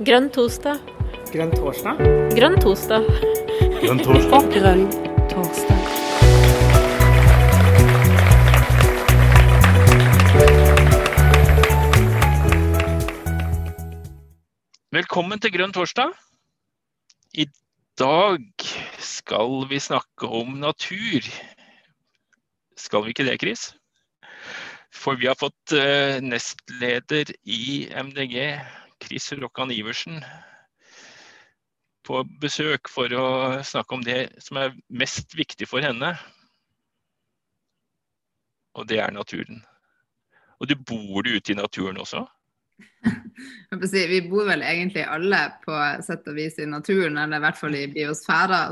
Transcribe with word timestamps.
Grønn 0.00 0.30
torsdag. 0.32 0.78
Grønn 1.28 1.50
torsdag? 1.52 1.98
Grønn 2.32 2.54
torsdag. 2.56 3.04
Grønn 3.82 3.98
torsdag. 4.00 4.46
Grønn 4.54 4.86
torsdag. 5.28 5.82
Velkommen 14.96 15.44
til 15.44 15.52
Grønn 15.58 15.76
torsdag. 15.76 16.16
I 17.36 17.44
dag 18.00 18.40
skal 19.04 19.68
vi 19.68 19.84
snakke 19.84 20.32
om 20.40 20.56
natur. 20.64 21.28
Skal 22.80 23.04
vi 23.04 23.12
ikke 23.12 23.28
det, 23.28 23.36
Chris? 23.44 23.68
For 24.96 25.20
vi 25.20 25.28
har 25.28 25.36
fått 25.36 25.76
eh, 25.76 26.24
nestleder 26.24 27.36
i 27.44 27.84
MDG, 27.92 28.56
Chris 29.10 29.32
Rokkan 29.32 29.72
Iversen, 29.74 30.20
på 32.06 32.20
besøk 32.38 32.86
for 32.86 33.10
å 33.10 33.24
snakke 33.66 33.96
om 33.96 34.04
det 34.06 34.18
som 34.38 34.60
er 34.62 34.76
mest 34.86 35.34
viktig 35.34 35.66
for 35.66 35.82
henne. 35.82 36.12
Og 38.78 38.86
det 38.86 39.00
er 39.02 39.10
naturen. 39.10 39.64
Og 40.62 40.70
du 40.70 40.76
bor 40.78 41.26
du 41.26 41.32
ute 41.34 41.50
i 41.50 41.58
naturen 41.58 41.98
også? 41.98 42.22
Vi 43.90 44.20
bor 44.30 44.46
vel 44.46 44.62
egentlig 44.62 45.02
alle 45.02 45.42
på 45.64 45.74
sett 46.06 46.30
og 46.30 46.38
vis 46.38 46.60
i 46.62 46.68
naturen, 46.70 47.18
eller 47.18 47.42
i 47.42 47.44
hvert 47.48 47.58
fall 47.58 47.74
i 47.80 47.88
biosfæra. 47.90 48.62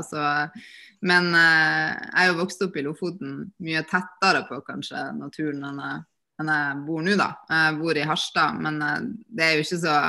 Men 1.03 1.29
eh, 1.35 1.99
jeg 1.99 2.23
er 2.23 2.31
jo 2.31 2.39
vokst 2.39 2.63
opp 2.63 2.79
i 2.79 2.85
Lofoten 2.87 3.35
mye 3.59 3.83
tettere 3.91 4.45
på 4.47 4.63
kanskje 4.63 5.03
naturen 5.19 5.67
enn 5.67 5.83
jeg, 5.83 6.01
enn 6.39 6.55
jeg 6.55 6.81
bor 6.87 7.03
nå, 7.03 7.19
da. 7.19 7.29
Jeg 7.51 7.77
bor 7.83 7.99
i 7.99 8.07
Harstad, 8.07 8.63
men 8.63 8.81
eh, 8.87 8.97
det 9.27 9.49
er 9.49 9.55
jo 9.59 9.67
ikke 9.67 9.83
så 9.83 9.99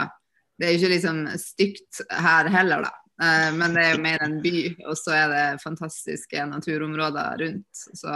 Det 0.60 0.66
er 0.68 0.74
jo 0.74 0.80
ikke 0.82 0.92
liksom 0.92 1.20
stygt 1.40 2.02
her 2.12 2.50
heller, 2.52 2.84
da. 2.84 2.92
Eh, 3.24 3.48
men 3.56 3.74
det 3.76 3.84
er 3.86 3.94
jo 3.94 4.02
mer 4.04 4.22
en 4.26 4.38
by, 4.44 4.54
og 4.84 4.96
så 5.00 5.14
er 5.16 5.32
det 5.32 5.62
fantastiske 5.64 6.44
naturområder 6.52 7.40
rundt. 7.40 7.82
Så 7.96 8.12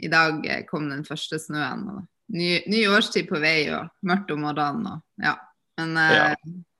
i 0.00 0.08
dag 0.12 0.40
kom 0.70 0.88
den 0.90 1.04
første 1.04 1.38
snøen. 1.40 1.84
og 1.92 2.02
ny, 2.32 2.62
ny 2.66 2.86
årstid 2.88 3.28
på 3.28 3.40
vei 3.42 3.68
og 3.76 3.90
mørkt 4.08 4.32
om 4.32 4.44
morgenen. 4.46 4.86
Og, 4.94 5.02
ja. 5.22 5.36
Men 5.80 5.96
eh, 6.00 6.14
Ja. 6.16 6.34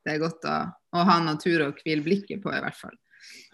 det 0.05 0.15
er 0.15 0.23
godt 0.23 0.45
å, 0.49 0.57
å 0.97 1.05
ha 1.09 1.19
natur 1.25 1.67
å 1.67 1.73
hvile 1.77 2.05
blikket 2.05 2.43
på, 2.43 2.53
i 2.53 2.61
hvert 2.65 2.77
fall. 2.79 2.97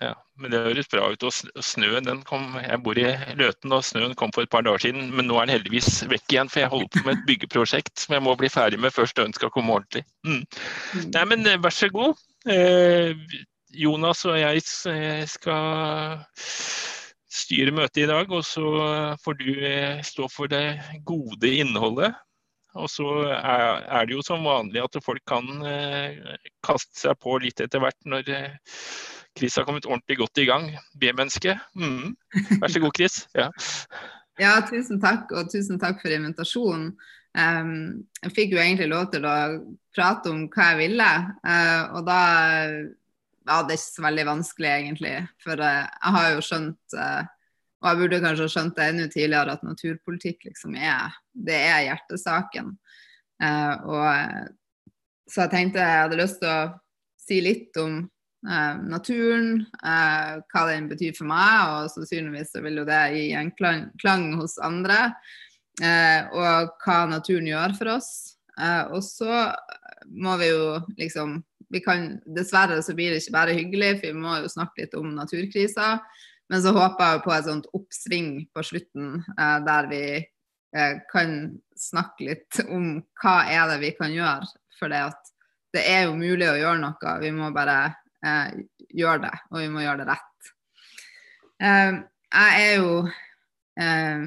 Ja, 0.01 0.15
men 0.41 0.49
det 0.49 0.63
høres 0.65 0.89
bra 0.89 1.11
ut. 1.13 1.25
Og 1.29 1.65
snøen, 1.65 2.07
den 2.07 2.23
kom 2.25 2.55
Jeg 2.57 2.81
bor 2.85 2.97
i 2.97 3.05
Løten, 3.37 3.73
og 3.77 3.85
snøen 3.85 4.17
kom 4.17 4.33
for 4.33 4.47
et 4.47 4.53
par 4.53 4.65
dager 4.65 4.87
siden. 4.87 5.11
Men 5.13 5.29
nå 5.29 5.37
er 5.37 5.49
den 5.49 5.59
heldigvis 5.59 6.01
vekk 6.09 6.33
igjen, 6.33 6.49
for 6.53 6.63
jeg 6.63 6.73
holder 6.73 6.89
på 6.95 7.03
med 7.05 7.19
et 7.19 7.27
byggeprosjekt 7.29 8.01
som 8.01 8.17
jeg 8.17 8.25
må 8.25 8.35
bli 8.41 8.49
ferdig 8.53 8.81
med 8.81 8.95
før 8.97 9.11
snøen 9.11 9.37
skal 9.37 9.53
komme 9.53 9.77
ordentlig. 9.77 10.07
Mm. 10.25 10.41
Nei, 11.13 11.27
men 11.29 11.45
eh, 11.45 11.61
vær 11.61 11.77
så 11.77 11.91
god. 11.93 12.17
Eh, 12.49 13.13
Jonas 13.77 14.25
og 14.25 14.41
jeg 14.41 14.65
eh, 14.89 15.21
skal 15.29 16.17
styre 17.31 17.77
møtet 17.77 18.07
i 18.07 18.09
dag, 18.09 18.33
og 18.33 18.43
så 18.49 18.73
får 19.21 19.39
du 19.39 19.53
stå 20.03 20.27
for 20.33 20.51
det 20.51 20.81
gode 21.07 21.53
innholdet. 21.61 22.17
Og 22.81 22.89
så 22.89 23.07
er, 23.35 24.07
det 24.07 24.15
jo 24.15 24.23
som 24.23 24.47
vanlig 24.47 24.81
at 24.83 24.97
folk 25.03 25.23
kan 25.27 25.47
kaste 26.63 27.01
seg 27.03 27.19
på 27.23 27.37
litt 27.43 27.63
etter 27.63 27.83
hvert 27.83 27.99
når 28.07 28.31
Chris 29.39 29.57
har 29.57 29.67
kommet 29.69 29.87
ordentlig 29.89 30.19
godt 30.21 30.41
i 30.43 30.47
gang. 30.49 30.71
B-menneske. 31.01 31.57
Mm. 31.79 32.17
Vær 32.61 32.73
så 32.73 32.83
god, 32.83 32.97
Chris. 32.97 33.23
Ja. 33.37 33.51
Ja, 34.41 34.55
tusen 34.65 34.97
takk, 35.03 35.29
og 35.37 35.51
tusen 35.53 35.77
takk 35.77 35.99
for 36.01 36.13
invitasjonen. 36.15 36.95
Um, 37.37 38.07
jeg 38.25 38.33
fikk 38.35 38.55
jo 38.55 38.61
egentlig 38.63 38.89
lov 38.89 39.11
til 39.13 39.27
å 39.29 39.35
prate 39.95 40.31
om 40.33 40.47
hva 40.51 40.71
jeg 40.71 40.79
ville, 40.79 41.09
uh, 41.45 41.83
og 41.99 42.07
da 42.09 42.21
ja, 43.51 43.59
det 43.67 43.77
ikke 43.77 43.85
så 43.85 44.05
veldig 44.07 44.25
vanskelig, 44.31 44.71
egentlig. 44.71 45.13
For 45.45 45.61
uh, 45.61 45.85
jeg 45.85 46.15
har 46.17 46.31
jo 46.33 46.47
skjønt, 46.47 46.97
uh, 46.97 47.21
og 47.83 47.91
jeg 47.91 48.01
burde 48.01 48.23
kanskje 48.25 48.47
ha 48.47 48.55
skjønt 48.55 48.79
det 48.79 48.87
enda 48.93 49.09
tidligere, 49.13 49.59
at 49.59 49.67
naturpolitikk 49.67 50.49
liksom 50.49 50.79
er, 50.79 51.19
det 51.37 51.59
er 51.59 51.85
hjertesaken. 51.91 52.73
Uh, 53.45 53.75
og, 53.85 54.89
så 55.31 55.45
jeg 55.45 55.55
tenkte 55.55 55.85
jeg 55.85 56.05
hadde 56.07 56.23
lyst 56.23 56.41
til 56.41 56.51
å 56.51 56.61
si 57.21 57.43
litt 57.45 57.77
om 57.81 58.01
eh, 58.49 58.81
naturen, 58.89 59.67
eh, 59.85 60.41
hva 60.53 60.65
den 60.71 60.89
betyr 60.91 61.15
for 61.17 61.29
meg, 61.31 61.69
og 61.69 61.93
sannsynligvis 61.93 62.55
så 62.55 62.63
vil 62.65 62.81
jo 62.81 62.89
det 62.89 63.03
gi 63.15 63.27
en 63.37 63.53
klang, 63.59 63.87
klang 64.01 64.33
hos 64.41 64.59
andre. 64.65 65.11
Eh, 65.81 66.27
og 66.37 66.75
hva 66.85 66.99
naturen 67.09 67.49
gjør 67.49 67.77
for 67.79 67.95
oss. 67.97 68.11
Eh, 68.61 68.83
og 68.93 69.05
så 69.05 69.47
må 70.11 70.37
vi 70.41 70.51
jo 70.51 70.81
liksom 70.99 71.41
vi 71.71 71.79
kan, 71.85 72.17
Dessverre 72.27 72.81
så 72.83 72.97
blir 72.99 73.13
det 73.13 73.21
ikke 73.21 73.37
bare 73.37 73.55
hyggelig, 73.55 73.93
for 74.01 74.11
vi 74.11 74.23
må 74.25 74.33
jo 74.43 74.51
snakke 74.51 74.83
litt 74.83 74.97
om 74.99 75.13
naturkrisa. 75.15 76.01
Men 76.51 76.65
så 76.65 76.73
håper 76.75 77.13
jeg 77.13 77.23
på 77.23 77.35
et 77.37 77.47
sånt 77.47 77.69
oppsving 77.79 78.31
på 78.51 78.65
slutten, 78.67 79.21
eh, 79.39 79.59
der 79.69 79.91
vi 79.91 80.05
kan 81.11 81.33
snakke 81.75 82.29
litt 82.29 82.61
om 82.71 83.01
hva 83.19 83.33
er 83.51 83.65
det 83.73 83.81
vi 83.83 83.89
kan 83.99 84.13
gjøre. 84.15 84.47
For 84.79 84.93
det, 84.93 85.01
at 85.11 85.33
det 85.75 85.83
er 85.83 86.05
jo 86.07 86.19
mulig 86.19 86.47
å 86.47 86.59
gjøre 86.59 86.79
noe, 86.79 87.15
vi 87.23 87.33
må 87.35 87.51
bare 87.55 87.79
eh, 88.27 88.63
gjøre 88.97 89.25
det, 89.27 89.35
og 89.51 89.63
vi 89.63 89.69
må 89.73 89.85
gjøre 89.85 90.05
det 90.05 90.09
rett. 90.11 90.51
Eh, 91.61 92.01
jeg 92.31 92.65
er 92.65 92.75
jo 92.81 92.93
eh, 93.81 94.27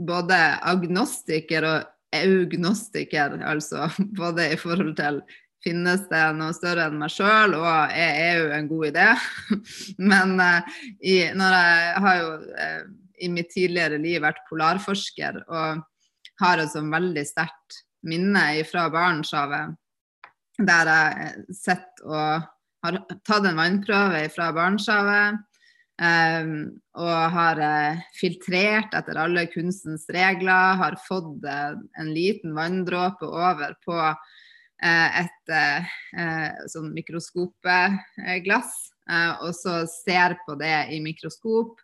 både 0.00 0.40
agnostiker 0.72 1.68
og 1.68 2.16
eugnostiker, 2.16 3.38
altså 3.46 3.88
både 4.20 4.52
i 4.54 4.58
forhold 4.60 4.96
til 4.98 5.22
finnes 5.64 6.06
det 6.08 6.22
noe 6.38 6.54
større 6.56 6.86
enn 6.88 6.98
meg 7.00 7.12
sjøl, 7.12 7.54
og 7.58 7.92
er 7.92 8.16
EU 8.30 8.48
en 8.56 8.70
god 8.70 8.86
idé? 8.92 9.08
Men 10.12 10.38
eh, 10.40 10.80
i, 11.00 11.16
når 11.36 11.56
jeg 11.58 12.02
har 12.06 12.18
jo 12.22 12.32
eh, 12.64 12.82
i 13.20 13.28
mitt 13.32 13.52
tidligere 13.52 14.00
liv 14.00 14.22
vært 14.24 14.46
polarforsker 14.48 15.42
og 15.44 15.82
har 16.40 16.62
et 16.62 16.72
sånn 16.72 16.88
veldig 16.92 17.24
sterkt 17.28 17.82
minne 18.08 18.44
fra 18.64 18.86
Barentshavet, 18.92 19.76
der 20.60 20.88
jeg 20.88 21.56
sitter 21.56 22.08
og 22.08 22.48
har 22.84 22.98
tatt 23.26 23.46
en 23.46 23.60
vannprøve 23.60 24.26
fra 24.34 24.50
Barentshavet. 24.56 25.46
Um, 26.00 26.80
og 26.96 27.32
har 27.34 27.58
uh, 27.60 27.98
filtrert 28.16 28.94
etter 28.96 29.18
alle 29.20 29.42
kunstens 29.52 30.06
regler, 30.08 30.78
har 30.80 30.96
fått 31.04 31.44
uh, 31.44 31.76
en 32.00 32.08
liten 32.14 32.54
vanndråpe 32.56 33.28
over 33.28 33.74
på 33.84 33.98
uh, 34.00 35.08
et 35.20 35.52
sånn 36.72 36.88
mikroskopglass, 36.94 38.70
og 39.42 39.50
så 39.58 39.74
ser 39.90 40.38
på 40.46 40.54
det 40.56 40.86
i 40.94 41.02
mikroskop. 41.04 41.82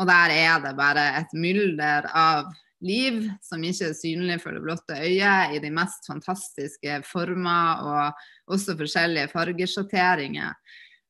Og 0.00 0.08
der 0.08 0.34
er 0.34 0.64
det 0.64 0.72
bare 0.74 1.04
et 1.20 1.34
mylder 1.36 2.08
av 2.10 2.48
liv 2.84 3.24
som 3.44 3.62
ikke 3.64 3.90
er 3.90 3.98
synlig 3.98 4.38
for 4.42 4.54
det 4.54 4.62
blotte 4.64 4.96
øyet, 4.98 5.56
i 5.56 5.60
de 5.62 5.70
mest 5.74 6.08
fantastiske 6.08 7.00
former 7.08 7.84
og 7.86 8.54
også 8.54 8.76
forskjellige 8.78 9.30
fargesjatteringer. 9.32 10.56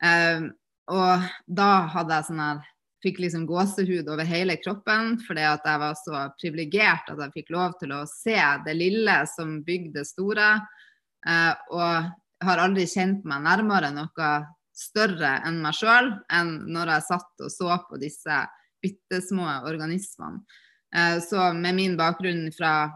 Eh, 0.05 0.49
og 0.93 1.33
da 1.47 1.73
hadde 1.95 2.19
jeg 2.19 2.31
sånn 2.31 2.45
her 2.45 2.69
Fikk 3.03 3.17
liksom 3.19 3.49
gåsehud 3.49 4.07
over 4.13 4.23
hele 4.23 4.55
kroppen 4.63 5.17
fordi 5.27 5.43
at 5.43 5.65
jeg 5.67 5.81
var 5.83 5.97
så 5.99 6.21
privilegert 6.39 7.09
at 7.11 7.19
jeg 7.19 7.33
fikk 7.35 7.49
lov 7.51 7.73
til 7.81 7.91
å 7.97 8.05
se 8.07 8.37
det 8.63 8.77
lille 8.79 9.17
som 9.27 9.57
bygde 9.67 10.05
store. 10.07 10.53
Eh, 11.27 11.51
og 11.75 12.47
har 12.47 12.63
aldri 12.63 12.87
kjent 12.87 13.27
meg 13.27 13.43
nærmere 13.43 13.91
noe 13.95 14.31
større 14.71 15.35
enn 15.47 15.61
meg 15.65 15.75
sjøl 15.77 16.13
enn 16.33 16.53
når 16.75 16.95
jeg 16.95 17.09
satt 17.09 17.45
og 17.47 17.51
så 17.51 17.79
på 17.89 17.99
disse 18.03 18.39
bitte 18.83 19.19
små 19.23 19.49
organismene. 19.67 20.43
Eh, 20.97 21.21
så 21.21 21.53
med 21.53 21.75
min 21.75 21.97
bakgrunn 21.97 22.53
fra, 22.53 22.91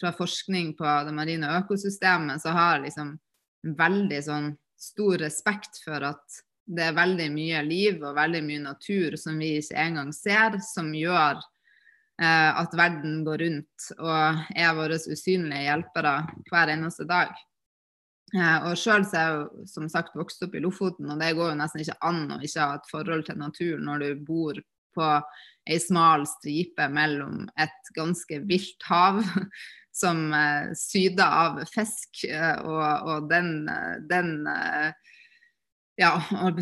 fra 0.00 0.12
forskning 0.12 0.74
på 0.78 0.84
det 0.84 1.12
marine 1.12 1.50
økosystemet, 1.58 2.42
så 2.42 2.54
har 2.54 2.78
jeg 2.78 2.88
liksom 2.88 3.16
veldig 3.76 4.22
sånn 4.24 4.52
stor 4.80 5.18
respekt 5.20 5.82
for 5.84 6.06
at 6.12 6.40
det 6.70 6.86
er 6.86 6.96
veldig 6.96 7.28
mye 7.34 7.62
liv 7.66 8.02
og 8.04 8.16
veldig 8.16 8.42
mye 8.46 8.62
natur 8.62 9.16
som 9.18 9.38
vi 9.42 9.56
ikke 9.58 9.78
engang 9.82 10.12
ser, 10.14 10.60
som 10.62 10.92
gjør 10.94 11.40
eh, 12.22 12.50
at 12.62 12.76
verden 12.78 13.24
går 13.26 13.42
rundt 13.44 13.92
og 13.98 14.44
er 14.54 14.74
våre 14.78 15.00
usynlige 15.00 15.66
hjelpere 15.66 16.14
hver 16.46 16.74
eneste 16.76 17.08
dag. 17.10 17.34
Eh, 18.30 18.68
og 18.70 18.78
sjøl 18.78 19.02
er 19.02 19.16
jeg 19.18 19.38
jo 19.40 19.68
som 19.72 19.88
sagt 19.90 20.14
vokst 20.14 20.46
opp 20.46 20.54
i 20.54 20.62
Lofoten, 20.62 21.10
og 21.10 21.18
det 21.18 21.34
går 21.34 21.50
jo 21.50 21.58
nesten 21.58 21.82
ikke 21.82 21.98
an 22.06 22.28
å 22.36 22.38
ikke 22.46 22.62
ha 22.68 22.78
et 22.78 22.92
forhold 22.92 23.26
til 23.26 23.40
natur 23.42 23.82
når 23.82 24.04
du 24.04 24.26
bor 24.28 24.62
på 24.94 25.08
ei 25.70 25.78
smal 25.82 26.26
stripe 26.28 26.88
mellom 26.92 27.44
et 27.60 27.92
ganske 27.96 28.40
vilt 28.48 28.88
hav 28.88 29.20
som 30.00 30.32
eh, 30.34 30.72
syder 30.78 31.26
av 31.26 31.62
fisk, 31.70 32.24
eh, 32.28 32.56
og, 32.64 33.06
og 33.10 33.30
den, 33.30 33.68
eh, 33.68 33.96
den 34.10 34.34
eh, 34.50 34.92
ja, 36.00 36.14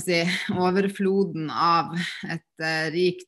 si, 0.02 0.22
overfloden 0.56 1.50
av 1.52 1.94
et 2.26 2.64
rikt 2.92 3.26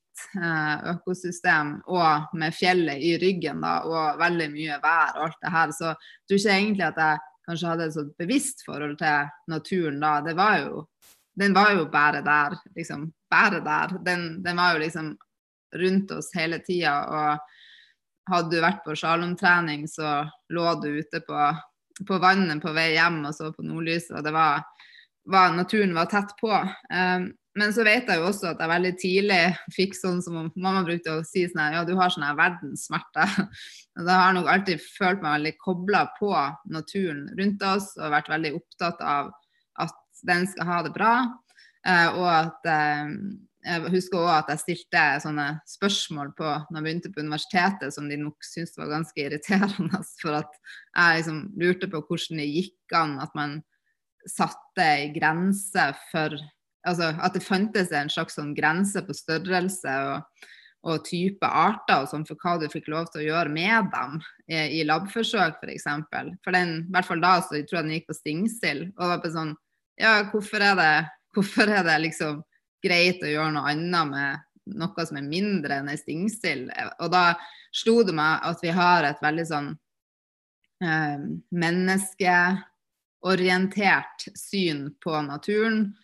økosystem, 0.90 1.76
og 1.88 2.34
med 2.36 2.52
fjellet 2.52 3.00
i 3.00 3.14
ryggen 3.22 3.62
da, 3.62 3.76
og 3.88 4.18
veldig 4.20 4.48
mye 4.52 4.80
vær 4.82 5.14
og 5.14 5.28
alt 5.28 5.38
det 5.40 5.52
her. 5.54 5.70
Så 5.72 5.86
jeg 5.86 6.26
tror 6.26 6.40
ikke 6.40 6.56
egentlig 6.56 6.86
at 6.88 6.98
jeg 7.00 7.22
kanskje 7.46 7.70
hadde 7.70 7.86
et 7.86 7.94
sånt 7.94 8.18
bevisst 8.20 8.66
forhold 8.66 8.98
til 9.00 9.30
naturen 9.54 10.02
da, 10.02 10.18
det 10.26 10.36
var 10.38 10.58
jo 10.64 10.86
Den 11.40 11.54
var 11.54 11.70
jo 11.72 11.86
bare 11.88 12.20
der, 12.26 12.58
liksom. 12.76 13.06
Bare 13.30 13.60
der. 13.64 13.96
Den, 14.04 14.42
den 14.42 14.58
var 14.58 14.74
jo 14.74 14.84
liksom 14.84 15.14
rundt 15.76 16.10
oss 16.10 16.30
hele 16.34 16.58
tida. 16.64 16.94
Og 17.06 18.30
hadde 18.30 18.54
du 18.54 18.62
vært 18.62 18.84
på 18.84 18.96
slalåmtrening, 18.98 19.86
så 19.90 20.22
lå 20.54 20.74
du 20.82 20.88
ute 21.00 21.22
på, 21.26 21.50
på, 22.06 22.20
vannet 22.22 22.62
på 22.62 22.72
vei 22.76 22.92
hjem 22.94 23.22
og 23.26 23.34
så 23.36 23.50
på 23.54 23.66
nordlyset, 23.66 24.16
og 24.18 24.26
det 24.26 24.34
var, 24.34 24.64
var 25.30 25.54
Naturen 25.56 25.94
var 25.96 26.10
tett 26.10 26.36
på. 26.40 26.52
Um, 26.92 27.30
men 27.58 27.72
så 27.74 27.82
vet 27.82 28.06
jeg 28.06 28.20
jo 28.20 28.28
også 28.28 28.52
at 28.52 28.60
jeg 28.62 28.70
veldig 28.70 28.92
tidlig 29.00 29.40
fikk 29.74 29.96
sånn 29.98 30.20
som 30.22 30.36
mamma 30.54 30.84
brukte 30.86 31.16
å 31.16 31.24
si 31.26 31.42
sånn 31.50 31.74
ja, 31.74 31.82
du 31.86 31.96
har 31.98 32.12
sånn 32.14 32.28
verdenssmerte. 32.38 33.26
Og 33.98 34.06
da 34.06 34.20
har 34.20 34.28
jeg 34.28 34.36
nok 34.38 34.50
alltid 34.52 34.84
følt 34.84 35.24
meg 35.24 35.34
veldig 35.40 35.54
kobla 35.58 36.04
på 36.20 36.30
naturen 36.70 37.26
rundt 37.40 37.64
oss 37.66 37.90
og 37.98 38.14
vært 38.14 38.30
veldig 38.30 38.52
opptatt 38.60 39.02
av 39.02 39.32
at 39.82 39.98
den 40.30 40.46
skal 40.52 40.70
ha 40.70 40.78
det 40.86 40.94
bra. 40.94 41.14
Eh, 41.88 42.18
og 42.18 42.26
at 42.28 42.68
eh, 42.68 43.14
jeg 43.60 43.92
husker 43.92 44.20
òg 44.22 44.30
at 44.34 44.52
jeg 44.54 44.62
stilte 44.62 45.02
sånne 45.24 45.46
spørsmål 45.68 46.32
på 46.36 46.46
når 46.48 46.78
jeg 46.78 46.84
begynte 46.86 47.12
på 47.12 47.24
universitetet 47.24 47.94
som 47.94 48.06
de 48.08 48.16
nok 48.20 48.44
syntes 48.44 48.78
var 48.80 48.92
ganske 48.92 49.20
irriterende. 49.20 50.00
For 50.22 50.38
at 50.40 50.54
jeg 50.94 51.20
liksom 51.20 51.42
lurte 51.60 51.90
på 51.92 52.02
hvordan 52.04 52.40
det 52.40 52.48
gikk 52.48 52.96
an 52.96 53.18
at 53.24 53.36
man 53.38 53.60
satte 54.28 54.84
ei 54.84 55.10
grense 55.14 55.84
for 56.10 56.34
altså, 56.86 57.12
at 57.16 57.36
det 57.36 57.44
fantes 57.44 57.92
en 57.96 58.10
slags 58.12 58.36
sånn 58.36 58.54
grense 58.56 59.00
på 59.06 59.16
størrelse 59.16 59.94
og, 60.10 60.48
og 60.84 61.06
type 61.06 61.46
arter 61.46 62.02
og 62.02 62.10
sånn 62.10 62.26
for 62.28 62.40
hva 62.40 62.58
du 62.60 62.66
fikk 62.72 62.90
lov 62.92 63.08
til 63.08 63.22
å 63.22 63.26
gjøre 63.30 63.54
med 63.54 63.88
dem 63.94 64.18
i, 64.48 64.80
i 64.80 64.84
labforsøk 64.88 65.56
f.eks. 65.56 65.62
For, 65.62 65.72
eksempel. 65.72 66.34
for 66.44 66.56
den, 66.56 66.74
i 66.84 66.92
hvert 66.92 67.08
fall 67.08 67.24
da 67.24 67.38
så 67.40 67.58
jeg 67.58 67.68
tror 67.68 67.80
jeg 67.80 67.88
den 67.88 67.96
gikk 67.98 68.10
på 68.10 68.18
stingsild. 68.18 68.84
Og 68.96 69.02
det 69.02 69.10
var 69.14 69.24
på 69.24 69.34
sånn 69.36 69.56
Ja, 70.00 70.12
hvorfor 70.30 70.62
er 70.64 70.76
det, 70.78 70.92
hvorfor 71.34 71.68
er 71.68 71.84
det 71.86 71.98
liksom 72.06 72.34
greit 72.84 73.22
å 73.22 73.30
gjøre 73.30 73.52
noe 73.56 73.68
annet 73.72 74.06
med 74.10 74.30
noe 74.80 75.06
som 75.06 75.16
er 75.18 75.26
mindre 75.26 75.74
enn 75.80 75.92
ei 75.92 75.98
stingsild? 76.00 76.66
Og 77.00 77.08
da 77.12 77.24
slo 77.74 77.94
det 78.06 78.14
meg 78.16 78.32
at 78.46 78.58
vi 78.64 78.70
har 78.74 79.04
et 79.06 79.22
veldig 79.22 79.46
sånn 79.46 79.78
eh, 80.84 81.18
menneskeorientert 81.50 84.18
syn 84.38 84.94
på 85.02 85.22
naturen 85.26 85.94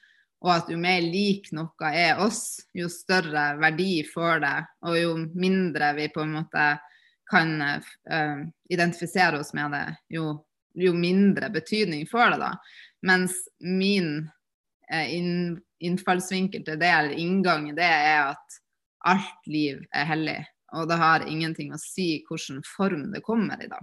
og 0.45 0.51
at 0.53 0.71
jo 0.71 0.77
mer 0.81 1.03
lik 1.03 1.49
noe 1.57 1.91
er 1.91 2.21
oss, 2.23 2.61
jo 2.77 2.89
større 2.93 3.57
verdi 3.61 4.05
får 4.07 4.41
det, 4.45 4.57
og 4.87 4.99
jo 4.99 5.15
mindre 5.35 5.95
vi 5.97 6.09
på 6.13 6.21
en 6.23 6.35
måte 6.37 6.67
kan 7.27 7.57
uh, 7.59 8.37
identifisere 8.71 9.41
oss 9.41 9.51
med 9.57 9.73
det, 9.75 9.87
jo, 10.15 10.37
jo, 10.79 10.93
mindre 10.95 11.51
betydning 11.51 12.07
får 12.07 12.37
det 12.37 12.41
da. 12.45 12.53
Mens 13.07 13.35
min 13.59 14.29
innfallsvinkel 14.91 16.65
til 16.67 16.79
det, 16.81 16.91
eller 16.93 17.19
inngang 17.21 17.71
i 17.71 17.77
det, 17.77 17.87
er 17.87 18.33
at 18.33 18.61
alt 19.07 19.51
liv 19.51 19.83
er 19.95 20.09
hellig. 20.09 20.39
Og 20.77 20.89
det 20.91 20.99
har 21.01 21.27
ingenting 21.27 21.73
å 21.75 21.81
si 21.81 22.23
hvilken 22.29 22.63
form 22.67 23.09
det 23.13 23.23
kommer 23.27 23.61
i. 23.63 23.69
da. 23.71 23.81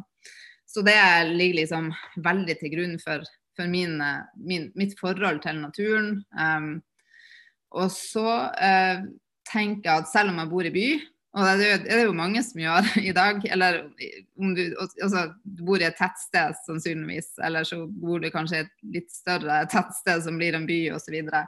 Så 0.68 0.82
det 0.86 0.98
ligger 1.30 1.62
liksom 1.62 1.92
veldig 2.26 2.58
til 2.60 2.74
grunn 2.74 3.00
for 3.02 3.24
for 3.56 3.70
min, 3.70 4.04
min, 4.36 4.72
mitt 4.76 5.00
forhold 5.00 5.42
til 5.44 5.62
naturen. 5.62 6.24
Um, 6.40 6.82
og 7.74 7.92
så 7.94 8.28
uh, 8.50 9.04
tenker 9.50 9.90
jeg 9.90 10.04
at 10.04 10.12
selv 10.12 10.34
om 10.34 10.42
jeg 10.42 10.52
bor 10.52 10.70
i 10.70 10.74
by, 10.74 10.88
og 11.34 11.48
det 11.58 11.66
er, 11.66 11.80
det 11.82 11.94
er 11.96 12.04
jo 12.06 12.14
mange 12.14 12.44
som 12.46 12.62
gjør 12.62 12.88
i 13.02 13.14
dag, 13.16 13.40
eller 13.56 13.80
om 14.38 14.54
du, 14.54 14.62
altså, 15.02 15.26
du 15.42 15.64
bor 15.66 15.82
i 15.82 15.88
et 15.88 15.98
tettsted 15.98 16.54
sannsynligvis, 16.68 17.32
eller 17.42 17.66
så 17.66 17.80
bor 17.88 18.22
du 18.22 18.30
kanskje 18.34 18.60
i 18.60 18.66
et 18.68 18.76
litt 19.00 19.10
større 19.14 19.64
tettsted 19.72 20.22
som 20.28 20.38
blir 20.38 20.58
en 20.58 20.70
by 20.70 20.80
osv., 20.94 21.08
så, 21.08 21.16
videre, 21.16 21.44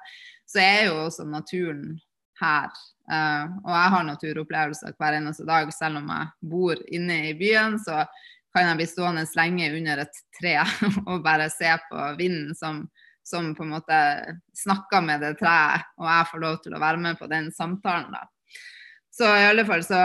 så 0.49 0.63
er 0.63 0.81
jo 0.87 0.97
også 1.03 1.27
naturen 1.29 1.99
her. 2.41 2.73
Uh, 3.05 3.45
og 3.61 3.71
jeg 3.75 3.93
har 3.93 4.07
naturopplevelser 4.07 4.97
hver 4.97 5.19
eneste 5.19 5.45
dag, 5.45 5.69
selv 5.73 6.01
om 6.01 6.09
jeg 6.09 6.51
bor 6.55 6.81
inne 6.89 7.21
i 7.29 7.35
byen. 7.37 7.77
så 7.77 8.01
kan 8.55 8.69
jeg 8.69 8.79
bli 8.79 8.87
stående 8.89 9.25
lenge 9.37 9.69
under 9.75 10.01
et 10.05 10.21
tre 10.39 10.57
og 11.11 11.21
bare 11.25 11.49
se 11.53 11.69
på 11.89 12.11
vinden 12.17 12.55
som, 12.57 12.85
som 13.21 13.53
på 13.53 13.67
en 13.67 13.75
måte 13.75 13.99
snakker 14.57 15.05
med 15.05 15.21
det 15.21 15.35
treet, 15.43 15.85
og 15.99 16.09
jeg 16.09 16.31
får 16.31 16.47
lov 16.47 16.63
til 16.63 16.73
å 16.73 16.81
være 16.81 17.03
med 17.05 17.19
på 17.21 17.29
den 17.29 17.51
samtalen. 17.53 18.09
da. 18.15 18.25
Så 19.17 19.23
i 19.23 19.45
alle 19.47 19.65
fall 19.65 19.83
så 19.83 19.99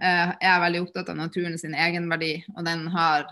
eh, 0.00 0.30
er 0.30 0.46
jeg 0.46 0.62
veldig 0.62 0.84
opptatt 0.86 1.10
av 1.12 1.18
naturen 1.18 1.58
sin 1.60 1.74
egenverdi, 1.76 2.38
og 2.56 2.64
den 2.64 2.86
har 2.94 3.26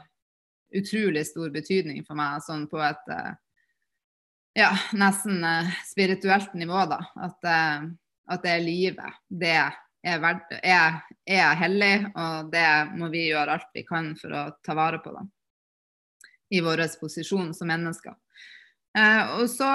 utrolig 0.77 1.25
stor 1.29 1.53
betydning 1.53 2.03
for 2.05 2.19
meg 2.19 2.43
sånn 2.45 2.67
på 2.69 2.81
et 2.85 3.13
eh, 3.13 3.31
ja, 4.61 4.71
nesten 4.93 5.41
eh, 5.49 5.71
spirituelt 5.89 6.53
nivå, 6.53 6.85
da. 6.91 7.01
At, 7.29 7.49
at 8.29 8.45
det 8.45 8.53
er 8.53 8.67
livet. 8.67 9.21
Det 9.29 9.55
er, 9.57 10.19
verd, 10.21 10.45
er, 10.61 11.01
er, 11.25 11.55
hellig, 11.63 11.95
og 12.13 12.53
det 12.53 12.69
må 13.01 13.09
vi 13.13 13.31
gjøre 13.31 13.57
alt 13.57 13.73
vi 13.73 13.87
kan 13.89 14.13
for 14.21 14.37
å 14.37 14.45
ta 14.61 14.77
vare 14.77 15.01
på 15.01 15.15
dem 15.17 15.33
i 16.53 16.61
vår 16.61 16.85
posisjon 17.01 17.55
som 17.57 17.73
mennesker. 17.73 18.15
Eh, 18.99 19.39
og 19.39 19.49
så 19.49 19.71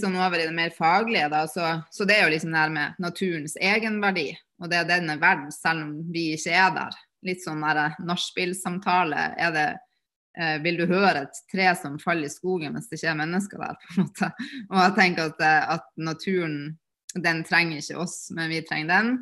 sånn 0.00 0.16
over 0.16 0.40
i 0.40 0.48
det 0.48 0.56
mer 0.56 0.72
faglige, 0.72 1.28
da, 1.32 1.44
så, 1.50 1.74
så, 1.92 2.08
det 2.08 2.16
er 2.16 2.24
jo 2.24 2.32
liksom 2.32 2.54
det 2.54 2.62
her 2.62 2.72
med 2.72 3.02
naturens 3.02 3.56
egenverdi, 3.60 4.30
og 4.62 4.70
det 4.72 4.86
den 4.88 5.10
er 5.12 5.20
verdt 5.20 5.52
selv 5.54 5.84
om 5.84 5.96
vi 6.12 6.30
ikke 6.36 6.54
er 6.56 6.70
der. 6.76 6.96
Litt 7.26 7.42
sånn 7.44 7.64
der 7.64 7.96
nachspiel-samtale. 8.06 9.28
Er 9.36 9.52
det 9.54 9.66
eh, 10.38 10.56
vil 10.64 10.80
du 10.80 10.86
høre 10.88 11.26
et 11.26 11.40
tre 11.52 11.68
som 11.78 11.98
faller 12.00 12.30
i 12.30 12.32
skogen 12.32 12.76
mens 12.76 12.88
det 12.88 13.00
ikke 13.00 13.12
er 13.12 13.20
mennesker 13.20 13.62
der? 13.62 13.78
på 13.82 13.94
en 13.94 14.06
måte. 14.06 14.30
Og 14.70 14.78
jeg 14.80 14.96
tenker 15.00 15.32
at, 15.32 15.42
eh, 15.44 15.72
at 15.76 15.88
naturen 15.96 16.76
den 17.16 17.42
trenger 17.48 17.80
ikke 17.80 18.00
oss, 18.04 18.26
men 18.36 18.52
vi 18.52 18.64
trenger 18.66 18.92
den. 18.92 19.12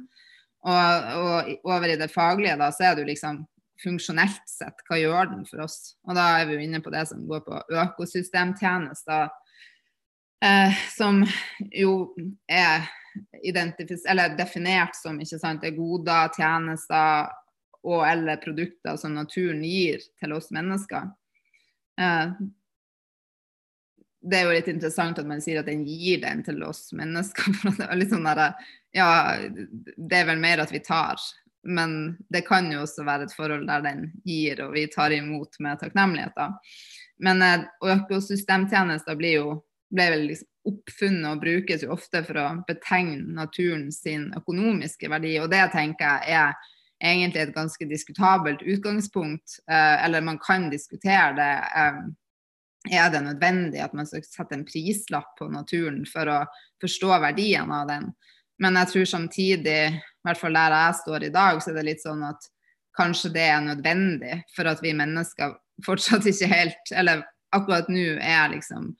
Og, 0.64 1.10
og, 1.20 1.50
over 1.68 1.92
i 1.92 1.98
det 2.00 2.10
faglige, 2.12 2.56
da, 2.58 2.70
så 2.72 2.88
er 2.88 2.94
det 2.94 3.04
jo 3.04 3.10
liksom 3.12 3.42
funksjonelt 3.84 4.44
sett, 4.48 4.80
hva 4.88 4.96
gjør 4.96 5.30
den 5.32 5.44
for 5.48 5.64
oss? 5.66 5.94
Og 6.08 6.16
da 6.16 6.26
er 6.38 6.48
vi 6.48 6.56
jo 6.56 6.64
inne 6.64 6.80
på 6.82 6.92
det 6.94 7.04
som 7.10 7.24
går 7.28 7.42
på 7.44 7.60
økosystemtjenester, 7.82 9.28
eh, 10.44 10.84
som 10.94 11.20
jo 11.74 12.14
er 12.48 12.88
definert 14.38 14.96
som 14.96 15.20
sant, 15.26 15.64
goder, 15.76 16.28
tjenester 16.36 17.32
og 17.84 18.06
eller 18.08 18.40
produkter 18.40 18.96
som 18.96 19.14
naturen 19.14 19.62
gir 19.64 20.00
til 20.20 20.32
oss 20.32 20.50
mennesker. 20.54 21.10
Eh, 22.00 22.32
det 24.24 24.38
er 24.38 24.46
jo 24.46 24.54
litt 24.56 24.70
interessant 24.72 25.20
at 25.20 25.28
man 25.28 25.42
sier 25.44 25.60
at 25.60 25.68
den 25.68 25.84
gir 25.84 26.22
den 26.22 26.40
til 26.46 26.62
oss 26.64 26.88
mennesker. 26.96 27.52
for 27.60 27.76
det 27.76 27.88
er 27.88 28.00
litt 28.00 28.12
sånn 28.14 28.24
der, 28.24 28.56
ja, 28.96 29.08
det 29.96 30.20
er 30.20 30.30
vel 30.30 30.40
mer 30.40 30.64
at 30.64 30.72
vi 30.72 30.80
tar. 30.84 31.20
Men 31.64 32.16
det 32.32 32.44
kan 32.48 32.70
jo 32.72 32.82
også 32.84 33.04
være 33.04 33.28
et 33.28 33.36
forhold 33.36 33.68
der 33.68 33.84
den 33.84 34.08
gir, 34.24 34.60
og 34.64 34.74
vi 34.76 34.86
tar 34.92 35.12
imot 35.16 35.60
med 35.64 35.80
takknemlighet. 35.80 36.34
da. 36.36 36.50
Men 37.24 37.44
eh, 37.44 37.68
økosystemtjenester 37.94 39.16
blir 39.20 39.38
jo 39.38 39.54
ble 39.94 40.10
vel 40.12 40.26
liksom 40.30 40.50
oppfunnet 40.64 41.28
og 41.28 41.42
brukes 41.42 41.82
jo 41.84 41.92
ofte 41.92 42.22
for 42.24 42.40
å 42.40 42.46
betegne 42.68 43.34
naturen 43.36 43.90
sin 43.92 44.30
økonomiske 44.36 45.10
verdi. 45.12 45.36
Og 45.42 45.50
det 45.52 45.66
tenker 45.74 46.24
jeg 46.24 46.38
er 46.40 46.54
egentlig 47.04 47.42
et 47.42 47.54
ganske 47.54 47.88
diskutabelt 47.90 48.62
utgangspunkt. 48.62 49.58
Eh, 49.70 50.04
eller 50.04 50.24
man 50.24 50.38
kan 50.40 50.70
diskutere 50.72 51.32
det. 51.36 51.54
Eh, 51.76 52.04
er 53.00 53.10
det 53.10 53.20
nødvendig 53.24 53.80
at 53.80 53.94
man 53.96 54.06
skal 54.08 54.24
sette 54.24 54.56
en 54.56 54.64
prislapp 54.68 55.36
på 55.38 55.48
naturen 55.52 56.02
for 56.08 56.28
å 56.28 56.40
forstå 56.84 57.20
verdien 57.22 57.70
av 57.72 57.88
den? 57.88 58.10
Men 58.60 58.76
jeg 58.80 58.92
tror 58.92 59.06
samtidig, 59.10 59.78
i 59.96 60.24
hvert 60.24 60.40
fall 60.40 60.56
der 60.56 60.76
jeg 60.76 60.98
står 61.02 61.24
i 61.24 61.32
dag, 61.34 61.60
så 61.62 61.72
er 61.72 61.78
det 61.80 61.86
litt 61.88 62.04
sånn 62.04 62.24
at 62.28 62.48
kanskje 62.96 63.32
det 63.34 63.46
er 63.50 63.64
nødvendig 63.64 64.42
for 64.54 64.68
at 64.70 64.82
vi 64.84 64.94
mennesker 64.96 65.56
fortsatt 65.84 66.28
ikke 66.30 66.46
helt 66.46 66.92
Eller 66.94 67.24
akkurat 67.54 67.88
nå 67.90 68.04
er 68.20 68.52
liksom 68.52 68.92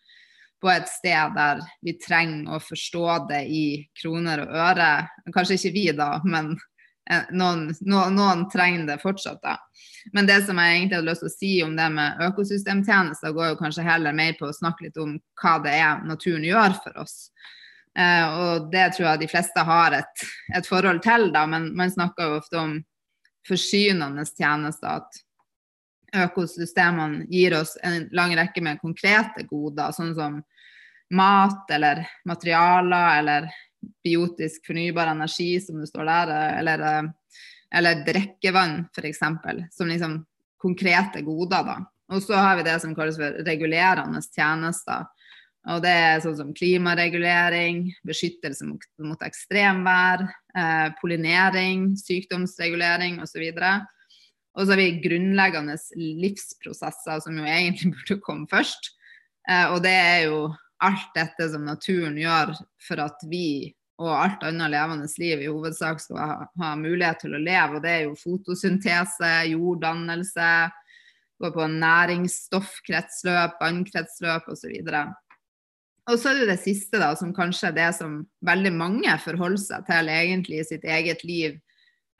på 0.65 0.71
et 0.73 0.89
sted 0.89 1.35
der 1.37 1.61
vi 1.85 1.93
trenger 2.01 2.57
å 2.57 2.63
forstå 2.65 3.09
det 3.29 3.43
i 3.53 3.65
kroner 4.01 4.47
og 4.47 4.55
øre. 4.65 4.93
Kanskje 5.35 5.59
ikke 5.59 5.75
vi, 5.77 5.89
da, 5.97 6.15
men 6.25 6.55
Eh, 7.11 7.25
noen, 7.37 7.67
noen, 7.81 8.15
noen, 8.17 8.47
trenger 8.51 8.87
det 8.87 9.03
fortsatt. 9.03 9.43
da. 9.43 9.59
Men 10.13 10.27
det 10.27 10.41
som 10.47 10.59
jeg 10.59 10.77
egentlig 10.77 10.97
hadde 10.97 11.11
lyst 11.11 11.25
til 11.25 11.31
å 11.31 11.35
si 11.35 11.53
om 11.65 11.75
det 11.77 11.89
med 11.93 12.23
økosystemtjenester, 12.29 13.35
går 13.37 13.53
jo 13.53 13.59
kanskje 13.61 13.85
heller 13.85 14.17
mer 14.17 14.33
på 14.39 14.49
å 14.49 14.57
snakke 14.57 14.87
litt 14.87 14.97
om 15.01 15.19
hva 15.43 15.59
det 15.65 15.75
er 15.77 16.01
naturen 16.09 16.47
gjør 16.49 16.79
for 16.81 17.05
oss. 17.05 17.19
Eh, 17.99 18.25
og 18.25 18.71
det 18.73 18.89
tror 18.95 19.11
jeg 19.11 19.25
de 19.25 19.31
fleste 19.31 19.67
har 19.69 19.99
et, 20.01 20.25
et, 20.57 20.67
forhold 20.67 21.05
til, 21.05 21.29
da, 21.35 21.45
men 21.47 21.71
man 21.77 21.93
snakker 21.93 22.31
jo 22.31 22.41
ofte 22.41 22.61
om 22.63 22.75
forsynende 23.49 24.25
tjenester. 24.31 25.05
At 25.05 25.21
økosystemene 26.25 27.27
gir 27.29 27.57
oss 27.59 27.77
en 27.83 28.09
lang 28.15 28.33
rekke 28.39 28.63
med 28.65 28.81
konkrete 28.81 29.45
goder, 29.51 29.93
sånn 29.93 30.15
som 30.17 30.41
mat 31.11 31.71
eller 31.71 32.05
materialer 32.25 33.19
eller 33.19 33.49
biotisk 34.05 34.67
fornybar 34.67 35.11
energi, 35.13 35.61
som 35.61 35.81
det 35.81 35.91
står 35.91 36.09
der, 36.09 36.33
eller, 36.61 37.11
eller 37.75 38.05
drikkevann 38.07 38.87
f.eks., 38.97 39.21
som 39.77 39.91
liksom 39.91 40.23
konkrete 40.61 41.21
goder. 41.23 41.67
da. 41.67 41.77
Og 42.13 42.23
så 42.23 42.39
har 42.39 42.57
vi 42.57 42.67
det 42.67 42.79
som 42.81 42.95
kalles 42.97 43.19
for 43.21 43.45
regulerende 43.47 44.23
tjenester. 44.25 45.05
Og 45.73 45.81
det 45.81 45.93
er 45.97 46.21
sånn 46.21 46.37
som 46.37 46.53
klimaregulering, 46.57 47.87
beskyttelse 48.05 48.67
mot, 48.69 48.83
mot 49.01 49.23
ekstremvær, 49.25 50.27
eh, 50.57 50.89
pollinering, 50.99 51.95
sykdomsregulering 51.97 53.23
osv. 53.25 53.47
Og 54.55 54.61
så 54.61 54.75
har 54.75 54.81
vi 54.83 55.01
grunnleggende 55.07 55.79
livsprosesser, 56.21 57.25
som 57.25 57.41
jo 57.41 57.49
egentlig 57.49 57.93
burde 57.97 58.21
komme 58.27 58.51
først. 58.51 58.93
Eh, 59.49 59.73
og 59.73 59.81
det 59.87 59.95
er 59.95 60.21
jo 60.29 60.45
alt 60.83 61.11
dette 61.15 61.49
som 61.53 61.65
naturen 61.67 62.17
gjør 62.19 62.55
for 62.83 63.03
at 63.05 63.23
vi 63.31 63.75
og 64.03 64.11
alt 64.11 64.43
annet 64.43 64.73
levende 64.73 65.07
liv 65.23 65.43
i 65.45 65.51
hovedsak 65.51 66.01
skal 66.03 66.19
ha, 66.19 66.47
ha 66.59 66.71
mulighet 66.79 67.21
til 67.23 67.37
å 67.37 67.43
leve. 67.43 67.77
Og 67.77 67.85
det 67.85 67.93
er 67.93 68.03
jo 68.09 68.17
fotosyntese, 68.19 69.31
jorddannelse, 69.53 70.49
gå 71.43 71.51
på 71.55 71.69
næringsstoffkretsløp, 71.77 73.61
vannkretsløp 73.63 74.51
osv. 74.51 74.75
Og 76.11 76.19
så 76.21 76.33
er 76.33 76.43
det 76.43 76.51
det 76.51 76.61
siste, 76.65 76.99
da, 77.01 77.15
som 77.19 77.31
kanskje 77.37 77.71
er 77.71 77.79
det 77.79 77.91
som 78.01 78.25
veldig 78.45 78.75
mange 78.75 79.15
forholder 79.23 79.63
seg 79.63 79.87
til 79.89 80.11
egentlig 80.13 80.61
i 80.61 80.69
sitt 80.73 80.85
eget 80.85 81.23
liv. 81.27 81.57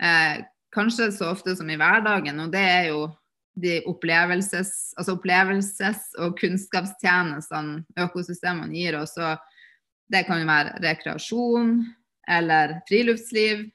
Eh, 0.03 0.47
kanskje 0.75 1.11
så 1.15 1.33
ofte 1.35 1.57
som 1.59 1.69
i 1.71 1.79
hverdagen, 1.81 2.41
og 2.47 2.55
det 2.55 2.65
er 2.65 2.87
jo 2.93 3.09
de 3.55 3.79
opplevelses, 3.87 4.95
altså 4.99 5.15
opplevelses- 5.15 6.15
og 6.19 6.39
kunnskapstjenestene 6.41 7.85
økosystemene 8.03 8.75
gir 8.75 8.99
oss. 8.99 9.15
det 10.13 10.27
kan 10.27 10.47
være 10.47 10.79
rekreasjon 10.85 11.79
eller 12.29 12.81
friluftsliv, 12.89 13.71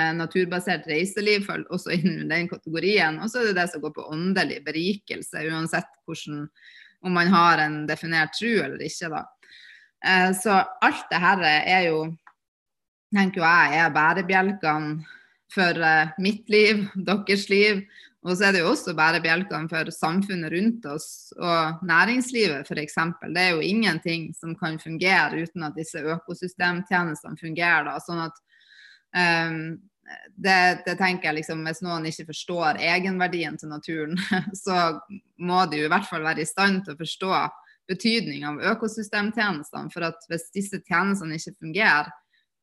eh, 0.00 0.12
naturbasert 0.14 0.86
reiseliv 0.86 1.46
faller 1.46 1.70
også 1.70 1.92
inn 1.94 2.28
den 2.28 2.48
kategorien. 2.48 3.20
Og 3.22 3.30
så 3.30 3.40
er 3.40 3.50
det 3.50 3.60
det 3.60 3.68
som 3.70 3.80
går 3.80 3.94
på 3.94 4.08
åndelig 4.10 4.64
berikelse, 4.64 5.44
uansett 5.50 5.90
hvordan, 6.06 6.48
om 7.02 7.14
man 7.14 7.28
har 7.28 7.58
en 7.58 7.86
definert 7.86 8.34
tro 8.38 8.54
eller 8.64 8.82
ikke. 8.82 9.08
da. 9.08 9.24
Eh, 10.06 10.32
så 10.32 10.64
alt 10.82 11.06
det 11.10 11.22
her 11.22 11.44
er 11.44 11.86
jo, 11.88 12.02
tenker 13.14 13.42
jeg, 13.42 13.78
er 13.78 13.94
bærebjelkene 13.94 15.04
for 15.54 15.82
eh, 15.82 16.14
mitt 16.18 16.48
liv, 16.50 16.86
deres 17.08 17.48
liv. 17.48 17.82
Og 18.28 18.36
så 18.36 18.48
er 18.48 18.54
det 18.54 18.60
jo 18.60 18.72
også 18.72 18.92
bærebjelkene 18.96 19.70
for 19.70 19.90
samfunnet 19.94 20.52
rundt 20.52 20.86
oss 20.92 21.30
og 21.38 21.84
næringslivet 21.88 22.68
f.eks. 22.68 22.98
Det 23.24 23.42
er 23.42 23.54
jo 23.54 23.64
ingenting 23.64 24.28
som 24.36 24.52
kan 24.58 24.76
fungere 24.82 25.44
uten 25.46 25.64
at 25.64 25.78
disse 25.78 26.02
økosystemtjenestene 26.02 27.40
fungerer. 27.40 27.88
Da. 27.88 27.96
Sånn 28.04 28.20
at 28.26 28.36
um, 29.16 29.62
det, 30.36 30.58
det, 30.84 30.96
tenker 31.00 31.30
jeg 31.30 31.38
liksom, 31.40 31.64
Hvis 31.66 31.82
noen 31.84 32.08
ikke 32.08 32.28
forstår 32.30 32.82
egenverdien 32.84 33.56
til 33.60 33.72
naturen, 33.72 34.20
så 34.64 34.98
må 35.40 35.64
de 35.70 35.82
jo 35.82 35.88
i 35.88 35.92
hvert 35.92 36.08
fall 36.08 36.26
være 36.26 36.44
i 36.44 36.48
stand 36.48 36.84
til 36.84 36.96
å 36.96 37.00
forstå 37.00 37.32
betydning 37.88 38.44
av 38.44 38.60
økosystemtjenestene. 38.74 39.92
For 39.94 40.04
at 40.10 40.28
hvis 40.28 40.50
disse 40.52 40.82
tjenestene 40.84 41.40
ikke 41.40 41.56
fungerer, 41.64 42.12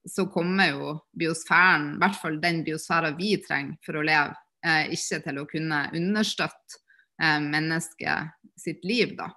så 0.06 0.28
kommer 0.30 0.70
jo 0.70 0.96
biosfæren, 1.18 1.96
i 1.96 2.02
hvert 2.04 2.18
fall 2.22 2.36
den 2.42 2.62
biosfæren 2.66 3.16
vi 3.18 3.32
trenger 3.42 3.80
for 3.86 3.98
å 3.98 4.04
leve, 4.06 4.36
eh, 4.66 4.92
ikke 4.96 5.22
til 5.26 5.40
å 5.42 5.48
kunne 5.50 5.82
understøtte 5.96 6.82
eh, 7.22 7.40
mennesket 7.44 8.36
sitt 8.60 8.86
liv, 8.88 9.16
da. 9.20 9.30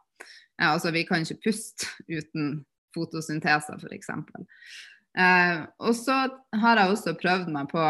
Eh, 0.59 0.69
altså 0.71 0.93
vi 0.95 1.05
kan 1.09 1.25
ikke 1.25 1.51
puste 1.51 1.91
uten 2.09 2.63
fotosyntese, 2.97 3.79
f.eks. 3.79 4.13
Eh, 5.19 5.61
og 5.85 5.97
så 5.97 6.19
har 6.63 6.81
jeg 6.81 6.95
også 6.95 7.17
prøvd 7.21 7.53
meg 7.55 7.71
på 7.73 7.85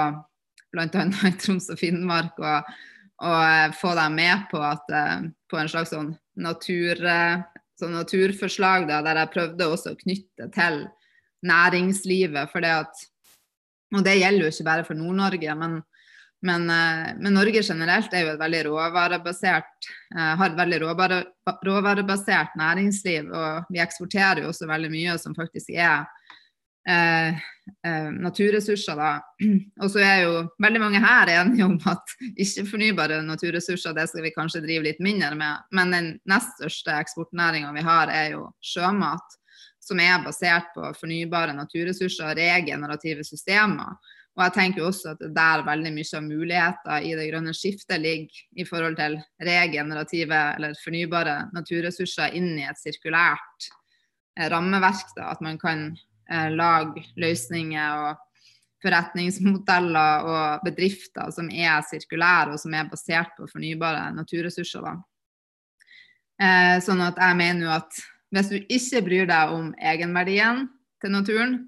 bl.a. 0.74 0.86
i 0.86 1.34
Troms 1.40 1.70
og 1.72 1.80
Finnmark 1.80 2.40
og, 2.42 2.72
og 3.24 3.38
eh, 3.42 3.68
få 3.78 3.94
dem 3.98 4.18
med 4.18 4.48
på, 4.52 4.62
at, 4.64 4.90
eh, 4.94 5.30
på 5.50 5.60
en 5.60 5.70
slags 5.70 5.94
sånn 5.94 6.12
natur 6.38 7.00
sånn 7.78 7.94
naturforslag 7.94 8.88
da, 8.88 9.00
der 9.06 9.22
jeg 9.22 9.32
prøvde 9.34 9.68
også 9.70 9.94
å 9.94 9.98
knytte 9.98 10.48
til 10.54 10.80
næringslivet. 11.46 12.50
For 12.50 12.64
det 12.64 12.72
at, 12.82 13.04
og 13.94 14.04
det 14.06 14.18
gjelder 14.18 14.46
jo 14.46 14.52
ikke 14.52 14.66
bare 14.66 14.86
for 14.86 14.98
Nord-Norge, 14.98 15.54
men, 15.58 15.78
men, 16.42 16.68
eh, 16.70 17.14
men, 17.18 17.34
Norge 17.34 17.62
generelt 17.66 18.12
er 18.14 18.24
jo 18.24 18.32
et 18.34 18.40
veldig 18.40 18.60
råvarebasert, 18.68 19.88
eh, 20.14 20.34
har 20.40 20.50
et 20.50 20.58
veldig 20.58 20.80
råvare, 20.84 21.22
råvarebasert 21.66 22.54
næringsliv. 22.58 23.32
Og 23.32 23.72
vi 23.72 23.82
eksporterer 23.82 24.44
jo 24.44 24.52
også 24.52 24.68
veldig 24.70 24.92
mye 24.92 25.18
som 25.18 25.34
faktisk 25.34 25.74
er 25.74 26.06
Eh, 26.88 27.28
eh, 27.86 28.10
naturressurser. 28.20 28.96
Da. 28.96 29.20
Og 29.82 29.90
så 29.90 30.00
er 30.00 30.22
jo 30.22 30.44
veldig 30.62 30.80
mange 30.80 31.02
her 31.02 31.28
enige 31.34 31.66
om 31.66 31.74
at 31.90 32.14
ikke-fornybare 32.30 33.20
naturressurser 33.26 33.96
det 33.96 34.06
skal 34.08 34.24
vi 34.24 34.32
kanskje 34.32 34.62
drive 34.64 34.86
litt 34.86 35.02
mindre 35.04 35.34
med. 35.36 35.66
Men 35.76 35.92
den 35.92 36.08
nest 36.30 36.56
største 36.56 36.96
eksportnæringa 36.96 37.74
vi 37.76 37.84
har, 37.84 38.08
er 38.08 38.32
jo 38.38 38.46
sjømat. 38.64 39.36
Som 39.84 40.00
er 40.04 40.24
basert 40.24 40.72
på 40.74 40.84
fornybare 41.00 41.54
naturressurser 41.56 42.30
og 42.30 42.40
regenerative 42.40 43.24
systemer. 43.24 43.96
Og 44.38 44.44
jeg 44.44 44.54
tenker 44.54 44.84
også 44.86 45.16
at 45.16 45.22
det 45.24 45.32
der 45.34 45.64
veldig 45.66 45.90
mye 45.96 46.14
av 46.14 46.22
muligheter 46.22 47.06
i 47.08 47.14
det 47.18 47.24
grønne 47.26 47.54
skiftet 47.56 47.98
ligger 47.98 48.42
i 48.62 48.66
forhold 48.68 48.94
til 49.00 49.16
regenerative 49.42 50.38
eller 50.54 50.78
fornybare 50.78 51.40
naturressurser 51.56 52.36
inn 52.38 52.52
i 52.54 52.66
et 52.68 52.78
sirkulært 52.78 53.66
eh, 54.38 54.46
rammeverk. 54.52 55.10
Da, 55.16 55.32
at 55.32 55.42
man 55.42 55.58
kan 55.58 55.88
eh, 56.30 56.52
lage 56.54 57.02
løsninger 57.18 58.04
og 58.04 58.22
forretningsmodeller 58.84 60.28
og 60.30 60.62
bedrifter 60.68 61.32
som 61.34 61.50
er 61.50 61.82
sirkulære 61.88 62.54
og 62.54 62.62
som 62.62 62.76
er 62.78 62.86
basert 62.92 63.34
på 63.34 63.48
fornybare 63.50 64.12
naturressurser. 64.14 64.86
Eh, 66.38 66.76
sånn 66.86 67.02
at 67.02 67.18
jeg 67.18 67.40
mener 67.42 67.66
jo 67.66 67.72
at 67.74 67.98
hvis 68.30 68.52
du 68.52 68.60
ikke 68.60 69.02
bryr 69.02 69.26
deg 69.26 69.56
om 69.56 69.74
egenverdien 69.82 70.68
til 71.02 71.14
naturen, 71.14 71.58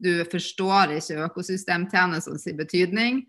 du 0.00 0.24
forstår 0.32 0.96
ikke 0.96 1.26
økosystemtjenestenes 1.26 2.48
betydning, 2.58 3.22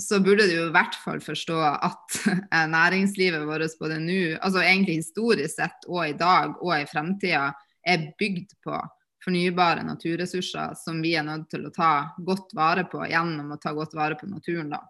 så 0.00 0.18
burde 0.20 0.46
du 0.50 0.56
i 0.58 0.72
hvert 0.74 0.96
fall 1.04 1.20
forstå 1.22 1.58
at 1.62 2.18
næringslivet 2.76 3.46
vårt 3.46 3.78
både 3.80 4.00
nå, 4.02 4.36
altså 4.40 4.64
egentlig 4.64 5.00
historisk 5.02 5.60
sett 5.60 5.86
og 5.88 6.08
i 6.08 6.16
dag 6.18 6.56
og 6.60 6.74
i 6.76 6.88
fremtida, 6.90 7.52
er 7.84 8.10
bygd 8.18 8.56
på 8.64 8.78
fornybare 9.24 9.84
naturressurser 9.86 10.74
som 10.76 11.00
vi 11.04 11.14
er 11.16 11.24
nødt 11.26 11.46
til 11.52 11.66
å 11.66 11.72
ta 11.72 11.92
godt 12.16 12.52
vare 12.56 12.84
på 12.90 13.04
gjennom 13.08 13.54
å 13.54 13.60
ta 13.60 13.72
godt 13.76 13.94
vare 13.96 14.18
på 14.20 14.28
naturen. 14.28 14.74
da. 14.74 14.82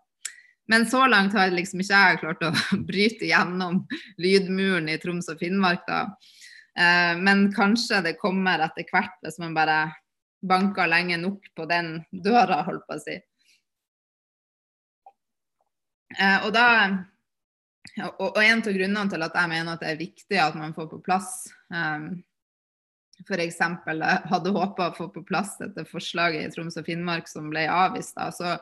Men 0.70 0.86
så 0.88 1.04
langt 1.06 1.34
har 1.36 1.52
liksom 1.52 1.82
ikke 1.84 2.00
jeg 2.00 2.20
klart 2.22 2.46
å 2.46 2.52
bryte 2.88 3.28
gjennom 3.28 3.84
lydmuren 4.18 4.88
i 4.88 4.98
Troms 5.02 5.28
og 5.30 5.42
Finnmark. 5.42 5.84
da. 5.86 6.00
Eh, 6.78 7.12
men 7.20 7.50
kanskje 7.54 8.02
det 8.08 8.16
kommer 8.22 8.64
etter 8.64 8.88
hvert, 8.90 9.18
hvis 9.22 9.38
man 9.42 9.54
bare 9.56 9.78
banker 10.44 10.90
lenge 10.90 11.18
nok 11.20 11.48
på 11.56 11.66
den 11.70 11.96
døra, 12.12 12.62
holdt 12.66 12.86
på 12.88 12.98
å 12.98 13.02
si. 13.02 13.16
Eh, 16.14 16.38
og 16.44 16.52
da 16.54 16.68
og, 17.94 18.38
en 18.40 18.62
av 18.62 18.74
grunnene 18.74 19.10
til 19.12 19.24
at 19.26 19.36
jeg 19.38 19.50
mener 19.50 19.74
at 19.74 19.82
det 19.82 19.90
er 19.92 20.00
viktig 20.00 20.38
at 20.40 20.56
man 20.58 20.74
får 20.74 20.88
på 20.90 21.00
plass 21.04 21.44
um, 21.70 22.08
f.eks. 23.22 23.60
hadde 24.30 24.54
håpa 24.54 24.88
å 24.88 24.96
få 24.96 25.08
på 25.14 25.22
plass 25.26 25.54
dette 25.60 25.84
forslaget 25.86 26.48
i 26.48 26.54
Troms 26.54 26.78
og 26.80 26.88
Finnmark 26.88 27.30
som 27.30 27.50
ble 27.52 27.66
avvist, 27.70 28.16
da, 28.18 28.30
så 28.34 28.56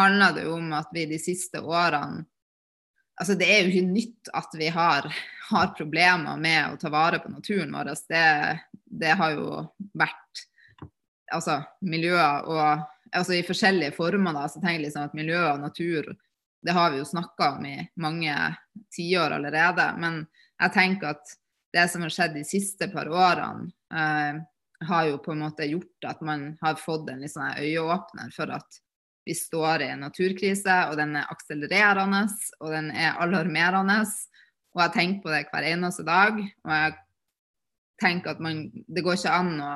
handla 0.00 0.30
det 0.36 0.46
jo 0.46 0.56
om 0.60 0.72
at 0.76 0.92
vi 0.94 1.06
de 1.10 1.20
siste 1.22 1.62
årene 1.62 2.26
Altså, 3.16 3.32
det 3.32 3.46
er 3.48 3.62
jo 3.64 3.70
ikke 3.70 3.88
nytt 3.94 4.28
at 4.36 4.54
vi 4.60 4.66
har, 4.68 5.06
har 5.48 5.70
problemer 5.72 6.36
med 6.36 6.74
å 6.74 6.76
ta 6.76 6.90
vare 6.92 7.16
på 7.22 7.30
naturen 7.32 7.70
vår. 7.72 7.88
Det, 8.12 8.24
det 8.84 9.14
har 9.16 9.32
jo 9.32 9.62
vært 9.96 10.42
altså, 11.32 11.60
miljøer 11.80 12.46
og 12.50 12.84
altså 13.16 13.36
I 13.36 13.44
forskjellige 13.46 13.94
former, 13.96 14.34
da, 14.36 14.46
så 14.50 14.60
tenker 14.60 14.80
jeg 14.80 14.86
liksom 14.88 15.08
at 15.08 15.16
miljø 15.16 15.40
og 15.40 15.62
natur 15.62 16.14
det 16.66 16.74
har 16.74 16.90
vi 16.90 16.98
jo 16.98 17.04
snakka 17.06 17.50
om 17.54 17.66
i 17.66 17.76
mange 18.02 18.34
tiår 18.96 19.36
allerede. 19.36 19.84
Men 20.02 20.24
jeg 20.58 20.72
tenker 20.74 21.14
at 21.14 21.34
det 21.76 21.84
som 21.92 22.02
har 22.02 22.10
skjedd 22.10 22.34
de 22.34 22.42
siste 22.48 22.88
par 22.90 23.06
årene, 23.12 23.70
eh, 23.94 24.40
har 24.88 25.04
jo 25.08 25.20
på 25.22 25.32
en 25.32 25.44
måte 25.46 25.68
gjort 25.70 26.04
at 26.04 26.20
man 26.26 26.50
har 26.60 26.74
fått 26.76 27.08
en 27.10 27.22
liksom 27.22 27.46
øyeåpner 27.56 28.32
for 28.34 28.50
at 28.52 28.80
vi 29.26 29.34
står 29.34 29.82
i 29.82 29.88
en 29.94 30.04
naturkrise, 30.04 30.74
og 30.90 30.98
den 30.98 31.16
er 31.18 31.30
akselererende 31.32 32.26
og 32.60 32.70
den 32.74 32.90
er 32.90 33.16
alarmerende. 33.22 34.02
Og 34.76 34.82
jeg 34.82 34.92
tenker 34.94 35.22
på 35.22 35.32
det 35.32 35.46
hver 35.50 35.66
eneste 35.70 36.04
dag. 36.06 36.38
Og 36.38 36.72
jeg 36.74 36.94
tenker 38.02 38.34
at 38.34 38.42
man, 38.44 38.66
det 38.86 39.02
går 39.02 39.18
ikke 39.18 39.38
an 39.38 39.54
å, 39.56 39.70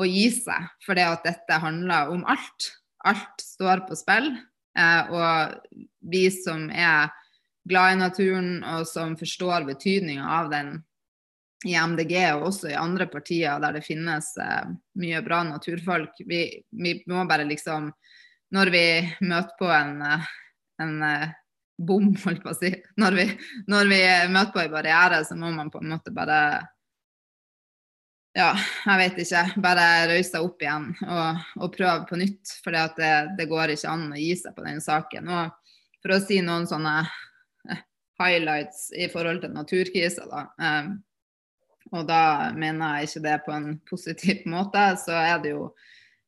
å 0.00 0.08
gi 0.08 0.28
seg, 0.32 0.68
for 0.84 0.98
det 0.98 1.06
at 1.06 1.26
dette 1.26 1.60
handler 1.62 2.12
om 2.12 2.24
alt. 2.28 2.70
Alt 3.08 3.44
står 3.44 3.84
på 3.88 3.98
spill. 3.98 4.32
Eh, 4.78 5.10
og 5.12 5.82
vi 6.12 6.26
som 6.32 6.68
er 6.70 7.10
glad 7.68 7.94
i 7.94 8.00
naturen, 8.00 8.52
og 8.64 8.86
som 8.88 9.16
forstår 9.20 9.68
betydninga 9.68 10.28
av 10.40 10.50
den, 10.52 10.78
i 11.68 11.74
MDG 11.76 12.14
og 12.38 12.46
også 12.48 12.70
i 12.70 12.78
andre 12.78 13.04
partier 13.10 13.60
der 13.60 13.76
det 13.76 13.84
finnes 13.84 14.30
eh, 14.40 14.70
mye 15.00 15.20
bra 15.24 15.42
naturfolk. 15.44 16.22
Vi, 16.24 16.44
vi, 16.70 16.94
må 17.10 17.26
bare 17.28 17.44
liksom 17.48 17.90
Når 18.50 18.70
vi 18.74 18.86
møter 19.28 19.52
på 19.60 19.68
en, 19.70 20.00
eh, 20.02 20.30
en 20.82 21.02
eh, 21.06 21.34
bom, 21.78 22.08
holdt 22.24 22.42
på 22.42 22.50
å 22.50 22.56
si. 22.56 22.72
Når 23.00 23.18
vi, 23.18 23.26
når 23.68 23.92
vi 23.92 24.00
møter 24.32 24.52
på 24.56 24.62
en 24.64 24.72
barriere, 24.72 25.20
så 25.24 25.36
må 25.38 25.52
man 25.54 25.70
på 25.70 25.82
en 25.82 25.92
måte 25.92 26.12
bare 26.12 26.40
ja, 28.36 28.50
jeg 28.86 29.00
vet 29.00 29.20
ikke. 29.24 29.42
Bare 29.62 29.86
røyse 30.10 30.30
seg 30.30 30.46
opp 30.46 30.62
igjen 30.62 30.90
og, 31.02 31.44
og 31.58 31.72
prøve 31.74 32.06
på 32.08 32.18
nytt. 32.20 32.54
For 32.64 32.76
det, 32.76 33.10
det, 33.38 33.48
går 33.50 33.74
ikke 33.74 33.90
an 33.90 34.10
å 34.14 34.20
gi 34.20 34.32
seg 34.38 34.54
på 34.56 34.66
den 34.66 34.82
saken. 34.84 35.30
Og 35.30 35.78
for 36.00 36.14
å 36.14 36.20
si 36.22 36.40
noen 36.44 36.68
sånne 36.70 36.96
eh, 37.70 37.82
highlights 38.22 38.88
i 38.94 39.08
forhold 39.12 39.42
til 39.44 39.54
naturkrisa, 39.56 40.28
da. 40.30 40.46
Um, 40.62 40.98
og 41.90 42.06
da 42.06 42.52
mener 42.54 43.00
jeg 43.00 43.08
ikke 43.08 43.24
det 43.24 43.38
på 43.46 43.54
en 43.56 43.72
positiv 43.88 44.44
måte. 44.50 44.84
Så 45.02 45.16
er 45.16 45.42
det 45.42 45.56
jo 45.56 45.72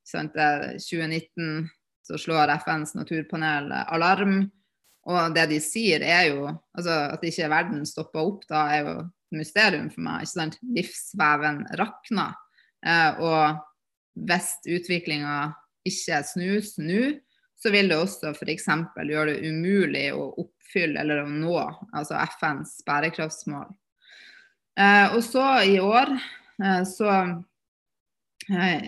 sant, 0.03 0.35
2019 0.35 1.69
så 2.03 2.19
slår 2.19 2.51
FNs 2.59 2.97
naturpanel 2.99 3.71
alarm. 3.85 4.41
Og 5.07 5.35
det 5.35 5.49
de 5.51 5.59
sier 5.63 6.03
er 6.07 6.29
jo 6.31 6.45
altså 6.47 6.95
At 7.17 7.25
ikke 7.27 7.49
verden 7.51 7.87
stopper 7.87 8.23
opp 8.23 8.45
da, 8.51 8.67
er 8.71 8.85
jo 8.87 8.93
mysterium 9.37 9.91
for 9.93 10.05
meg. 10.05 10.25
ikke 10.25 10.35
sant? 10.35 10.59
Livsveven 10.77 11.63
rakner. 11.81 12.39
Eh, 12.87 13.21
og 13.23 13.61
hvis 14.29 14.55
utviklinga 14.69 15.53
ikke 15.89 16.23
snus 16.27 16.77
nå, 16.83 17.13
så 17.63 17.71
vil 17.71 17.91
det 17.91 17.99
også 18.03 18.33
f.eks. 18.35 18.67
gjøre 18.67 19.37
det 19.37 19.47
umulig 19.47 20.09
å 20.15 20.33
oppfylle 20.43 21.03
eller 21.03 21.23
å 21.23 21.31
nå 21.31 21.55
altså 21.95 22.19
FNs 22.39 22.81
bærekraftsmål. 22.87 23.71
Eh, 24.79 25.15
og 25.15 25.23
så 25.25 25.47
i 25.69 25.77
år 25.83 26.15
eh, 26.17 26.83
så 26.89 27.11
eh, 28.49 28.87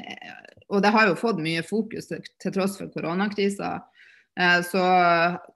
Og 0.72 0.80
det 0.80 0.92
har 0.94 1.10
jo 1.10 1.18
fått 1.20 1.42
mye 1.44 1.62
fokus 1.66 2.08
til 2.08 2.54
tross 2.54 2.78
for 2.80 2.90
koronakrisa. 2.94 3.76
Eh, 4.40 4.60
så 4.66 4.84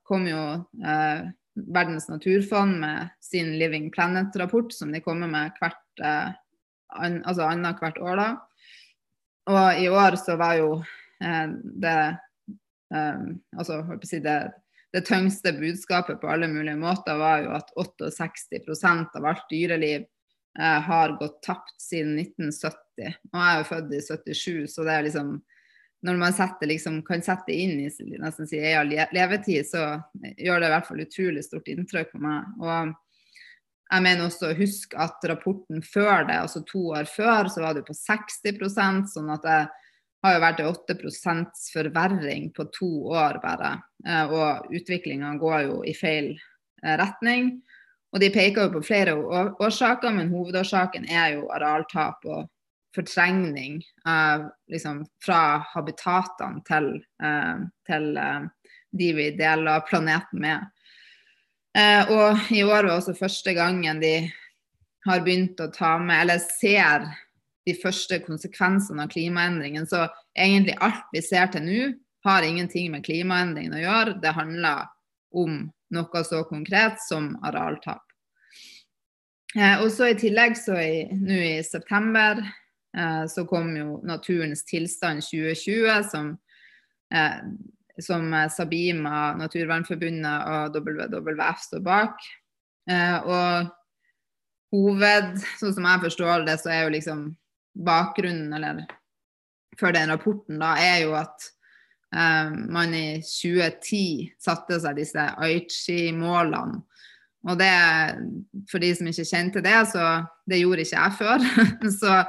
kom 0.07 0.29
jo 0.29 0.43
eh, 0.85 1.31
Verdens 1.67 2.09
naturfond 2.09 2.79
med 2.81 3.09
sin 3.25 3.57
Living 3.59 3.91
Planet-rapport, 3.95 4.73
som 4.73 4.93
de 4.93 5.01
kommer 5.05 5.31
med 5.31 5.57
hvert 5.61 6.05
eh, 6.05 6.31
altså 6.99 7.49
annethvert 7.49 7.99
år. 7.99 8.17
da. 8.17 8.29
Og 9.49 9.83
i 9.83 9.89
år 9.89 10.17
så 10.21 10.37
var 10.41 10.59
jo 10.61 10.73
eh, 11.25 11.47
det 11.83 11.99
eh, 12.95 13.27
altså, 13.57 13.83
si 14.05 14.21
det, 14.25 14.39
det 14.93 15.05
tyngste 15.09 15.53
budskapet 15.57 16.21
på 16.21 16.31
alle 16.31 16.49
mulige 16.49 16.77
måter 16.77 17.19
var 17.21 17.43
jo 17.45 17.53
at 17.57 17.73
68% 17.77 19.19
av 19.19 19.29
alt 19.33 19.47
dyreliv 19.51 20.07
eh, 20.59 20.81
har 20.89 21.17
gått 21.21 21.43
tapt 21.45 21.77
siden 21.81 22.19
1970. 22.19 23.15
Og 23.33 23.39
jeg 23.41 23.53
er 23.53 23.63
jo 23.63 23.71
født 23.73 23.95
i 23.95 24.03
77, 24.03 24.75
så 24.75 24.87
det 24.89 24.97
er 24.97 25.09
liksom 25.09 25.39
når 26.07 26.19
man 26.21 26.35
setter, 26.35 26.71
liksom, 26.71 27.01
kan 27.07 27.23
sette 27.27 27.55
inn 27.55 27.81
i 27.83 27.89
nesten 28.23 28.47
si, 28.47 28.61
egen 28.61 28.93
levetid, 29.15 29.67
så 29.67 29.99
gjør 30.39 30.63
det 30.63 30.69
i 30.69 30.73
hvert 30.75 30.87
fall 30.87 31.03
utrolig 31.03 31.43
stort 31.47 31.71
inntrykk 31.73 32.13
på 32.13 32.21
meg. 32.23 32.53
Og 32.63 32.93
jeg 33.89 34.05
mener 34.05 34.29
også 34.29 34.53
å 34.53 34.59
huske 34.59 35.01
at 35.01 35.25
rapporten 35.31 35.83
før 35.83 36.29
det, 36.29 36.39
altså 36.45 36.63
to 36.69 36.91
år 36.95 37.09
før, 37.11 37.51
så 37.51 37.65
var 37.65 37.75
det 37.75 37.87
på 37.89 37.97
60% 37.97 39.11
sånn 39.15 39.33
at 39.35 39.47
det 39.47 39.61
har 40.25 40.35
jo 40.35 40.43
vært 40.43 40.63
8% 40.67 41.65
forverring 41.73 42.51
på 42.55 42.67
to 42.75 42.91
år 43.15 43.41
bare. 43.43 43.77
Eh, 44.07 44.35
og 44.35 44.71
utviklinga 44.75 45.35
går 45.41 45.61
jo 45.67 45.81
i 45.87 45.95
feil 45.97 46.33
eh, 46.35 46.95
retning. 47.01 47.57
Og 48.15 48.23
de 48.23 48.31
peker 48.33 48.67
jo 48.67 48.79
på 48.79 48.87
flere 48.89 49.15
årsaker, 49.61 50.15
men 50.17 50.31
hovedårsaken 50.33 51.07
er 51.13 51.37
jo 51.37 51.51
arealtap 51.53 52.25
og 52.25 52.47
fortrengning 52.99 53.83
av, 54.05 54.49
liksom, 54.73 55.05
fra 55.25 55.63
habitatene 55.75 56.65
til, 56.67 56.91
uh, 57.23 57.63
til 57.87 58.11
uh, 58.19 58.49
de 58.99 59.13
vi 59.15 59.31
deler 59.39 59.87
planeten 59.87 60.43
med. 60.43 60.67
Uh, 61.79 62.11
og 62.11 62.53
i 62.55 62.65
år 62.65 62.89
var 62.89 62.97
også 62.97 63.15
første 63.19 63.55
gangen 63.55 64.03
de 64.03 64.15
har 65.07 65.23
begynt 65.25 65.61
å 65.63 65.71
ta 65.71 65.95
med, 66.03 66.25
eller 66.25 66.43
ser 66.43 67.07
de 67.69 67.77
første 67.79 68.19
konsekvensene 68.25 69.05
av 69.05 69.13
klimaendringen. 69.13 69.87
Så 69.87 70.07
egentlig 70.35 70.77
alt 70.83 71.07
vi 71.15 71.23
ser 71.23 71.51
til 71.53 71.67
nå, 71.69 71.81
har 72.27 72.43
ingenting 72.43 72.91
med 72.93 73.05
klimaendringen 73.07 73.77
å 73.79 73.83
gjøre. 73.83 74.19
Det 74.21 74.35
handler 74.35 74.89
om 75.39 75.69
noe 75.95 76.23
så 76.27 76.43
konkret 76.49 76.99
som 77.05 77.31
arealtap. 77.47 78.03
Eh, 79.57 79.79
og 79.81 79.87
så 79.95 80.11
I 80.11 80.17
tillegg 80.19 80.59
så 80.59 80.75
nå 80.75 81.39
i 81.39 81.61
september 81.65 82.43
Eh, 82.43 82.68
så 83.29 83.45
kom 83.47 83.77
jo 83.77 83.99
Naturens 84.07 84.65
tilstand 84.65 85.23
2020, 85.23 86.05
som, 86.09 86.31
eh, 87.15 87.41
som 88.01 88.33
Sabima, 88.51 89.35
Naturvernforbundet 89.39 90.47
og 90.49 90.79
WWF 90.79 91.61
står 91.67 91.85
bak. 91.85 92.25
Eh, 92.91 93.19
og 93.29 93.69
hoved, 94.73 95.37
sånn 95.61 95.77
som 95.77 95.91
jeg 95.91 96.05
forstår 96.07 96.47
det, 96.49 96.57
så 96.63 96.73
er 96.73 96.83
jo 96.87 96.97
liksom 96.97 97.23
bakgrunnen, 97.85 98.53
eller 98.57 98.85
for 99.79 99.95
den 99.95 100.11
rapporten, 100.11 100.59
da, 100.59 100.75
er 100.81 101.05
jo 101.05 101.15
at 101.19 101.53
man 102.09 102.95
i 102.97 103.19
2010 103.21 104.31
satte 104.41 104.79
seg 104.81 104.97
disse 104.97 105.27
Aichi-målene 105.45 106.81
og 107.49 107.57
det, 107.61 107.73
for 108.69 108.83
de 108.83 108.93
som 108.97 109.09
ikke 109.09 109.27
kjente 109.29 109.65
det, 109.65 109.79
så 109.93 110.05
det 110.49 110.61
gjorde 110.61 110.85
ikke 110.85 111.01
jeg 111.01 111.17
før. 111.19 111.47
så, 112.01 112.21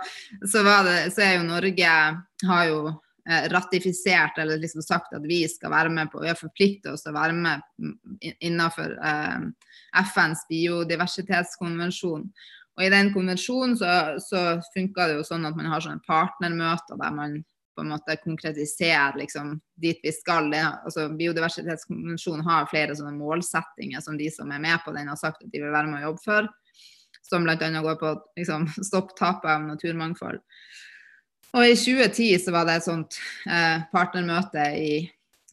så, 0.48 0.64
det, 0.88 0.98
så 1.16 1.26
er 1.26 1.34
jo 1.36 1.48
Norge 1.48 1.96
har 2.50 2.70
jo 2.70 2.80
eh, 3.28 3.50
ratifisert 3.52 4.40
eller 4.40 4.62
liksom 4.62 4.86
sagt 4.86 5.18
at 5.18 5.26
vi 5.28 5.42
skal 5.52 5.74
være 5.74 5.92
med 5.96 6.12
på, 6.12 6.24
vi 6.24 6.32
har 6.32 6.40
forpliktet 6.40 6.94
oss 6.94 7.04
til 7.04 7.12
å 7.12 7.20
være 7.20 7.36
med 7.36 8.32
innenfor 8.40 8.96
eh, 8.96 9.44
FNs 10.06 10.46
biodiversitetskonvensjon. 10.52 12.26
Og 12.80 12.86
I 12.86 12.92
den 12.94 13.12
konvensjonen 13.12 13.76
så, 13.76 13.94
så 14.24 14.44
funker 14.72 15.10
det 15.10 15.20
jo 15.20 15.28
sånn 15.28 15.48
at 15.50 15.58
man 15.58 15.68
har 15.68 15.84
sånne 15.84 16.06
partnermøter 16.08 17.00
der 17.02 17.16
man 17.16 17.42
på 17.76 17.84
en 17.84 17.92
måte 17.94 18.18
konkretisere 18.24 19.22
liksom, 19.22 19.54
dit 19.80 20.00
vi 20.04 20.12
skal. 20.12 20.50
Det, 20.52 20.62
altså, 20.86 21.08
Biodiversitetskonvensjonen 21.20 22.46
har 22.48 22.70
flere 22.72 22.98
sånne 22.98 23.16
målsettinger 23.18 24.04
som 24.04 24.18
de 24.20 24.30
som 24.34 24.52
er 24.52 24.64
med 24.64 24.84
på 24.86 24.94
den, 24.96 25.10
har 25.12 25.20
sagt 25.20 25.44
at 25.44 25.52
de 25.52 25.64
vil 25.64 25.74
være 25.74 25.92
med 25.92 26.02
å 26.02 26.10
jobbe 26.10 26.24
for. 26.26 26.50
Som 27.30 27.46
bl.a. 27.46 27.56
går 27.56 28.00
på 28.02 28.14
liksom, 28.40 28.68
stopp 28.90 29.16
tapet 29.20 29.52
av 29.54 29.66
naturmangfold. 29.68 30.44
Og 31.58 31.66
I 31.66 31.74
2010 31.74 32.44
så 32.44 32.54
var 32.54 32.68
det 32.68 32.78
et 32.78 32.86
sånt 32.86 33.18
eh, 33.50 33.82
partnermøte 33.94 34.66
i, 34.78 34.92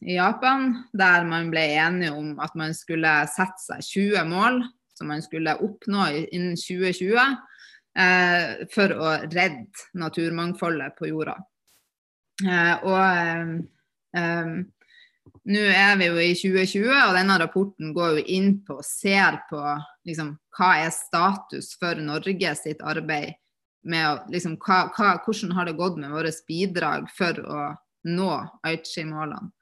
i, 0.03 0.13
Japan 0.13 0.69
der 0.93 1.25
man 1.25 1.49
ble 1.49 1.63
enige 1.73 2.13
om 2.13 2.35
at 2.43 2.53
man 2.59 2.75
skulle 2.77 3.13
sette 3.33 3.63
seg 3.63 3.81
20 3.87 4.27
mål 4.29 4.61
som 4.97 5.09
man 5.09 5.23
skulle 5.25 5.55
oppnå 5.65 6.05
innen 6.35 6.53
2020 6.57 7.17
eh, 7.17 8.67
for 8.73 8.93
å 8.93 9.13
redde 9.25 9.87
naturmangfoldet 9.97 10.97
på 10.99 11.09
jorda. 11.09 11.39
Eh, 12.45 12.75
og 12.85 13.57
um, 14.17 14.65
nå 15.47 15.63
er 15.71 15.97
vi 15.97 16.09
jo 16.09 16.19
i 16.21 16.33
2020, 16.35 16.87
og 16.91 17.15
denne 17.17 17.39
rapporten 17.41 17.93
går 17.95 18.17
jo 18.17 18.23
inn 18.37 18.49
på 18.67 18.77
og 18.81 18.85
ser 18.85 19.39
på 19.49 19.61
liksom, 20.07 20.35
hva 20.57 20.71
er 20.83 20.93
status 20.93 21.73
for 21.79 21.99
Norge 22.03 22.53
sitt 22.59 22.83
arbeid 22.83 23.37
med 23.87 24.27
liksom, 24.33 24.57
hva, 24.59 24.87
hva, 24.95 25.13
Hvordan 25.23 25.53
har 25.55 25.69
det 25.69 25.77
gått 25.79 25.99
med 26.01 26.11
våre 26.11 26.33
bidrag 26.49 27.07
for 27.15 27.39
å 27.45 27.61
nå 28.11 28.33
Aichi-målene? 28.67 29.53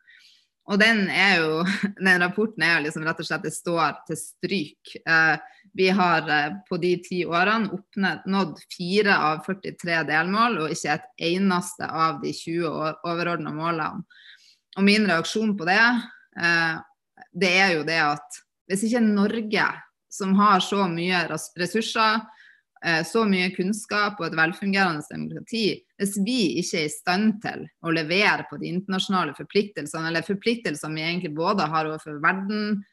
Og 0.65 0.79
den, 0.81 1.03
jo, 1.37 1.61
den 2.07 2.23
rapporten 2.23 2.65
er 2.65 2.79
jo 2.79 2.87
liksom 2.87 3.05
rett 3.05 3.21
og 3.21 3.27
slett 3.27 3.45
det 3.45 3.53
står 3.53 3.99
til 4.07 4.17
stryk. 4.17 4.95
Eh, 5.05 5.35
vi 5.75 5.89
har 5.91 6.29
eh, 6.31 6.57
på 6.69 6.79
de 6.81 6.93
ti 7.03 7.21
årene 7.27 7.71
oppnådd 7.75 8.59
fire 8.77 9.17
av 9.29 9.41
43 9.45 10.01
delmål, 10.09 10.59
og 10.63 10.75
ikke 10.75 10.95
et 10.95 11.09
eneste 11.31 11.87
av 11.87 12.21
de 12.23 12.33
20 12.35 12.69
overordna 13.05 13.53
målene. 13.55 14.05
Og 14.75 14.83
min 14.83 15.07
reaksjon 15.07 15.55
på 15.59 15.67
det, 15.67 15.81
eh, 16.39 16.77
det 17.35 17.51
er 17.59 17.75
jo 17.77 17.83
det 17.87 17.99
at 18.03 18.41
hvis 18.69 18.87
ikke 18.87 19.03
Norge, 19.03 19.67
som 20.11 20.31
har 20.39 20.63
så 20.63 20.87
mye 20.87 21.25
ressurser, 21.29 22.23
Eh, 22.85 23.03
så 23.03 23.23
mye 23.25 23.49
kunnskap 23.55 24.19
og 24.19 24.27
et 24.27 24.35
velfungerende 24.37 25.05
demokrati, 25.09 25.63
hvis 25.97 26.19
vi 26.25 26.39
ikke 26.61 26.83
er 26.83 26.89
i 26.89 26.93
stand 26.93 27.39
til 27.41 27.63
å 27.81 27.93
levere 27.95 28.45
på 28.49 28.59
de 28.61 28.69
internasjonale 28.69 29.33
forpliktelsene, 29.37 30.11
eller 30.11 30.25
forpliktelser 30.27 30.93
vi 30.93 31.05
egentlig 31.05 31.31
både 31.37 31.65
har 31.71 31.89
overfor 31.89 32.19
verden 32.21 32.83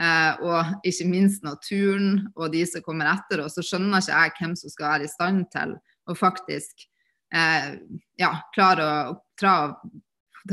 og 0.00 0.86
ikke 0.88 1.04
minst 1.04 1.42
naturen 1.44 2.22
og 2.32 2.54
de 2.54 2.62
som 2.64 2.80
kommer 2.84 3.10
etter 3.10 3.42
oss, 3.44 3.58
så 3.58 3.64
skjønner 3.66 4.00
ikke 4.00 4.22
jeg 4.22 4.32
hvem 4.38 4.54
som 4.56 4.72
skal 4.72 4.88
være 4.88 5.04
i 5.04 5.10
stand 5.12 5.42
til 5.52 5.74
å 6.08 6.16
faktisk 6.16 6.86
eh, 7.34 7.74
ja, 8.20 8.32
klare 8.54 8.86
å 9.10 9.16
tra, 9.38 9.54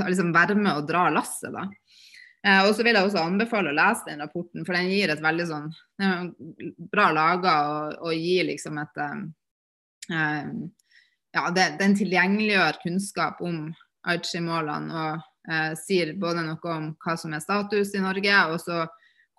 liksom 0.05 0.33
være 0.35 0.57
med 0.59 0.73
og 0.73 0.89
dra 0.89 1.07
lasset. 1.13 1.51
da. 1.53 1.67
Eh, 2.45 2.63
og 2.65 2.73
så 2.75 2.85
vil 2.85 2.95
jeg 2.95 3.09
også 3.09 3.23
anbefale 3.23 3.73
å 3.73 3.77
lese 3.77 4.09
den 4.09 4.23
rapporten, 4.23 4.65
for 4.65 4.77
den 4.77 4.91
gir 4.93 5.11
et 5.11 5.23
veldig 5.23 5.47
sånn 5.49 5.69
bra 6.91 7.09
laga 7.11 7.55
og, 7.67 7.97
og, 7.99 8.13
gir 8.15 8.47
liksom 8.51 8.79
et 8.83 9.01
eh, 9.05 10.53
Ja, 11.29 11.49
det, 11.53 11.75
den 11.77 11.93
tilgjengeliggjør 11.93 12.79
kunnskap 12.81 13.41
om 13.45 13.67
Aichi-målene 14.09 14.95
og 14.97 15.19
uh, 15.51 15.75
sier 15.77 16.15
både 16.17 16.41
noe 16.47 16.71
om 16.73 16.87
hva 17.03 17.13
som 17.19 17.35
er 17.37 17.43
status 17.43 17.91
i 17.93 18.01
Norge, 18.01 18.37
og 18.49 18.57
så 18.63 18.79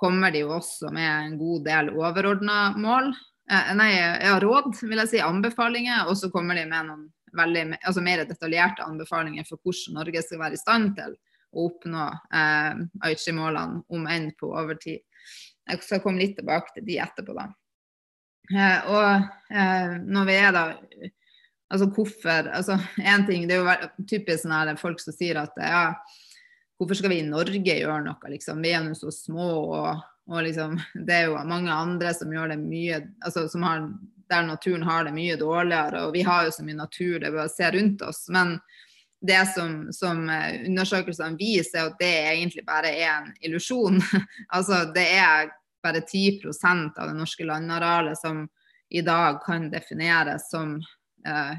kommer 0.01 0.33
de 0.33 0.45
jo 0.45 0.55
også 0.57 0.91
med 0.95 1.09
en 1.11 1.39
god 1.41 1.65
del 1.69 1.91
overordna 1.93 2.61
mål. 2.81 3.13
Eh, 3.51 3.73
nei, 3.77 3.91
ja, 3.99 4.39
råd, 4.41 4.73
vil 4.81 5.03
jeg 5.05 5.13
si, 5.13 5.23
anbefalinger. 5.25 6.09
Og 6.09 6.17
så 6.19 6.31
kommer 6.33 6.57
de 6.57 6.65
med 6.71 6.89
noen 6.89 7.07
veldig, 7.37 7.67
altså 7.79 8.03
mer 8.05 8.25
detaljerte 8.29 8.87
anbefalinger 8.87 9.47
for 9.49 9.61
hvordan 9.63 10.01
Norge 10.01 10.25
skal 10.25 10.43
være 10.43 10.59
i 10.59 10.61
stand 10.61 10.95
til 10.99 11.15
å 11.51 11.69
oppnå 11.69 12.09
eh, 12.41 12.83
Aichi-målene, 13.07 13.85
om 13.93 14.11
enn 14.11 14.31
på 14.39 14.53
overtid. 14.57 15.03
Jeg 15.71 15.85
skal 15.85 16.03
komme 16.03 16.23
litt 16.23 16.37
tilbake 16.39 16.75
til 16.75 16.87
de 16.87 16.99
etterpå, 17.03 17.37
da. 17.37 17.51
Eh, 18.51 18.91
og 18.91 19.53
eh, 19.55 19.97
når 20.11 20.31
vi 20.31 20.39
er 20.41 20.55
da 20.57 20.67
Altså 21.71 21.87
hvorfor 21.95 22.49
altså 22.51 22.75
en 22.99 23.23
ting, 23.29 23.45
Det 23.47 23.55
er 23.55 23.61
jo 23.63 24.07
typisk 24.11 24.43
sånn 24.43 24.79
folk 24.81 24.99
som 24.99 25.15
sier 25.15 25.39
at 25.39 25.55
ja, 25.63 25.85
hvorfor 26.81 26.97
skal 26.97 27.12
vi 27.12 27.21
i 27.21 27.29
Norge 27.29 27.61
gjøre 27.61 28.01
noe, 28.07 28.33
liksom. 28.33 28.62
Vi 28.64 28.73
er 28.73 28.87
jo 28.88 28.97
så 28.97 29.12
små. 29.12 29.49
og, 29.77 30.05
og 30.31 30.45
liksom, 30.47 30.79
Det 30.95 31.16
er 31.16 31.29
jo 31.29 31.43
mange 31.45 31.73
andre 31.73 32.14
som 32.16 32.33
gjør 32.33 32.55
det 32.55 32.61
mye 32.62 33.03
altså 33.21 33.45
som 33.53 33.66
har, 33.69 33.85
Der 34.31 34.47
naturen 34.47 34.83
har 34.87 35.05
det 35.05 35.12
mye 35.12 35.37
dårligere. 35.37 36.07
Og 36.07 36.14
vi 36.14 36.23
har 36.23 36.47
jo 36.47 36.55
så 36.55 36.64
mye 36.64 36.79
natur, 36.79 37.19
det 37.21 37.35
å 37.35 37.49
se 37.51 37.71
rundt 37.75 38.03
oss. 38.07 38.29
Men 38.33 38.57
det 39.21 39.43
som, 39.53 39.90
som 39.93 40.23
undersøkelsene 40.31 41.37
viser, 41.37 41.83
er 41.83 41.90
at 41.90 41.99
det 42.01 42.14
egentlig 42.31 42.64
bare 42.64 42.95
er 42.95 43.11
en 43.19 43.35
illusjon. 43.45 44.01
altså 44.57 44.87
det 44.95 45.05
er 45.19 45.51
bare 45.85 46.01
10% 46.01 46.97
av 46.97 47.11
det 47.11 47.19
norske 47.19 47.45
landarealet 47.45 48.16
som 48.21 48.47
i 48.90 49.03
dag 49.05 49.43
kan 49.45 49.69
defineres 49.71 50.49
som 50.51 50.79
eh, 51.27 51.53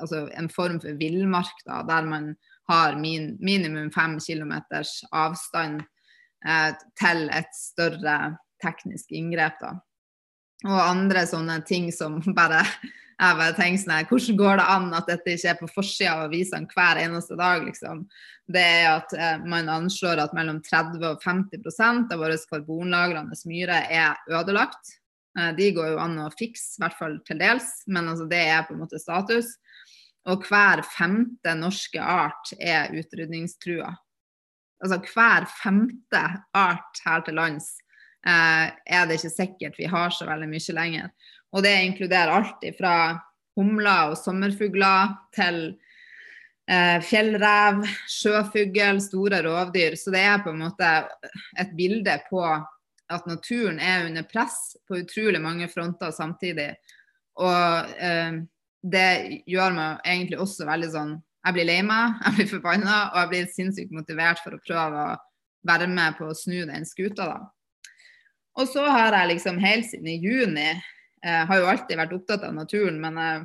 altså 0.00 0.28
en 0.38 0.48
form 0.48 0.78
for 0.80 0.94
villmark, 1.00 1.64
der 1.66 2.06
man 2.08 2.32
har 2.72 2.96
min, 3.00 3.34
minimum 3.40 3.90
fem 3.94 4.18
kilometers 4.20 5.02
avstand 5.12 5.82
eh, 6.46 6.72
til 6.98 7.28
et 7.30 7.52
større 7.56 8.18
teknisk 8.62 9.12
inngrep. 9.12 9.60
Da. 9.60 9.76
Og 10.66 10.80
andre 10.80 11.26
sånne 11.28 11.60
ting 11.68 11.90
som 11.94 12.20
bare 12.38 12.64
jeg 13.22 13.38
bare 13.38 13.54
tenker 13.54 13.82
sånn 13.82 14.08
Hvordan 14.08 14.38
går 14.40 14.56
det 14.58 14.68
an 14.74 14.86
at 14.98 15.10
dette 15.10 15.34
ikke 15.36 15.50
er 15.52 15.58
på 15.60 15.68
forsida 15.70 16.14
av 16.16 16.24
avisene 16.26 16.70
hver 16.72 17.00
eneste 17.04 17.36
dag? 17.38 17.62
liksom? 17.66 18.06
Det 18.50 18.62
er 18.62 18.88
at 18.96 19.14
eh, 19.14 19.44
man 19.46 19.70
anslår 19.70 20.24
at 20.24 20.34
mellom 20.36 20.58
30 20.64 21.04
og 21.06 21.22
50% 21.22 22.10
av 22.12 22.22
våre 22.22 22.40
karbonlagrende 22.50 23.38
myrer 23.46 23.86
er 23.92 24.18
ødelagt. 24.32 24.96
Eh, 25.38 25.52
de 25.58 25.70
går 25.76 25.92
jo 25.92 26.00
an 26.02 26.18
å 26.24 26.30
fikse, 26.34 26.74
i 26.76 26.82
hvert 26.82 26.98
fall 26.98 27.18
til 27.28 27.38
dels, 27.42 27.70
men 27.86 28.10
altså, 28.10 28.26
det 28.30 28.42
er 28.42 28.66
på 28.66 28.74
en 28.74 28.82
måte 28.82 29.00
status. 29.00 29.54
Og 30.30 30.44
hver 30.46 30.84
femte 30.86 31.54
norske 31.58 31.98
art 31.98 32.52
er 32.60 32.92
utrydningstrua. 32.94 33.90
Altså 34.82 34.98
hver 35.12 35.46
femte 35.50 36.22
art 36.58 37.02
her 37.04 37.22
til 37.26 37.38
lands 37.38 37.68
eh, 38.26 38.70
er 38.70 39.06
det 39.06 39.18
ikke 39.18 39.34
sikkert 39.34 39.78
vi 39.78 39.90
har 39.90 40.14
så 40.14 40.26
veldig 40.28 40.48
mye 40.50 40.76
lenger. 40.78 41.12
Og 41.52 41.62
det 41.66 41.74
inkluderer 41.84 42.34
alt 42.34 42.66
fra 42.78 42.96
humler 43.58 44.12
og 44.12 44.18
sommerfugler 44.18 45.12
til 45.36 45.60
eh, 46.70 46.98
fjellrev, 47.04 47.82
sjøfugl, 48.10 49.02
store 49.04 49.42
rovdyr. 49.46 49.98
Så 49.98 50.14
det 50.14 50.22
er 50.26 50.42
på 50.42 50.54
en 50.54 50.62
måte 50.64 50.92
et 51.60 51.74
bilde 51.78 52.16
på 52.30 52.42
at 53.12 53.28
naturen 53.28 53.78
er 53.82 54.06
under 54.08 54.24
press 54.26 54.76
på 54.88 55.02
utrolig 55.02 55.42
mange 55.42 55.68
fronter 55.70 56.14
samtidig. 56.14 56.72
Og 57.42 57.92
eh, 57.98 58.42
det 58.82 59.42
gjør 59.46 59.76
meg 59.76 60.00
egentlig 60.04 60.40
også 60.42 60.66
veldig 60.66 60.90
sånn 60.90 61.12
Jeg 61.42 61.54
blir 61.56 61.66
lei 61.66 61.80
meg, 61.82 62.18
jeg 62.24 62.34
blir 62.36 62.50
forbanna, 62.52 62.96
og 63.12 63.20
jeg 63.20 63.30
blir 63.32 63.52
sinnssykt 63.54 63.94
motivert 63.94 64.42
for 64.44 64.54
å 64.54 64.62
prøve 64.62 65.06
å 65.10 65.18
være 65.66 65.88
med 65.90 66.18
på 66.18 66.28
å 66.30 66.36
snu 66.36 66.64
den 66.66 66.86
skuta, 66.86 67.26
da. 67.26 67.40
Og 68.58 68.68
så 68.68 68.84
har 68.84 69.14
jeg 69.16 69.30
liksom 69.32 69.58
helt 69.62 69.86
siden 69.88 70.10
i 70.12 70.20
juni 70.20 70.68
jeg 71.22 71.46
har 71.46 71.60
jo 71.60 71.68
alltid 71.70 71.98
vært 71.98 72.14
opptatt 72.16 72.44
av 72.48 72.54
naturen, 72.56 72.98
men 73.00 73.18
jeg, 73.20 73.42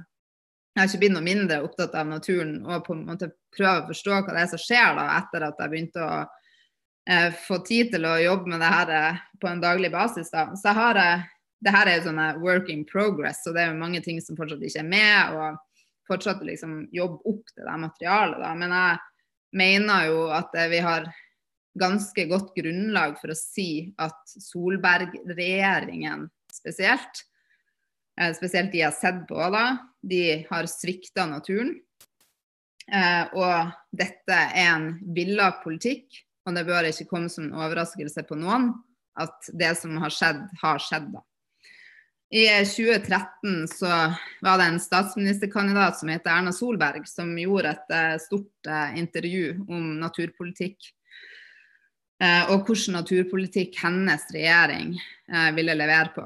jeg 0.74 0.82
har 0.82 0.90
ikke 0.90 1.02
blitt 1.04 1.14
noe 1.14 1.26
mindre 1.26 1.60
opptatt 1.66 1.94
av 2.00 2.10
naturen 2.10 2.56
og 2.66 2.84
på 2.88 2.96
en 2.96 3.04
måte 3.06 3.30
prøve 3.54 3.84
å 3.84 3.88
forstå 3.92 4.16
hva 4.16 4.34
det 4.34 4.44
er 4.44 4.52
som 4.54 4.62
skjer 4.62 4.98
da, 4.98 5.06
etter 5.20 5.46
at 5.46 5.62
jeg 5.62 5.74
begynte 5.74 6.06
å 6.06 6.16
eh, 7.10 7.38
få 7.46 7.60
tid 7.68 7.94
til 7.94 8.08
å 8.10 8.16
jobbe 8.22 8.54
med 8.54 8.64
det 8.66 8.72
her 8.74 8.94
eh, 8.98 9.20
på 9.38 9.50
en 9.52 9.62
daglig 9.62 9.92
basis. 9.94 10.34
Da. 10.34 10.48
Så 10.58 10.72
jeg 10.72 10.80
har 10.80 11.02
eh, 11.04 11.28
det 11.64 11.74
her 11.74 11.90
er 11.90 12.00
jo 12.00 12.08
sånne 12.10 12.28
work 12.44 12.70
in 12.70 12.84
progress, 12.88 13.44
så 13.44 13.54
det 13.56 13.64
er 13.64 13.72
jo 13.72 13.82
mange 13.82 14.02
ting 14.06 14.20
som 14.22 14.38
fortsatt 14.38 14.64
ikke 14.64 14.84
er 14.84 14.92
med. 14.92 15.38
og 15.38 15.64
fortsatt 16.08 16.40
liksom 16.48 16.86
jobbe 16.96 17.20
opp 17.28 17.50
det 17.58 17.66
der 17.66 17.80
materialet. 17.82 18.40
Da. 18.40 18.52
Men 18.56 18.72
jeg 18.72 19.00
mener 19.60 20.06
jo 20.08 20.22
at 20.32 20.54
eh, 20.56 20.70
vi 20.72 20.80
har 20.86 21.10
ganske 21.78 22.24
godt 22.30 22.54
grunnlag 22.56 23.18
for 23.20 23.34
å 23.34 23.38
si 23.38 23.92
at 24.00 24.38
Solberg-regjeringen 24.40 26.24
spesielt 26.54 27.28
Eh, 28.22 28.34
spesielt 28.34 28.72
de 28.72 28.82
jeg 28.82 28.90
har 28.90 28.98
sett 28.98 29.20
på, 29.30 29.38
da, 29.54 29.78
de 30.02 30.22
har 30.50 30.70
svikta 30.70 31.28
naturen. 31.30 31.76
Eh, 32.88 33.24
og 33.38 33.74
dette 33.92 34.34
er 34.34 34.72
en 34.72 34.90
villa 35.16 35.52
politikk, 35.62 36.24
og 36.48 36.56
det 36.58 36.66
bør 36.68 36.90
ikke 36.90 37.10
komme 37.10 37.30
som 37.30 37.50
en 37.50 37.58
overraskelse 37.60 38.24
på 38.28 38.38
noen 38.40 38.72
at 39.18 39.50
det 39.58 39.74
som 39.80 39.98
har 40.02 40.14
skjedd, 40.14 40.44
har 40.62 40.82
skjedd. 40.82 41.12
da. 41.14 41.24
I 42.30 42.44
2013 42.66 43.68
så 43.72 43.90
var 44.44 44.58
det 44.60 44.66
en 44.68 44.80
statsministerkandidat 44.84 46.00
som 46.00 46.10
heter 46.12 46.34
Erna 46.34 46.52
Solberg, 46.52 47.06
som 47.08 47.32
gjorde 47.40 47.72
et 47.72 47.94
uh, 47.94 48.18
stort 48.20 48.68
uh, 48.68 48.98
intervju 49.00 49.54
om 49.64 49.94
naturpolitikk. 50.02 50.90
Uh, 52.20 52.52
og 52.52 52.68
hvordan 52.68 52.98
naturpolitikk 52.98 53.80
hennes 53.80 54.28
regjering 54.34 54.98
ville 55.56 55.76
levere 55.76 56.12
på. 56.16 56.26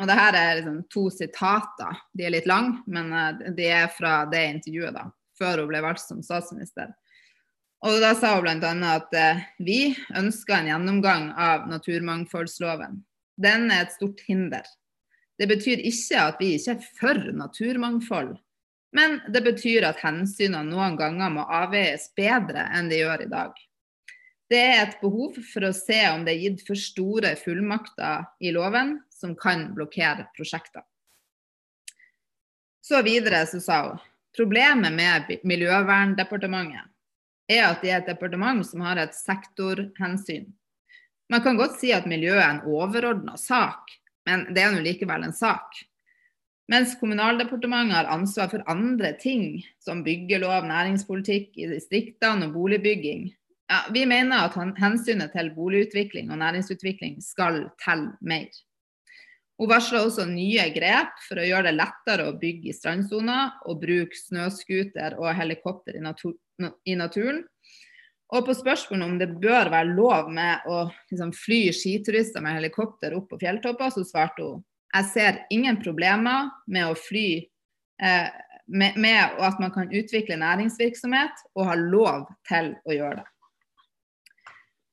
Og 0.00 0.08
det 0.08 0.16
her 0.16 0.36
er 0.36 0.56
liksom 0.58 0.80
to 0.90 1.04
sitater. 1.12 2.00
De 2.16 2.26
er 2.26 2.34
litt 2.34 2.48
lange, 2.50 2.80
men 2.90 3.12
eh, 3.12 3.52
de 3.56 3.68
er 3.70 3.92
fra 3.92 4.22
det 4.30 4.42
intervjuet, 4.56 4.96
da, 4.96 5.06
før 5.38 5.62
hun 5.62 5.70
ble 5.70 5.82
valgt 5.84 6.04
som 6.06 6.22
statsminister. 6.24 6.90
Og 7.86 7.98
da 8.02 8.12
sa 8.18 8.36
hun 8.36 8.46
bl.a. 8.46 8.72
at 8.96 9.14
eh, 9.18 9.42
vi 9.62 9.80
ønsker 10.18 10.58
en 10.58 10.70
gjennomgang 10.72 11.30
av 11.36 11.68
naturmangfoldsloven. 11.70 13.02
Den 13.42 13.68
er 13.70 13.84
et 13.84 13.94
stort 13.94 14.22
hinder. 14.26 14.66
Det 15.42 15.48
betyr 15.50 15.80
ikke 15.82 16.20
at 16.22 16.36
vi 16.38 16.52
ikke 16.54 16.76
er 16.76 16.82
for 16.94 17.18
naturmangfold, 17.34 18.36
men 18.94 19.16
det 19.34 19.40
betyr 19.42 19.82
at 19.88 19.98
hensynene 19.98 20.68
noen 20.68 20.94
ganger 20.94 21.32
må 21.34 21.42
avveies 21.50 22.04
bedre 22.14 22.68
enn 22.78 22.86
de 22.92 23.00
gjør 23.00 23.24
i 23.24 23.30
dag. 23.32 23.56
Det 24.52 24.60
er 24.60 24.82
et 24.84 25.00
behov 25.00 25.40
for 25.48 25.66
å 25.66 25.72
se 25.74 25.96
om 26.12 26.22
det 26.22 26.36
er 26.36 26.44
gitt 26.44 26.62
for 26.68 26.78
store 26.78 27.32
fullmakter 27.40 28.28
i 28.38 28.52
loven 28.54 28.92
som 29.10 29.32
kan 29.34 29.64
blokkere 29.74 30.28
prosjekter. 30.36 30.84
Så 32.86 33.00
videre 33.02 33.40
så 33.50 33.58
sa 33.64 33.78
hun 33.88 34.04
problemet 34.38 34.94
med 34.94 35.32
Miljøverndepartementet 35.42 36.86
er 37.50 37.64
at 37.66 37.82
det 37.82 37.90
er 37.90 37.98
et 38.04 38.12
departement 38.12 38.62
som 38.62 38.86
har 38.86 39.00
et 39.02 39.18
sektorhensyn. 39.18 40.46
Man 41.34 41.42
kan 41.42 41.58
godt 41.58 41.80
si 41.80 41.90
at 41.96 42.06
miljøet 42.06 42.44
er 42.44 42.60
en 42.60 42.64
overordna 42.70 43.34
sak, 43.40 43.90
men 44.28 44.46
det 44.54 44.62
er 44.62 44.74
nå 44.74 44.82
likevel 44.84 45.26
en 45.26 45.34
sak. 45.36 45.82
Mens 46.70 46.94
Kommunaldepartementet 47.00 47.96
har 47.96 48.10
ansvar 48.14 48.48
for 48.52 48.64
andre 48.70 49.12
ting, 49.20 49.60
som 49.82 50.04
byggelov, 50.06 50.64
næringspolitikk 50.68 51.58
i 51.58 51.68
distriktene 51.72 52.48
og 52.48 52.54
boligbygging. 52.56 53.26
Ja, 53.72 53.80
vi 53.92 54.04
mener 54.06 54.46
at 54.46 54.56
hensynet 54.78 55.32
til 55.34 55.50
boligutvikling 55.56 56.30
og 56.30 56.38
næringsutvikling 56.38 57.18
skal 57.24 57.66
telle 57.82 58.14
mer. 58.20 58.48
Hun 59.60 59.70
varsler 59.70 60.02
også 60.02 60.24
nye 60.26 60.64
grep 60.74 61.20
for 61.26 61.38
å 61.38 61.46
gjøre 61.46 61.68
det 61.68 61.76
lettere 61.76 62.24
å 62.28 62.36
bygge 62.40 62.72
i 62.72 62.76
strandsona 62.76 63.38
og 63.68 63.82
bruke 63.84 64.16
snøscooter 64.18 65.18
og 65.20 65.28
helikopter 65.38 65.98
i, 65.98 66.02
natur 66.02 66.34
i, 66.88 66.96
naturen. 66.98 67.44
Og 68.32 68.46
på 68.46 68.54
spørsmålet 68.56 69.04
om 69.04 69.16
det 69.20 69.28
bør 69.42 69.68
være 69.72 69.92
lov 69.92 70.30
med 70.32 70.64
å 70.70 70.86
liksom, 71.10 71.34
fly 71.36 71.66
skiturister 71.76 72.44
med 72.44 72.56
helikopter 72.56 73.12
opp 73.16 73.28
på 73.32 73.40
fjelltopper, 73.42 73.92
så 73.92 74.04
svarte 74.08 74.46
hun 74.46 74.62
jeg 74.92 75.08
ser 75.08 75.38
ingen 75.50 75.78
problemer 75.80 76.50
med 76.68 76.90
å 76.90 76.96
fly 76.98 77.26
eh, 77.40 78.28
med, 78.68 78.96
med 79.00 79.38
at 79.40 79.60
man 79.60 79.72
kan 79.74 79.92
utvikle 79.92 80.36
næringsvirksomhet 80.40 81.46
og 81.56 81.68
ha 81.70 81.76
lov 81.78 82.26
til 82.48 82.74
å 82.84 82.96
gjøre 82.96 83.22
det. 83.22 83.28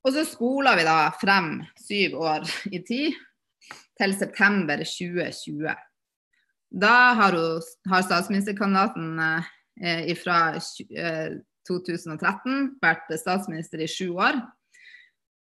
Og 0.00 0.14
så 0.16 0.24
spoler 0.24 0.78
vi 0.80 0.86
da 0.88 0.96
frem 1.20 1.58
syv 1.76 2.16
år 2.24 2.48
i 2.72 2.80
tid 2.80 3.18
til 4.00 4.16
september 4.16 4.80
2020. 4.80 5.68
Da 6.80 6.96
har, 7.18 7.36
hun, 7.36 7.68
har 7.92 8.06
statsministerkandidaten 8.06 9.20
eh, 9.20 10.12
fra 10.16 10.40
eh, 10.56 11.36
2013 11.68 12.76
vært 12.82 13.10
statsminister 13.20 13.82
i 13.82 13.88
sju 13.90 14.12
år. 14.14 14.38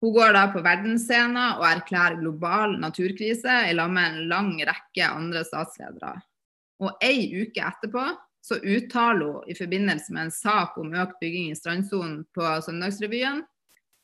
Hun 0.00 0.14
går 0.16 0.32
da 0.32 0.46
på 0.52 0.62
verdensscenen 0.64 1.58
og 1.58 1.66
erklærer 1.68 2.20
global 2.22 2.78
naturkrise 2.80 3.60
i 3.68 3.76
lag 3.76 3.92
med 3.92 4.08
en 4.08 4.28
lang 4.32 4.50
rekke 4.64 5.06
andre 5.06 5.44
statsledere. 5.44 6.16
Og 6.80 6.96
ei 7.04 7.28
uke 7.42 7.60
etterpå 7.60 8.06
så 8.40 8.56
uttaler 8.56 9.26
hun 9.34 9.50
i 9.52 9.56
forbindelse 9.58 10.14
med 10.16 10.28
en 10.28 10.32
sak 10.32 10.78
om 10.80 10.94
økt 10.96 11.18
bygging 11.20 11.50
i 11.50 11.58
strandsonen 11.58 12.22
på 12.32 12.46
Søndagsrevyen 12.64 13.42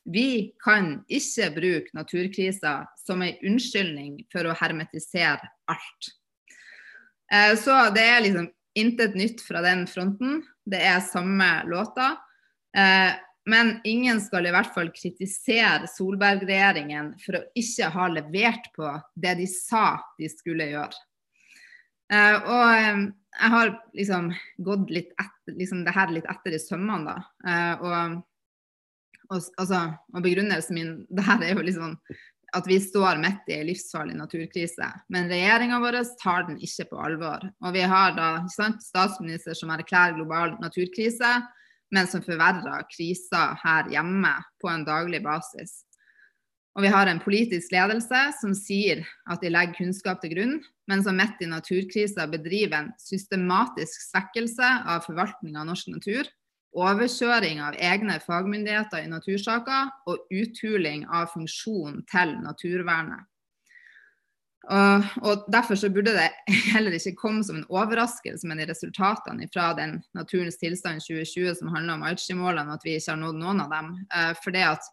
vi 0.07 0.53
kan 0.63 1.01
ikke 1.11 1.49
bruke 1.55 1.95
naturkrisa 1.97 2.85
som 2.95 3.21
en 3.21 3.41
unnskyldning 3.43 4.21
for 4.31 4.47
å 4.47 4.55
hermetisere 4.55 5.49
alt. 5.67 6.11
Eh, 7.31 7.53
så 7.59 7.89
det 7.95 8.05
er 8.07 8.23
liksom 8.23 8.47
intet 8.79 9.17
nytt 9.19 9.43
fra 9.43 9.63
den 9.65 9.83
fronten. 9.89 10.45
Det 10.67 10.81
er 10.83 10.99
samme 11.05 11.47
låta. 11.69 12.11
Eh, 12.75 13.15
men 13.47 13.77
ingen 13.87 14.19
skal 14.21 14.49
i 14.49 14.51
hvert 14.51 14.73
fall 14.75 14.89
kritisere 14.91 15.87
Solberg-regjeringen 15.87 17.13
for 17.23 17.39
å 17.39 17.45
ikke 17.55 17.87
ha 17.93 18.07
levert 18.11 18.67
på 18.75 18.89
det 19.15 19.37
de 19.39 19.47
sa 19.47 20.01
de 20.19 20.27
skulle 20.31 20.67
gjøre. 20.73 21.05
Eh, 22.11 22.35
og 22.43 22.91
um, 22.91 23.05
jeg 23.37 23.53
har 23.53 23.71
liksom 23.95 24.31
gått 24.67 24.91
litt 24.91 25.13
etter, 25.15 25.55
liksom 25.55 25.83
det 25.87 25.95
her 25.95 26.11
litt 26.11 26.27
etter 26.27 26.57
i 26.57 26.59
sømmene, 26.59 27.13
da. 27.13 27.51
Eh, 27.51 27.83
og, 27.87 28.19
og, 29.29 29.49
altså, 29.61 29.81
og, 30.13 30.21
begrunnelsen 30.25 30.77
min 30.77 30.93
det 31.15 31.27
her 31.27 31.47
er 31.47 31.55
jo 31.55 31.65
liksom 31.67 31.95
at 32.55 32.67
vi 32.67 32.77
står 32.79 33.19
midt 33.21 33.49
i 33.51 33.57
en 33.57 33.67
livsfarlig 33.67 34.15
naturkrise. 34.15 34.87
Men 35.11 35.27
regjeringa 35.31 35.79
vår 35.83 35.99
tar 36.21 36.47
den 36.47 36.59
ikke 36.63 36.87
på 36.91 37.01
alvor. 37.03 37.43
Og 37.65 37.75
vi 37.75 37.83
har 37.83 38.15
da 38.15 38.29
sant, 38.53 38.83
statsminister 38.85 39.57
som 39.57 39.73
erklærer 39.75 40.15
global 40.15 40.55
naturkrise, 40.63 41.33
men 41.91 42.07
som 42.07 42.23
forverrer 42.23 42.87
krisa 42.91 43.51
her 43.63 43.91
hjemme 43.91 44.33
på 44.61 44.71
en 44.71 44.87
daglig 44.87 45.21
basis. 45.23 45.83
Og 46.77 46.83
vi 46.85 46.91
har 46.93 47.09
en 47.09 47.19
politisk 47.19 47.71
ledelse 47.73 48.19
som 48.37 48.51
sier 48.53 49.01
at 49.31 49.41
de 49.41 49.49
legger 49.49 49.79
kunnskap 49.79 50.19
til 50.21 50.35
grunn, 50.35 50.57
men 50.87 51.01
som 51.03 51.17
midt 51.17 51.41
i 51.41 51.49
naturkrisa 51.49 52.27
bedriver 52.29 52.77
en 52.77 52.91
systematisk 53.01 54.03
svekkelse 54.11 54.67
av 54.85 55.07
forvaltning 55.07 55.57
av 55.57 55.65
norsk 55.71 55.89
natur, 55.95 56.29
overkjøring 56.75 57.61
av 57.63 57.77
egne 57.79 58.19
fagmyndigheter 58.23 59.05
i 59.05 59.09
natursaker 59.11 59.89
og 60.09 60.27
uthuling 60.33 61.05
av 61.07 61.31
funksjonen 61.33 62.03
til 62.11 62.35
naturvernet. 62.43 63.25
Og, 64.67 65.45
Derfor 65.47 65.79
så 65.79 65.87
burde 65.93 66.11
det 66.11 66.27
heller 66.73 66.97
ikke 66.97 67.15
komme 67.15 67.45
som 67.47 67.61
en 67.61 67.69
overraskelse 67.71 68.49
med 68.49 68.59
de 68.59 68.67
resultatene 68.67 69.47
fra 69.53 69.69
den 69.77 70.01
Naturens 70.17 70.59
tilstand 70.59 70.99
2020 71.05 71.55
som 71.61 71.71
handler 71.71 71.95
om 71.95 72.03
Aichi-målene, 72.09 72.75
at 72.75 72.83
vi 72.83 72.97
ikke 72.97 73.13
har 73.13 73.21
nådd 73.21 73.39
noen 73.39 73.63
av 73.63 73.71
dem. 73.71 73.93
Eh, 74.11 74.33
for 74.43 74.55
det 74.55 74.65
at 74.67 74.91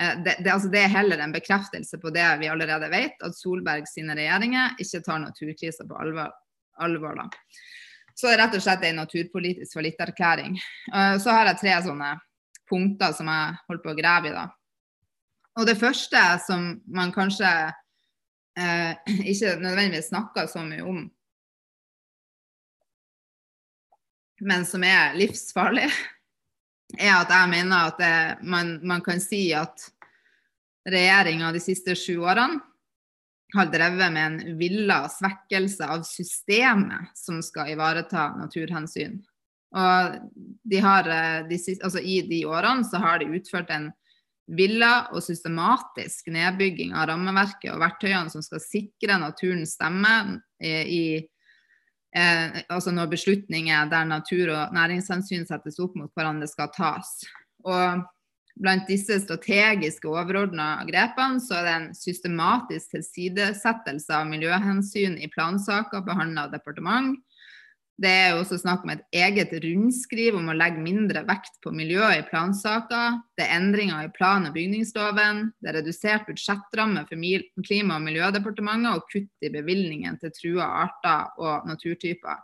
Eh, 0.00 0.22
det, 0.24 0.36
det, 0.44 0.50
altså 0.50 0.68
det, 0.68 0.82
er 0.82 0.90
heller 0.90 1.22
en 1.22 1.34
bekreftelse 1.34 1.98
på 2.02 2.10
det 2.14 2.26
vi 2.40 2.50
allerede 2.50 2.90
vet, 2.90 3.14
at 3.22 3.36
Solberg 3.38 3.86
sine 3.86 4.16
regjeringer 4.18 4.74
ikke 4.82 5.02
tar 5.06 5.22
naturkrisa 5.22 5.86
på 5.86 5.98
alvor. 6.02 6.32
alvor 6.82 7.14
da. 7.20 7.28
Så 8.14 8.30
er 8.30 8.38
rett 8.38 8.54
og 8.54 8.62
slett 8.62 8.84
en 8.86 9.00
naturpolitisk 9.02 9.74
fallitterklæring. 9.74 10.58
Uh, 10.94 11.16
så 11.22 11.34
har 11.34 11.50
jeg 11.50 11.62
tre 11.62 11.78
sånne 11.88 12.12
punkter 12.70 13.14
som 13.16 13.28
jeg 13.28 13.56
holder 13.68 13.82
på 13.84 13.92
å 13.92 13.98
grave 13.98 14.30
i. 14.30 14.34
da. 14.34 14.46
Og 15.58 15.66
Det 15.66 15.78
første 15.78 16.22
som 16.46 16.66
man 16.90 17.12
kanskje 17.14 17.50
eh, 18.58 18.92
ikke 19.32 19.56
nødvendigvis 19.62 20.10
snakker 20.10 20.48
så 20.50 20.64
mye 20.66 20.82
om, 20.82 21.04
men 24.44 24.66
som 24.66 24.82
er 24.84 25.14
livsfarlig, 25.16 25.86
er 26.98 27.14
at 27.16 27.30
jeg 27.32 27.52
mener 27.52 27.90
at 27.90 28.00
det, 28.02 28.14
man, 28.42 28.78
man, 28.86 29.02
kan 29.04 29.22
si 29.22 29.46
at 29.56 29.88
regjeringa 30.90 31.52
de 31.54 31.62
siste 31.62 31.94
sju 31.96 32.18
årene 32.26 32.60
har 33.54 33.70
drevet 33.72 34.12
med 34.12 34.26
en 34.26 34.58
villa 34.58 35.04
svekkelse 35.08 35.86
av 35.86 36.02
systemet 36.08 37.12
som 37.18 37.40
skal 37.42 37.70
ivareta 37.74 38.32
naturhensyn. 38.38 39.20
Og 39.74 40.16
de 40.70 40.80
har, 40.82 41.08
eh, 41.08 41.46
de 41.48 41.58
altså 41.82 41.98
I 41.98 42.20
de 42.28 42.44
årene 42.46 42.84
så 42.84 43.00
har 43.02 43.18
de 43.18 43.32
utført 43.38 43.70
en 43.70 43.90
villa 44.46 45.08
og 45.12 45.22
systematisk 45.24 46.28
nedbygging 46.34 46.92
av 46.94 47.08
rammeverket 47.08 47.72
og 47.72 47.80
verktøyene 47.80 48.30
som 48.30 48.42
skal 48.44 48.60
sikre 48.60 49.16
naturens 49.18 49.72
stemme 49.78 50.40
i, 50.60 50.68
i 50.70 51.04
eh, 52.14 52.60
altså 52.68 52.92
når 52.92 53.10
beslutninger 53.16 53.88
der 53.90 54.04
natur- 54.04 54.52
og 54.52 54.74
næringshensyn 54.76 55.46
settes 55.48 55.80
opp 55.80 55.96
mot 55.96 56.12
hverandre 56.14 56.48
skal 56.50 56.70
tas. 56.76 57.16
Og 57.64 58.04
blant 58.60 58.86
disse 58.88 59.16
strategiske 59.20 60.08
overordna 60.08 60.84
grepene 60.88 61.42
så 61.42 61.58
er 61.58 61.66
det 61.66 61.74
en 61.74 61.88
systematisk 61.98 62.94
tilsidesettelse 62.94 64.14
av 64.14 64.28
miljøhensyn 64.30 65.18
i 65.18 65.30
plansaker 65.32 66.04
behandla 66.06 66.46
av 66.46 66.54
departement, 66.54 67.18
det 67.94 68.10
er 68.10 68.32
også 68.34 68.56
snakk 68.58 68.82
om 68.82 68.90
et 68.90 69.02
eget 69.14 69.52
rundskriv 69.62 70.34
om 70.34 70.48
å 70.50 70.56
legge 70.56 70.82
mindre 70.82 71.22
vekt 71.28 71.60
på 71.62 71.70
miljøet 71.70 72.24
i 72.24 72.26
plansaker. 72.26 73.20
Det 73.38 73.44
er 73.46 73.54
endringer 73.54 74.08
i 74.08 74.10
plan- 74.16 74.48
og 74.48 74.56
bygningsloven. 74.56 75.44
Det 75.62 75.70
er 75.70 75.78
redusert 75.78 76.26
budsjettramme 76.26 77.04
for 77.06 77.62
Klima- 77.62 78.00
og 78.00 78.02
miljødepartementet 78.08 78.96
og 78.98 79.06
kutt 79.12 79.46
i 79.46 79.52
bevilgningen 79.54 80.18
til 80.18 80.34
trua 80.34 80.66
arter 80.82 81.38
og 81.38 81.68
naturtyper. 81.70 82.42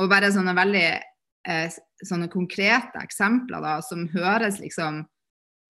Og 0.00 0.08
bare 0.08 0.32
sånne 0.32 0.56
veldig 0.56 0.86
eh, 1.44 1.76
sånne 2.02 2.32
konkrete 2.32 3.04
eksempler 3.04 3.60
da, 3.60 3.82
som 3.84 4.08
høres 4.16 4.62
liksom 4.64 5.04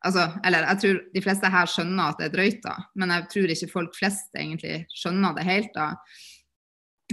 altså, 0.04 0.28
Eller 0.44 0.66
jeg 0.68 0.80
tror 0.82 1.00
de 1.14 1.24
fleste 1.24 1.50
her 1.56 1.70
skjønner 1.70 2.12
at 2.12 2.20
det 2.20 2.28
er 2.28 2.36
drøyt, 2.36 2.62
da, 2.64 2.76
men 3.00 3.12
jeg 3.14 3.26
tror 3.32 3.52
ikke 3.54 3.72
folk 3.72 3.98
flest 3.98 4.38
egentlig 4.38 4.84
skjønner 4.94 5.36
det 5.36 5.48
helt. 5.48 5.74
da. 5.74 5.90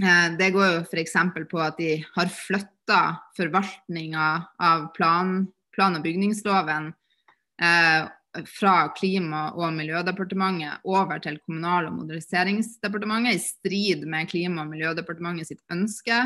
Eh, 0.02 0.28
det 0.38 0.52
går 0.54 0.70
jo 0.70 0.80
f.eks. 0.86 1.16
på 1.50 1.60
at 1.62 1.78
de 1.80 1.92
har 2.16 2.32
flytta 2.32 3.02
forvaltninga 3.36 4.30
av 4.62 4.88
plan, 4.96 5.46
plan, 5.76 5.98
og 5.98 6.04
bygningsloven 6.06 6.92
eh, 7.62 8.08
fra 8.48 8.76
Klima- 8.96 9.50
og 9.52 9.74
miljødepartementet 9.76 10.86
over 10.88 11.20
til 11.20 11.38
Kommunal- 11.44 11.90
og 11.90 11.98
moderniseringsdepartementet, 12.00 13.36
i 13.36 13.44
strid 13.44 14.06
med 14.08 14.30
Klima- 14.30 14.64
og 14.64 14.72
miljødepartementet 14.72 15.52
sitt 15.52 15.62
ønske. 15.72 16.24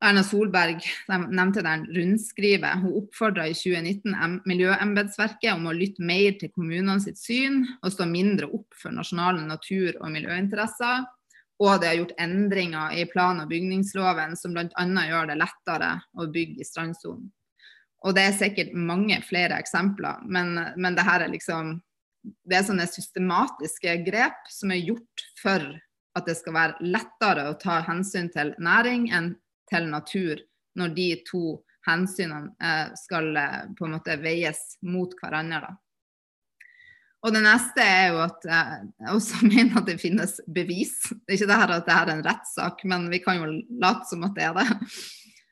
Erna 0.00 0.22
Solberg 0.24 0.80
nevnte 1.08 1.60
den 1.62 1.84
rundskrivet. 1.92 2.80
Hun 2.80 2.94
oppfordra 3.02 3.44
i 3.50 3.54
2019 3.54 4.40
Miljøembetsverket 4.48 5.52
om 5.52 5.66
å 5.68 5.74
lytte 5.76 6.00
mer 6.00 6.38
til 6.40 6.52
kommunene 6.54 7.02
sitt 7.04 7.20
syn 7.20 7.66
og 7.82 7.92
stå 7.92 8.06
mindre 8.08 8.48
opp 8.48 8.78
for 8.80 8.96
nasjonale 8.96 9.44
natur- 9.44 9.98
og 10.00 10.08
miljøinteresser. 10.14 11.04
Og 11.60 11.82
det 11.82 11.90
har 11.90 11.98
gjort 11.98 12.16
endringer 12.16 12.96
i 12.96 13.04
plan- 13.10 13.42
og 13.42 13.50
bygningsloven 13.52 14.32
som 14.40 14.56
bl.a. 14.56 14.86
gjør 15.10 15.28
det 15.28 15.36
lettere 15.42 15.92
å 16.16 16.26
bygge 16.32 16.64
i 16.64 16.68
strandsonen. 16.68 17.28
Og 18.00 18.16
det 18.16 18.24
er 18.24 18.38
sikkert 18.38 18.72
mange 18.72 19.20
flere 19.28 19.58
eksempler, 19.60 20.24
men, 20.24 20.56
men 20.80 20.96
det 20.96 21.04
her 21.04 21.26
er 21.26 21.32
liksom 21.32 21.76
Det 22.20 22.52
er 22.52 22.64
sånne 22.66 22.84
systematiske 22.84 23.94
grep 24.04 24.48
som 24.52 24.72
er 24.74 24.82
gjort 24.84 25.22
for 25.40 25.62
at 26.16 26.26
det 26.28 26.34
skal 26.36 26.52
være 26.52 26.90
lettere 26.92 27.46
å 27.48 27.54
ta 27.56 27.78
hensyn 27.86 28.28
til 28.28 28.52
næring 28.60 29.06
enn 29.16 29.30
til 29.70 29.86
natur, 29.90 30.40
når 30.78 30.96
de 30.96 31.10
to 31.26 31.44
hensynene 31.86 32.52
eh, 32.62 32.90
skal 32.98 33.30
eh, 33.36 33.62
på 33.78 33.86
en 33.86 33.96
måte 33.96 34.18
veies 34.20 34.60
mot 34.86 35.14
hverandre. 35.20 35.62
da. 35.64 35.76
Og 37.20 37.34
det 37.34 37.42
neste 37.44 37.84
er 37.84 38.14
jo 38.14 38.20
at 38.24 38.46
jeg 38.48 39.14
også 39.14 39.40
mener 39.52 39.80
at 39.80 39.88
det 39.90 40.00
finnes 40.00 40.38
bevis. 40.48 40.96
Det 41.10 41.34
er 41.34 41.38
ikke 41.38 41.50
det 41.52 41.62
her 41.62 41.74
at 41.76 41.88
det 41.88 41.96
er 41.96 42.12
en 42.14 42.26
rettssak, 42.26 42.84
men 42.88 43.08
vi 43.12 43.22
kan 43.24 43.40
jo 43.40 43.50
late 43.82 44.08
som 44.08 44.28
at 44.28 44.36
det 44.38 44.46
er 44.50 44.60
det. 44.60 44.68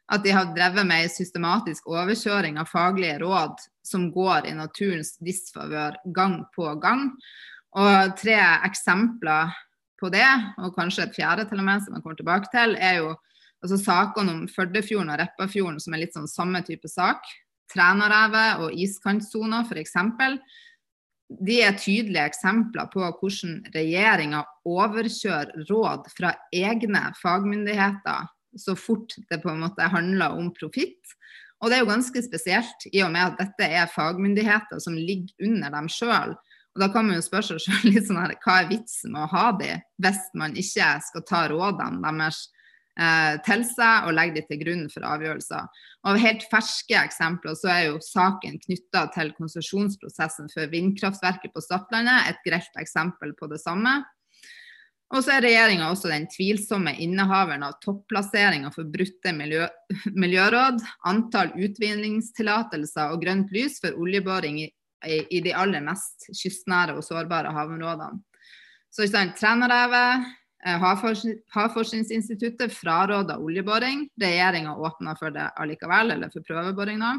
At 0.08 0.22
de 0.24 0.30
har 0.32 0.54
drevet 0.56 0.86
med 0.88 1.02
en 1.04 1.10
systematisk 1.12 1.90
overkjøring 1.92 2.54
av 2.56 2.70
faglige 2.70 3.18
råd 3.20 3.58
som 3.84 4.06
går 4.08 4.46
i 4.48 4.54
naturens 4.56 5.18
disfavør 5.20 5.98
gang 6.16 6.38
på 6.54 6.70
gang. 6.80 7.10
Og 7.76 8.14
tre 8.16 8.38
eksempler 8.64 9.52
på 10.00 10.08
det, 10.08 10.24
og 10.64 10.72
kanskje 10.78 11.04
et 11.04 11.18
fjerde 11.18 11.44
til 11.50 11.60
og 11.60 11.66
med, 11.68 11.84
som 11.84 11.92
jeg 11.92 12.06
kommer 12.06 12.16
tilbake 12.16 12.48
til, 12.54 12.72
er 12.80 13.02
jo 13.02 13.10
altså 13.64 13.80
sakene 13.80 14.34
om 14.34 14.46
Førdefjorden 14.52 15.12
og 15.12 15.20
Repparfjorden, 15.22 15.82
som 15.82 15.94
er 15.94 16.04
litt 16.04 16.16
sånn 16.16 16.30
samme 16.30 16.62
type 16.66 16.90
sak. 16.90 17.26
Trænarevet 17.72 18.64
og 18.64 18.80
iskantsona, 18.80 19.64
f.eks 19.68 19.96
de 21.28 21.58
er 21.60 21.76
tydelige 21.76 22.24
eksempler 22.30 22.88
på 22.92 23.04
hvordan 23.04 23.58
regjeringa 23.74 24.40
overkjører 24.68 25.66
råd 25.68 26.08
fra 26.16 26.32
egne 26.54 27.02
fagmyndigheter 27.20 28.28
så 28.58 28.74
fort 28.78 29.12
det 29.28 29.42
på 29.42 29.52
en 29.52 29.60
måte 29.60 29.90
handler 29.92 30.38
om 30.38 30.48
profitt. 30.56 31.12
Og 31.60 31.68
det 31.68 31.78
er 31.78 31.82
jo 31.82 31.90
ganske 31.90 32.22
spesielt 32.24 32.86
i 32.92 33.02
og 33.04 33.12
med 33.12 33.26
at 33.26 33.40
dette 33.42 33.66
er 33.66 33.90
fagmyndigheter 33.92 34.80
som 34.80 34.96
ligger 34.96 35.50
under 35.50 35.74
dem 35.74 35.90
sjøl. 35.92 36.32
Og 36.74 36.82
da 36.82 36.88
kan 36.94 37.08
man 37.08 37.18
jo 37.18 37.26
spørre 37.26 37.58
seg 37.58 37.64
selv 37.66 37.88
litt 37.90 38.06
sånn 38.06 38.20
her, 38.22 38.36
hva 38.44 38.60
er 38.62 38.70
vitsen 38.70 39.12
med 39.12 39.26
å 39.26 39.32
ha 39.34 39.46
de 39.58 39.72
hvis 40.00 40.22
man 40.38 40.56
ikke 40.56 40.90
skal 41.10 41.26
ta 41.28 41.42
rådene 41.52 42.00
deres 42.04 42.46
til 43.46 43.60
seg 43.62 44.08
og 44.08 44.14
legger 44.16 44.40
de 44.40 44.42
til 44.48 44.60
grunn 44.64 44.84
for 44.90 45.06
avgjørelser. 45.06 45.66
Av 46.08 46.18
helt 46.18 46.44
ferske 46.50 46.96
eksempler 46.98 47.54
så 47.58 47.70
er 47.70 47.82
jo 47.88 48.00
saken 48.02 48.56
knytta 48.64 49.04
til 49.14 49.30
konsesjonsprosessen 49.36 50.50
for 50.50 50.70
vindkraftverket 50.72 51.54
på 51.54 51.62
Stadlandet 51.62 52.32
et 52.32 52.40
grelt 52.46 52.80
eksempel 52.82 53.36
på 53.38 53.50
det 53.52 53.60
samme. 53.62 54.00
Og 55.14 55.22
så 55.24 55.38
er 55.38 55.46
regjeringa 55.46 55.86
også 55.88 56.10
den 56.10 56.26
tvilsomme 56.28 56.92
innehaveren 57.00 57.62
av 57.64 57.78
topplasseringa 57.84 58.74
for 58.74 58.90
brutte 58.92 59.32
miljø, 59.32 59.64
miljøråd, 60.24 60.82
antall 61.08 61.54
utvinningstillatelser 61.56 63.14
og 63.14 63.22
grønt 63.22 63.54
lys 63.54 63.78
for 63.80 63.96
oljeboring 63.96 64.60
i 64.66 64.68
i, 65.06 65.40
de 65.40 65.54
aller 65.54 65.82
mest 65.84 66.28
kystnære 66.34 66.96
og 66.98 67.06
sårbare 67.06 67.52
havområdene. 67.54 68.22
Så 68.90 69.04
i 69.04 69.10
sant, 69.10 69.36
Trænarevet, 69.38 70.24
eh, 70.24 70.30
Havforskningsinstituttet 70.64 72.72
fraråda 72.74 73.38
oljeboring. 73.38 74.08
Regjeringa 74.20 74.76
åpna 74.76 75.16
for 75.18 75.30
det 75.34 75.50
allikevel, 75.56 76.10
eller 76.16 76.28
for 76.34 76.42
prøveboring 76.46 76.98
nå. 76.98 77.12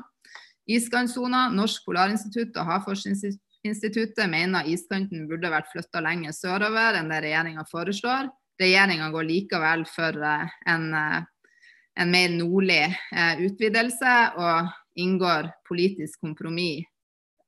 Iskantsona, 0.69 1.47
Norsk 1.55 1.85
Polarinstitutt 1.87 2.57
og 2.59 2.67
Havforskningsinstituttet 2.69 4.29
mener 4.29 4.67
iskanten 4.69 5.27
burde 5.29 5.49
vært 5.49 5.71
flytta 5.71 5.99
lenger 6.05 6.31
sørover 6.35 6.99
enn 6.99 7.09
det 7.09 7.23
regjeringa 7.25 7.63
foreslår. 7.71 8.29
Regjeringa 8.59 9.07
går 9.13 9.29
likevel 9.29 9.85
for 9.89 10.13
eh, 10.19 10.47
en, 10.69 10.93
eh, 10.93 11.21
en 12.03 12.11
mer 12.11 12.29
nordlig 12.35 12.85
utvidelse 13.47 14.13
og 14.37 14.69
inngår 14.99 15.49
politisk 15.67 16.19
kompromiss. 16.21 16.85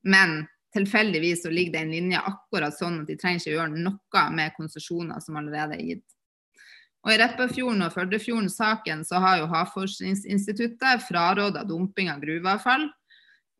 Men 0.02 0.48
tilfeldigvis 0.72 1.44
så 1.44 1.52
ligger 1.52 1.76
det 1.76 1.84
en 1.84 1.94
linje 1.94 2.24
akkurat 2.32 2.76
sånn 2.76 3.02
at 3.02 3.10
de 3.10 3.18
trenger 3.20 3.42
ikke 3.42 3.54
gjøre 3.56 3.84
noe 3.84 4.24
med 4.32 4.56
konsesjoner 4.56 5.20
som 5.24 5.38
allerede 5.40 5.78
er 5.78 5.86
gitt. 5.92 6.08
Og 7.02 7.10
I 7.10 7.18
Repparfjorden 7.18 7.82
og 7.82 7.94
Førdefjorden-saken 7.96 9.02
så 9.06 9.18
har 9.22 9.40
jo 9.40 9.48
Havforskningsinstituttet 9.50 11.02
fraråda 11.08 11.64
dumping 11.66 12.12
av 12.12 12.22
gruveavfall 12.22 12.86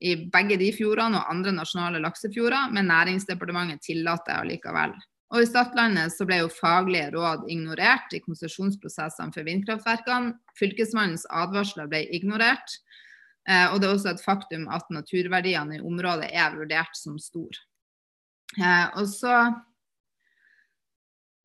i 0.03 0.15
begge 0.35 0.59
de 0.61 0.69
fjordene 0.75 1.19
og 1.19 1.31
andre 1.31 1.55
nasjonale 1.55 2.03
laksefjorder, 2.03 2.71
men 2.75 2.91
Næringsdepartementet 2.91 3.83
tillater 3.87 4.39
allikevel. 4.39 4.95
Og 5.33 5.43
I 5.43 5.49
Stadlandet 5.49 6.13
så 6.13 6.27
ble 6.29 6.43
jo 6.43 6.51
faglige 6.53 7.09
råd 7.15 7.47
ignorert 7.51 8.13
i 8.13 8.21
konsesjonsprosessene 8.21 9.33
for 9.33 9.49
vindkraftverkene. 9.49 10.35
Fylkesmannens 10.59 11.25
advarsler 11.33 11.89
ble 11.89 12.03
ignorert. 12.13 12.75
Eh, 13.49 13.67
og 13.73 13.81
det 13.81 13.89
er 13.89 13.97
også 13.97 14.13
et 14.13 14.23
faktum 14.23 14.69
at 14.71 14.89
naturverdiene 14.95 15.79
i 15.79 15.83
området 15.83 16.31
er 16.31 16.55
vurdert 16.57 16.97
som 16.99 17.19
store. 17.21 17.59
Eh, 18.59 18.87
og 19.01 19.07
så 19.09 19.37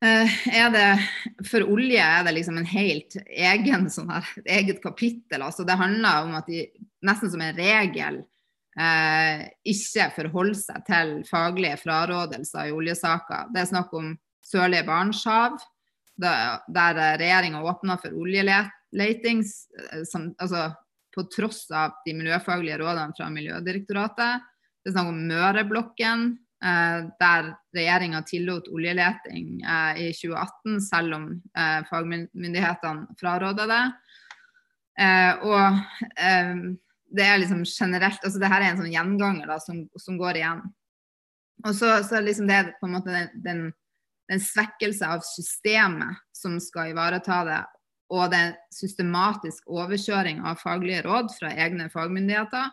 eh, 0.04 0.40
er 0.52 0.72
det 0.74 0.88
For 1.48 1.64
olje 1.64 2.04
er 2.04 2.26
det 2.28 2.36
liksom 2.36 2.60
en 2.60 2.68
helt 2.70 3.16
egen 3.26 3.88
sånn 3.94 4.12
her, 4.12 4.34
et 4.42 4.52
eget 4.60 4.82
kapittel. 4.84 5.42
altså 5.42 5.66
Det 5.68 5.80
handler 5.80 6.28
om 6.28 6.36
at 6.40 6.50
de 6.50 6.66
nesten 7.08 7.32
som 7.32 7.42
en 7.42 7.58
regel 7.58 8.22
eh, 8.78 9.48
ikke 9.66 10.12
forholder 10.20 10.60
seg 10.60 10.86
til 10.90 11.16
faglige 11.30 11.80
frarådelser 11.82 12.70
i 12.70 12.76
oljesaker. 12.76 13.50
Det 13.54 13.64
er 13.64 13.72
snakk 13.72 13.94
om 13.98 14.14
sørlige 14.46 14.86
Barentshav, 14.88 15.58
der 16.18 17.00
regjeringa 17.20 17.62
åpna 17.62 17.98
for 18.02 18.16
oljeleting. 18.16 19.44
Altså 20.40 20.70
på 21.17 21.25
tross 21.34 21.65
av 21.73 21.97
de 22.06 22.13
miljøfaglige 22.13 22.77
rådene 22.84 23.15
fra 23.17 23.30
Miljødirektoratet. 23.34 24.45
Det 24.84 24.91
er 24.91 24.95
snakk 24.95 25.10
om 25.10 25.23
Møreblokken, 25.32 26.27
eh, 26.63 26.99
der 27.19 27.49
regjeringa 27.75 28.21
tillot 28.30 28.69
oljeleting 28.69 29.63
eh, 29.63 30.03
i 30.06 30.10
2018, 30.13 30.77
selv 30.86 31.17
om 31.17 31.30
eh, 31.58 31.80
fagmyndighetene 31.89 33.17
fraråda 33.19 33.65
det. 33.71 33.86
Eh, 35.01 35.45
og 35.45 35.82
eh, 36.21 36.53
det 37.17 37.25
er 37.25 37.41
liksom 37.41 37.63
generelt 37.65 38.23
altså 38.23 38.41
det 38.41 38.51
her 38.51 38.63
er 38.63 38.71
en 38.71 38.82
sånn 38.82 38.93
gjenganger 38.93 39.49
da, 39.49 39.58
som, 39.63 39.84
som, 39.97 40.17
går 40.19 40.41
igjen. 40.41 40.63
Og 41.65 41.73
så, 41.73 41.91
så 42.06 42.21
liksom 42.21 42.49
det 42.49 42.58
er 42.58 42.71
på 42.77 42.89
en 42.89 42.97
måte 42.97 43.13
den, 43.13 43.30
den, 43.45 43.62
den 44.30 44.43
svekkelse 44.43 45.10
av 45.17 45.25
systemet 45.25 46.21
som 46.36 46.60
skal 46.62 46.93
ivareta 46.93 47.41
det, 47.47 47.62
og 48.13 48.32
det 48.32 48.39
er 48.39 48.58
systematisk 48.72 49.67
overkjøring 49.67 50.39
av 50.48 50.60
faglige 50.62 51.04
råd 51.06 51.32
fra 51.36 51.52
egne 51.52 51.89
fagmyndigheter. 51.91 52.70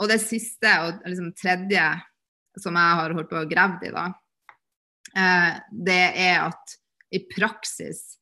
Og 0.00 0.10
det 0.10 0.18
siste 0.22 0.70
og 0.84 1.04
liksom 1.06 1.30
tredje 1.38 1.84
som 2.58 2.78
jeg 2.78 2.98
har 3.00 3.14
holdt 3.14 3.30
på 3.30 3.38
å 3.38 3.48
grave 3.50 3.86
i, 3.86 3.92
da, 3.94 4.06
eh, 5.14 5.60
det 5.70 6.02
er 6.18 6.48
at 6.48 6.74
i 7.14 7.20
praksis 7.26 8.16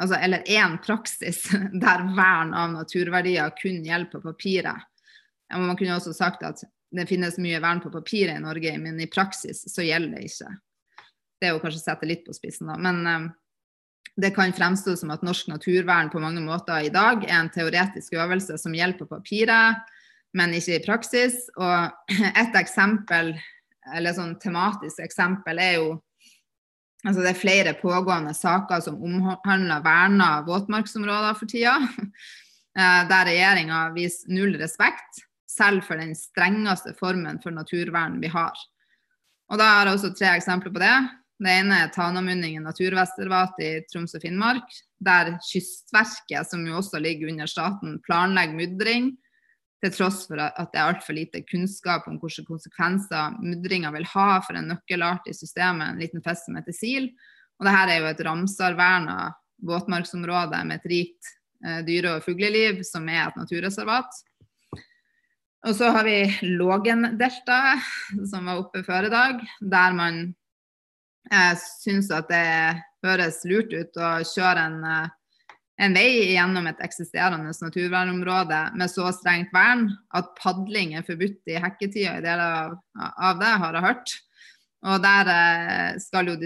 altså, 0.00 0.16
Eller 0.16 0.44
én 0.48 0.78
praksis 0.80 1.42
der 1.84 2.04
vern 2.16 2.54
av 2.56 2.72
naturverdier 2.72 3.52
kun 3.56 3.84
gjelder 3.84 4.10
på 4.12 4.22
papiret. 4.24 4.86
Man 5.52 5.76
kunne 5.76 5.96
også 5.96 6.14
sagt 6.16 6.44
at 6.46 6.62
det 6.90 7.06
finnes 7.06 7.38
mye 7.38 7.60
vern 7.62 7.82
på 7.82 7.90
papiret 7.92 8.38
i 8.38 8.42
Norge, 8.42 8.72
men 8.78 9.00
i 9.00 9.08
praksis 9.10 9.62
så 9.72 9.84
gjelder 9.84 10.16
det 10.16 10.30
ikke. 10.30 10.50
Det 11.40 11.48
er 11.48 11.54
jo 11.54 11.60
kanskje 11.62 11.80
å 11.80 11.84
sette 11.84 12.08
litt 12.08 12.24
på 12.26 12.34
spissen, 12.36 12.70
da. 12.70 12.76
Men 12.80 13.06
eh, 13.06 13.28
det 14.20 14.34
kan 14.36 14.52
fremstå 14.52 14.96
som 14.98 15.12
at 15.14 15.24
norsk 15.26 15.48
naturvern 15.50 16.10
på 16.12 16.20
mange 16.22 16.42
måter 16.44 16.86
i 16.86 16.92
dag 16.92 17.24
er 17.26 17.38
en 17.38 17.50
teoretisk 17.52 18.14
øvelse 18.18 18.58
som 18.60 18.74
gjelder 18.76 19.00
på 19.00 19.08
papiret, 19.10 19.80
men 20.36 20.54
ikke 20.54 20.76
i 20.76 20.84
praksis. 20.84 21.48
Og 21.56 22.14
et 22.42 22.60
eksempel, 22.60 23.34
eller 23.94 24.16
sånn 24.16 24.36
tematisk 24.42 25.02
eksempel, 25.06 25.62
er 25.62 25.76
jo 25.80 25.98
Altså 27.00 27.22
det 27.24 27.30
er 27.30 27.38
flere 27.40 27.72
pågående 27.80 28.34
saker 28.36 28.82
som 28.84 28.98
omhandler 29.00 29.80
verna 29.80 30.42
våtmarksområder 30.44 31.38
for 31.38 31.48
tida, 31.48 31.78
eh, 32.76 32.98
der 33.08 33.24
regjeringa 33.24 33.78
viser 33.94 34.34
null 34.36 34.52
respekt, 34.60 35.22
selv 35.48 35.86
for 35.86 35.96
den 35.96 36.12
strengeste 36.12 36.92
formen 36.98 37.40
for 37.40 37.56
naturvern 37.56 38.18
vi 38.20 38.28
har. 38.28 38.52
Og 39.48 39.56
Da 39.58 39.70
har 39.70 39.88
jeg 39.88 39.96
også 39.96 40.12
tre 40.12 40.34
eksempler 40.36 40.74
på 40.76 40.82
det. 40.82 40.92
Det 41.40 41.52
ene 41.62 41.78
er 41.86 41.92
Tanamunningen 41.94 42.66
naturreservat 42.68 43.60
i 43.64 43.70
Troms 43.88 44.12
og 44.16 44.20
Finnmark, 44.20 44.68
der 45.00 45.32
Kystverket, 45.40 46.50
som 46.50 46.66
jo 46.68 46.76
også 46.76 47.00
ligger 47.00 47.30
under 47.32 47.48
staten, 47.48 47.96
planlegger 48.04 48.58
mudring, 48.58 49.14
til 49.80 49.94
tross 49.94 50.26
for 50.28 50.40
at 50.44 50.58
det 50.74 50.76
er 50.76 50.90
altfor 50.90 51.16
lite 51.16 51.40
kunnskap 51.48 52.04
om 52.10 52.18
hvilke 52.20 52.44
konsekvenser 52.44 53.38
mudringa 53.40 53.88
vil 53.94 54.04
ha 54.12 54.26
for 54.44 54.58
en 54.58 54.68
nøkkelart 54.74 55.30
i 55.30 55.36
systemet, 55.36 55.94
en 55.94 56.02
liten 56.02 56.20
fisk 56.24 56.44
som 56.44 56.58
heter 56.60 56.76
sil. 56.76 57.06
Og 57.56 57.64
dette 57.64 57.94
er 57.94 58.02
jo 58.02 58.10
et 58.10 58.20
Ramsarverna 58.26 59.30
våtmarksområde 59.64 60.60
med 60.68 60.80
et 60.80 60.90
rikt 60.92 61.30
eh, 61.64 61.80
dyre- 61.86 62.18
og 62.18 62.26
fugleliv, 62.26 62.82
som 62.84 63.08
er 63.08 63.26
et 63.26 63.40
naturreservat. 63.40 64.20
Og 65.68 65.76
så 65.76 65.90
har 65.92 66.04
vi 66.04 66.18
Lågendeltaet, 66.44 67.88
som 68.28 68.48
var 68.48 68.60
oppe 68.62 68.84
før 68.84 69.08
i 69.08 69.12
dag, 69.12 69.42
der 69.60 69.96
man 69.96 70.22
jeg 71.28 71.58
syns 71.60 72.10
at 72.14 72.30
det 72.30 72.80
høres 73.04 73.42
lurt 73.48 73.72
ut 73.74 73.98
å 74.00 74.12
kjøre 74.26 74.64
en, 74.68 74.78
eh, 74.84 75.10
en 75.84 75.96
vei 75.96 76.08
gjennom 76.34 76.66
et 76.68 76.80
eksisterende 76.84 77.52
naturvernområde 77.52 78.60
med 78.76 78.92
så 78.92 79.10
strengt 79.16 79.52
vern 79.52 79.88
at 80.16 80.32
padling 80.40 80.94
er 80.98 81.06
forbudt 81.06 81.52
i 81.52 81.60
hekketida 81.60 82.18
i 82.18 82.24
deler 82.24 82.56
av, 82.64 82.74
av, 83.16 83.40
det, 83.40 83.52
har 83.62 83.78
jeg 83.78 83.86
hørt. 83.88 84.16
Og 84.90 85.02
der 85.04 85.32
eh, 85.34 86.00
skal 86.00 86.32
jo 86.32 86.38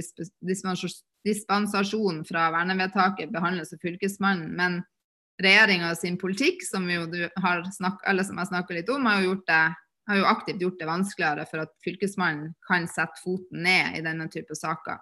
dispensasjon 1.24 2.24
fra 2.28 2.50
vernevedtaket 2.54 3.32
behandles 3.34 3.74
av 3.74 3.82
Fylkesmannen. 3.82 4.50
Men 4.58 4.82
regjeringa 5.42 5.94
sin 5.98 6.18
politikk, 6.18 6.62
som, 6.66 6.86
jo 6.90 7.06
har 7.42 7.64
snakket, 7.74 8.06
eller 8.10 8.26
som 8.26 8.38
jeg 8.38 8.50
snakka 8.52 8.76
litt 8.76 8.90
om, 8.92 9.06
har 9.06 9.22
jo 9.22 9.32
gjort 9.32 9.48
det 9.50 9.64
har 10.06 10.16
jo 10.20 10.28
aktivt 10.28 10.62
gjort 10.62 10.78
det 10.78 10.88
vanskeligere 10.88 11.46
for 11.50 11.64
at 11.64 11.72
Fylkesmannen 11.84 12.52
kan 12.68 12.88
sette 12.90 13.20
foten 13.22 13.64
ned 13.64 13.98
i 13.98 14.04
denne 14.04 14.28
type 14.32 14.56
saker. 14.56 15.00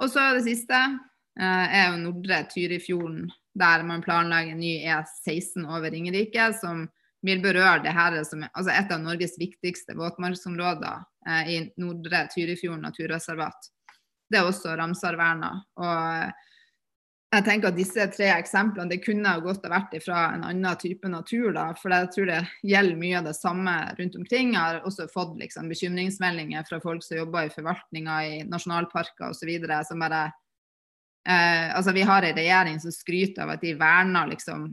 Og 0.00 0.10
så 0.10 0.30
det 0.36 0.46
siste 0.46 0.76
eh, 0.76 1.66
er 1.80 1.90
jo 1.90 2.00
Nordre 2.06 2.42
Tyrifjorden, 2.48 3.28
der 3.60 3.84
man 3.84 4.04
planlegger 4.04 4.54
en 4.54 4.62
ny 4.62 4.78
E16 4.86 5.66
over 5.66 5.90
Ringerike, 5.92 6.52
som 6.60 6.86
vil 7.26 7.42
berøre 7.44 7.82
det 7.84 7.92
her 7.92 8.16
som 8.24 8.46
altså 8.48 8.72
et 8.72 8.92
av 8.94 9.02
Norges 9.02 9.36
viktigste 9.40 9.96
våtmarksområder 9.98 11.04
eh, 11.28 11.52
i 11.52 11.58
Nordre 11.82 12.24
Tyrifjorden 12.32 12.86
naturreservat. 12.88 13.68
Det 14.30 14.38
er 14.40 14.46
også 14.46 14.76
Ramsarverna. 14.78 15.52
Og 15.82 16.49
jeg 17.30 17.44
tenker 17.46 17.70
at 17.70 17.76
disse 17.78 18.04
tre 18.10 18.26
eksemplene 18.34 18.90
det 18.90 19.04
kunne 19.04 19.32
godt 19.44 19.62
ha 19.68 19.70
vært 19.70 19.92
fra 20.02 20.22
en 20.34 20.42
annen 20.48 20.78
type 20.80 21.06
natur. 21.08 21.52
da, 21.54 21.68
For 21.78 21.94
jeg 21.94 22.08
tror 22.14 22.26
det 22.26 22.40
gjelder 22.66 22.98
mye 22.98 23.18
av 23.20 23.28
det 23.28 23.34
samme 23.38 23.74
rundt 23.98 24.16
omkring. 24.18 24.54
Jeg 24.56 24.60
har 24.60 24.80
også 24.82 25.06
fått 25.12 25.36
liksom, 25.38 25.68
bekymringsmeldinger 25.70 26.66
fra 26.66 26.80
folk 26.82 27.04
som 27.06 27.20
jobber 27.20 27.46
i 27.46 27.52
forvaltninga 27.54 28.16
i 28.26 28.40
nasjonalparker 28.50 29.30
osv. 29.30 29.52
som 29.86 30.02
bare 30.02 30.24
eh, 31.28 31.70
Altså, 31.76 31.94
vi 31.94 32.02
har 32.02 32.22
en 32.22 32.36
regjering 32.36 32.80
som 32.82 32.92
skryter 32.92 33.46
av 33.46 33.54
at 33.54 33.62
de 33.62 33.76
verner 33.78 34.34
liksom 34.34 34.66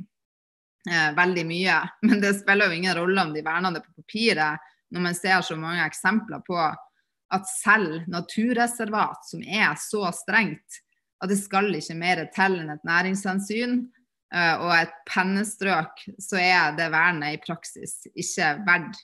eh, 0.89 1.13
veldig 1.13 1.45
mye. 1.45 1.77
Men 2.09 2.25
det 2.25 2.39
spiller 2.41 2.73
jo 2.73 2.79
ingen 2.81 2.97
rolle 2.97 3.21
om 3.21 3.37
de 3.37 3.45
verner 3.45 3.77
det 3.77 3.85
på 3.85 4.01
papiret, 4.01 4.65
når 4.89 5.05
man 5.05 5.15
ser 5.15 5.45
så 5.45 5.59
mange 5.59 5.85
eksempler 5.85 6.41
på 6.47 6.57
at 6.57 7.47
selv 7.51 8.01
naturreservat, 8.09 9.29
som 9.29 9.45
er 9.45 9.75
så 9.77 10.07
strengt, 10.15 10.81
at 11.21 11.31
det 11.31 11.39
skal 11.39 11.71
ikke 11.75 11.97
mer 11.97 12.23
til 12.35 12.59
enn 12.61 12.73
et 12.73 12.87
næringshensyn. 12.87 13.79
Uh, 14.27 14.55
og 14.59 14.71
et 14.75 14.95
pennestrøk, 15.07 16.01
så 16.19 16.35
er 16.41 16.73
det 16.75 16.89
vernet 16.91 17.37
i 17.37 17.39
praksis 17.39 18.01
ikke 18.11 18.49
verdt 18.67 18.97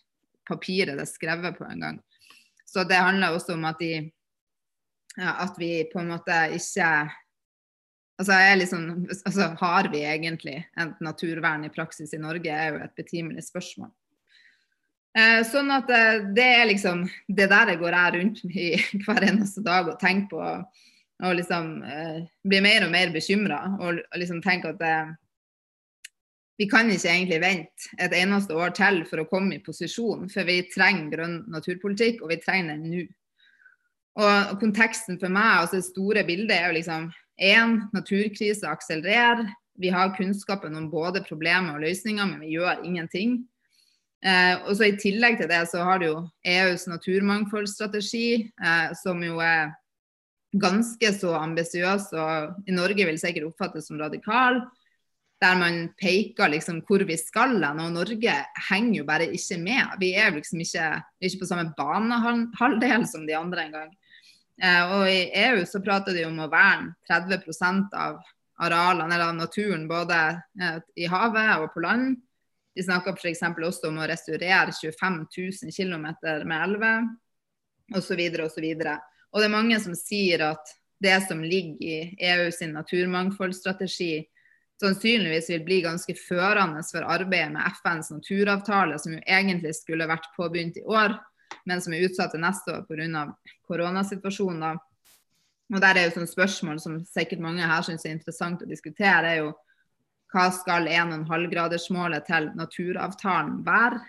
papiret 0.44 0.98
det 0.98 1.06
er 1.06 1.08
skrevet 1.08 1.56
på 1.56 1.64
engang. 1.64 2.02
Så 2.68 2.84
det 2.84 3.00
handler 3.00 3.32
også 3.32 3.56
om 3.56 3.64
at, 3.70 3.80
de, 3.80 4.10
at 5.16 5.56
vi 5.62 5.86
på 5.94 6.02
en 6.02 6.12
måte 6.12 6.40
ikke 6.58 6.90
altså, 8.20 8.38
liksom, 8.58 9.08
altså, 9.26 9.56
Har 9.60 9.90
vi 9.92 10.04
egentlig 10.04 10.58
et 10.80 11.02
naturvern 11.02 11.66
i 11.66 11.74
praksis 11.74 12.14
i 12.14 12.22
Norge, 12.22 12.50
er 12.50 12.74
jo 12.74 12.84
et 12.84 12.96
betimelig 12.98 13.46
spørsmål. 13.48 13.92
Eh, 15.14 15.44
sånn 15.46 15.70
at 15.70 15.92
eh, 15.94 16.24
det 16.34 16.46
er 16.56 16.64
liksom 16.66 17.04
Det 17.30 17.46
der 17.46 17.76
går 17.78 17.94
jeg 17.94 18.14
rundt 18.16 18.40
i 18.50 18.70
hver 19.06 19.28
eneste 19.28 19.62
dag 19.62 19.92
og 19.92 20.00
tenker 20.02 20.32
på. 20.32 20.48
Og 21.24 21.38
liksom 21.40 21.76
eh, 21.88 22.24
blir 22.44 22.64
mer 22.66 22.86
og 22.86 22.92
mer 22.92 23.14
bekymra 23.14 23.60
og, 23.80 24.02
og 24.02 24.20
liksom 24.20 24.42
tenker 24.44 24.74
at 24.74 24.82
eh, 24.84 25.14
vi 26.58 26.68
kan 26.70 26.92
ikke 26.92 27.10
egentlig 27.10 27.40
vente 27.42 27.90
et 28.00 28.14
eneste 28.14 28.56
år 28.56 28.74
til 28.78 29.02
for 29.10 29.24
å 29.24 29.28
komme 29.30 29.58
i 29.58 29.64
posisjon, 29.64 30.28
for 30.30 30.46
vi 30.48 30.62
trenger 30.74 31.10
grønn 31.16 31.38
naturpolitikk, 31.52 32.22
og 32.22 32.30
vi 32.30 32.40
trenger 32.44 32.76
den 32.76 32.92
nå. 32.92 33.06
Og 34.22 34.60
konteksten 34.62 35.18
for 35.18 35.34
meg, 35.34 35.64
altså 35.64 35.80
det 35.80 35.88
store 35.88 36.24
bildet, 36.28 36.54
er 36.54 36.70
jo 36.70 36.78
liksom 36.78 37.08
én, 37.42 37.80
naturkrise 37.96 38.70
akselererer. 38.70 39.48
Vi 39.82 39.90
har 39.90 40.14
kunnskapen 40.14 40.78
om 40.78 40.92
både 40.92 41.24
problemer 41.26 41.74
og 41.74 41.82
løsninger, 41.82 42.30
men 42.30 42.46
vi 42.46 42.54
gjør 42.54 42.84
ingenting. 42.86 43.40
Eh, 44.24 44.54
og 44.64 44.78
så 44.78 44.92
I 44.92 45.00
tillegg 45.02 45.42
til 45.42 45.50
det 45.50 45.64
så 45.72 45.82
har 45.84 46.00
du 46.00 46.06
jo 46.12 46.18
EUs 46.46 46.86
naturmangfoldsstrategi, 46.88 48.28
eh, 48.46 48.94
som 49.02 49.26
jo 49.26 49.42
er 49.44 49.74
ganske 50.54 51.12
så 51.16 51.34
ambisiøs 51.40 52.12
og 52.14 52.70
i 52.70 52.76
Norge 52.76 53.08
vil 53.08 53.20
sikkert 53.20 53.50
oppfattes 53.50 53.90
som 53.90 54.00
radikal. 54.02 54.62
Der 55.44 55.58
man 55.60 55.90
peker 56.00 56.52
liksom 56.54 56.82
hvor 56.88 57.04
vi 57.08 57.18
skal 57.20 57.58
hen. 57.58 57.82
Og 57.84 57.92
Norge 57.96 58.36
henger 58.70 59.00
jo 59.00 59.08
bare 59.08 59.28
ikke 59.34 59.58
med. 59.60 59.98
Vi 60.00 60.14
er 60.16 60.32
liksom 60.36 60.62
ikke, 60.64 60.92
ikke 61.20 61.42
på 61.42 61.50
samme 61.50 61.74
banehalvdel 61.78 63.08
som 63.10 63.28
de 63.28 63.36
andre 63.38 63.68
engang. 63.68 63.92
Eh, 64.62 64.94
og 64.94 65.10
I 65.10 65.32
EU 65.48 65.64
så 65.66 65.82
prater 65.84 66.16
de 66.16 66.28
om 66.28 66.38
å 66.40 66.52
verne 66.52 66.94
30% 67.10 67.96
av 67.98 68.22
arealene 68.62 69.10
eller 69.16 69.32
av 69.32 69.36
naturen 69.36 69.88
både 69.90 70.20
eh, 70.62 70.78
i 71.02 71.10
havet 71.10 71.64
og 71.64 71.74
på 71.74 71.84
land. 71.84 72.14
De 72.74 72.86
snakker 72.86 73.18
f.eks. 73.18 73.42
også 73.42 73.90
om 73.90 74.00
å 74.02 74.08
restaurere 74.10 74.74
25 74.74 75.20
000 75.26 75.74
km 75.76 76.08
med 76.48 76.56
elver 76.58 77.10
osv. 77.98 78.22
osv. 78.46 78.70
Og 79.34 79.42
det 79.42 79.50
er 79.50 79.56
mange 79.56 79.80
som 79.82 79.96
sier 79.98 80.46
at 80.46 80.76
det 81.04 81.18
som 81.28 81.42
ligger 81.44 81.82
i 81.84 81.96
EU 82.32 82.52
sin 82.54 82.76
naturmangfoldsstrategi, 82.78 84.24
sannsynligvis 84.82 85.50
vil 85.50 85.66
bli 85.66 85.82
ganske 85.84 86.16
førende 86.18 86.84
for 86.86 87.06
arbeidet 87.08 87.52
med 87.56 87.76
FNs 87.80 88.12
naturavtale, 88.14 89.00
som 89.00 89.16
jo 89.16 89.22
egentlig 89.26 89.74
skulle 89.76 90.08
vært 90.10 90.30
påbegynt 90.38 90.80
i 90.80 90.86
år, 90.86 91.18
men 91.66 91.82
som 91.82 91.94
er 91.94 92.06
utsatt 92.08 92.34
til 92.34 92.44
neste 92.44 92.78
år 92.78 92.86
pga. 92.88 93.28
koronasituasjonen. 93.68 94.80
Og 95.74 95.82
der 95.82 95.98
er 95.98 96.08
jo 96.08 96.16
sånn 96.20 96.30
spørsmål 96.30 96.80
som 96.80 97.00
sikkert 97.08 97.42
mange 97.42 97.68
her 97.68 97.86
syns 97.86 98.06
er 98.06 98.14
interessant 98.14 98.62
å 98.62 98.70
diskutere, 98.70 99.32
er 99.32 99.42
jo 99.42 99.54
hva 100.34 100.50
skal 100.54 100.90
1,5-gradersmålet 100.90 102.26
til 102.26 102.50
naturavtalen 102.58 103.62
være? 103.66 104.02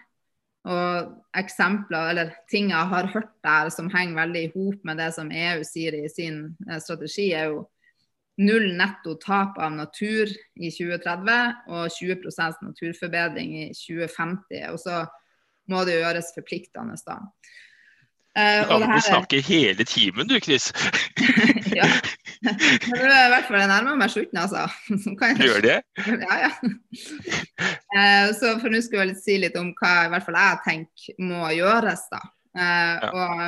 Og 0.65 1.11
eksempler 1.37 2.11
eller 2.15 2.31
ting 2.49 2.71
jeg 2.73 2.91
har 2.93 3.11
hørt 3.13 3.33
der 3.45 3.69
som 3.75 3.91
henger 3.93 4.23
veldig 4.23 4.45
i 4.47 4.53
hop 4.55 4.87
med 4.89 4.97
det 5.03 5.11
som 5.17 5.33
EU 5.33 5.65
sier 5.69 5.97
i 5.99 6.09
sin 6.09 6.47
eh, 6.71 6.81
strategi, 6.81 7.33
er 7.37 7.53
jo 7.53 7.67
null 8.41 8.71
netto 8.79 9.15
tap 9.21 9.61
av 9.63 9.75
natur 9.77 10.31
i 10.57 10.71
2030 10.73 11.69
og 11.69 11.93
20% 11.93 12.65
naturforbedring 12.65 13.53
i 13.61 13.67
2050. 13.77 14.65
Og 14.73 14.81
så 14.81 15.05
må 15.71 15.85
det 15.87 16.01
gjøres 16.01 16.33
forpliktende 16.37 16.97
da. 17.07 17.21
Uh, 18.39 18.43
ja, 18.43 18.79
her... 18.87 18.95
du 18.95 19.01
snakker 19.01 19.43
hele 19.47 19.85
timen 19.87 20.27
du, 20.27 20.41
Chris. 20.41 20.73
ja. 21.79 21.87
Men 22.43 22.57
det 22.91 23.13
er 23.15 23.27
i 23.29 23.31
hvert 23.31 23.47
fall 23.47 23.61
jeg 23.63 23.71
nærmer 23.71 24.01
meg 24.01 24.11
slutten, 24.11 24.41
altså. 24.43 24.65
Jeg... 24.91 25.37
gjør 25.39 25.63
det? 25.63 25.77
Ja, 26.03 26.39
ja. 26.43 26.51
Uh, 27.95 28.33
så 28.35 28.57
for 28.59 28.75
nå 28.75 28.81
skal 28.83 29.05
jeg 29.05 29.21
si 29.23 29.39
litt 29.39 29.59
om 29.61 29.71
hva 29.79 29.93
i 30.09 30.11
hvert 30.11 30.27
fall 30.27 30.41
jeg 30.41 30.63
tenker 30.67 31.21
må 31.23 31.53
gjøres, 31.55 32.03
da. 32.11 32.23
Uh, 32.59 32.65
ja. 32.65 33.13
Og 33.13 33.45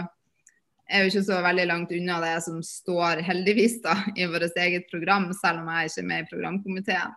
jeg 0.86 1.00
er 1.00 1.02
jo 1.02 1.10
ikke 1.10 1.26
så 1.32 1.42
veldig 1.42 1.66
langt 1.66 1.96
unna 1.98 2.22
det 2.22 2.36
som 2.46 2.62
står, 2.62 3.26
heldigvis, 3.26 3.80
da, 3.82 3.98
i 4.14 4.30
vårt 4.30 4.54
eget 4.62 4.86
program, 4.92 5.32
selv 5.34 5.64
om 5.64 5.72
jeg 5.74 5.90
ikke 5.90 6.04
er 6.04 6.10
med 6.12 6.22
i 6.22 6.30
programkomiteen. 6.30 7.16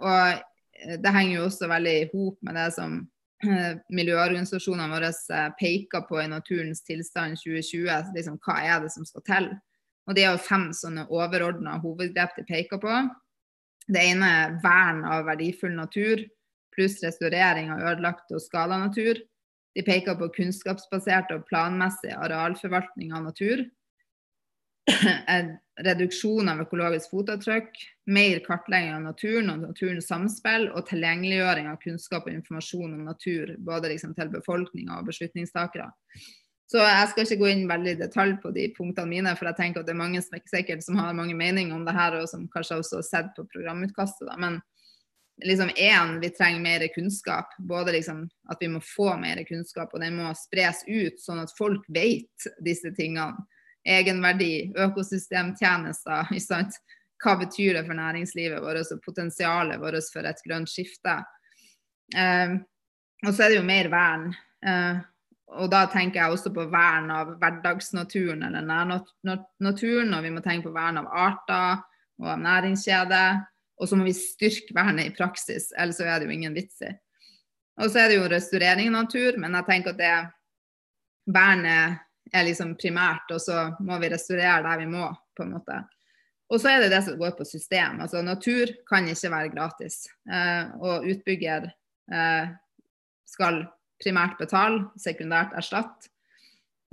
og 0.00 0.96
det 1.04 1.12
henger 1.12 1.34
jo 1.36 1.44
også 1.44 1.68
veldig 1.68 1.92
i 2.00 2.06
hop 2.08 2.38
med 2.48 2.56
det 2.56 2.70
som 2.72 3.02
miljøorganisasjonene 3.98 4.92
våre 4.92 5.10
eh, 5.10 5.48
peker 5.58 6.06
på 6.08 6.20
i 6.22 6.28
naturens 6.30 6.84
tilstand 6.86 7.40
2020. 7.42 8.12
Liksom, 8.16 8.38
hva 8.44 8.58
er 8.62 8.84
det 8.84 8.92
som 8.94 9.06
skal 9.08 9.26
til? 9.26 9.50
Og 10.08 10.16
Det 10.16 10.24
er 10.24 10.32
jo 10.34 10.44
fem 10.46 10.70
sånne 10.74 11.06
overordna 11.14 11.76
hovedgrep 11.82 12.38
de 12.38 12.46
peker 12.46 12.80
på. 12.82 13.02
Det 13.86 14.02
ene 14.12 14.30
er 14.44 14.56
vern 14.62 15.02
av 15.06 15.26
verdifull 15.26 15.74
natur, 15.74 16.22
pluss 16.74 17.00
restaurering 17.04 17.70
av 17.74 17.82
ødelagt 17.92 18.32
og 18.34 18.42
skada 18.42 18.78
natur. 18.82 19.18
De 19.76 19.84
peker 19.86 20.18
på 20.18 20.30
kunnskapsbasert 20.36 21.30
og 21.34 21.46
planmessig 21.48 22.12
arealforvaltning 22.14 23.14
av 23.14 23.28
natur. 23.30 23.64
reduksjon 25.86 26.50
av 26.50 26.62
økologisk 26.64 27.12
fotavtrykk, 27.14 27.78
mer 28.06 28.38
kartlegging 28.42 28.94
av 28.96 29.02
naturen 29.04 29.50
og 29.52 29.60
naturens 29.62 30.08
samspill, 30.10 30.68
og 30.74 30.86
tilgjengeliggjøring 30.88 31.68
av 31.70 31.80
kunnskap 31.82 32.26
og 32.26 32.34
informasjon 32.34 32.94
om 32.96 33.04
natur, 33.06 33.54
både 33.62 33.92
liksom 33.92 34.14
til 34.18 34.32
befolkninga 34.32 34.98
og 34.98 35.10
beslutningstakere. 35.10 35.90
Så 36.72 36.80
jeg 36.80 37.08
skal 37.10 37.26
ikke 37.26 37.40
gå 37.42 37.48
inn 37.52 37.66
veldig 37.68 37.92
i 37.92 38.00
detalj 38.00 38.38
på 38.40 38.50
de 38.56 38.66
punktene 38.72 39.10
mine, 39.10 39.32
for 39.36 39.50
jeg 39.50 39.58
tenker 39.58 39.82
at 39.82 39.88
det 39.88 39.92
er 39.92 40.00
mange 40.00 40.22
som, 40.24 40.38
sikkert, 40.48 40.84
som 40.84 40.96
har 40.96 41.12
mange 41.14 41.36
meninger 41.36 41.76
om 41.76 41.84
det 41.84 41.94
her, 41.94 42.16
og 42.16 42.30
som 42.30 42.46
kanskje 42.54 42.78
også 42.80 43.00
har 43.00 43.08
sett 43.08 43.34
på 43.36 43.44
programutkastet. 43.52 44.24
Da. 44.30 44.38
Men 44.40 44.56
liksom 45.44 45.68
én, 45.76 46.14
vi 46.22 46.30
trenger 46.32 46.64
mer 46.64 46.86
kunnskap. 46.94 47.52
Både 47.58 47.92
liksom 47.98 48.24
at 48.48 48.64
vi 48.64 48.70
må 48.72 48.80
få 48.80 49.10
mer 49.20 49.42
kunnskap, 49.48 49.92
og 49.92 50.00
den 50.00 50.16
må 50.16 50.32
spres 50.38 50.80
ut, 50.88 51.20
sånn 51.20 51.42
at 51.44 51.52
folk 51.58 51.84
vet 51.92 52.48
disse 52.64 52.94
tingene 52.96 53.44
egenverdi, 53.84 54.72
økosystemtjenester. 54.78 56.32
Hva 57.22 57.36
betyr 57.38 57.78
det 57.78 57.84
for 57.86 57.98
næringslivet 57.98 58.62
vårt 58.64 58.92
og 58.94 59.04
potensialet 59.04 59.80
vårt 59.80 60.10
for 60.12 60.26
et 60.26 60.42
grønt 60.46 60.70
skifte? 60.70 61.20
Eh, 62.16 62.58
og 63.22 63.30
så 63.30 63.44
er 63.44 63.52
det 63.52 63.60
jo 63.60 63.68
mer 63.68 63.90
vern. 63.92 64.32
Eh, 64.66 65.00
og 65.52 65.68
da 65.70 65.84
tenker 65.92 66.22
jeg 66.22 66.34
også 66.34 66.52
på 66.54 66.64
vern 66.72 67.10
av 67.12 67.34
hverdagsnaturen 67.40 68.42
eller 68.48 68.66
nærnaturen. 68.66 70.14
Og 70.16 70.24
vi 70.24 70.34
må 70.34 70.42
tenke 70.44 70.68
på 70.68 70.74
vern 70.74 71.00
av 71.02 71.10
arter 71.10 71.82
og 72.22 72.30
av 72.34 72.42
næringskjeder. 72.42 73.42
Og 73.82 73.88
så 73.88 73.98
må 73.98 74.06
vi 74.06 74.14
styrke 74.16 74.74
vernet 74.76 75.10
i 75.10 75.14
praksis, 75.16 75.72
ellers 75.78 75.98
er 76.00 76.20
det 76.20 76.28
jo 76.28 76.34
ingen 76.36 76.54
vits 76.54 76.84
i. 76.86 76.92
Og 77.82 77.90
så 77.90 78.02
er 78.02 78.10
det 78.10 78.18
jo 78.18 78.28
restaurering 78.30 78.92
av 78.92 79.06
natur, 79.06 79.38
men 79.42 79.56
jeg 79.58 79.66
tenker 79.66 79.94
at 79.94 79.98
det 79.98 81.32
vernet 81.34 82.02
er 82.32 82.46
liksom 82.46 82.76
primært, 82.78 83.32
og 83.34 83.40
så 83.42 83.64
må 83.82 83.98
vi 83.98 84.12
restaurere 84.12 84.62
der 84.66 84.84
vi 84.84 84.90
må, 84.92 85.08
på 85.34 85.44
en 85.44 85.54
måte. 85.56 85.80
Og 86.52 86.60
så 86.60 86.68
er 86.68 86.82
det 86.82 86.90
det 86.92 87.00
som 87.06 87.16
går 87.16 87.32
på 87.38 87.46
system. 87.48 88.02
Altså 88.04 88.20
natur 88.24 88.74
kan 88.88 89.06
ikke 89.08 89.30
være 89.32 89.52
gratis. 89.54 90.02
Eh, 90.28 90.74
og 90.84 91.06
utbygger 91.08 91.70
eh, 92.12 92.50
skal 93.32 93.62
primært 94.02 94.36
betale, 94.40 94.90
sekundært 95.00 95.54
erstatte. 95.56 96.10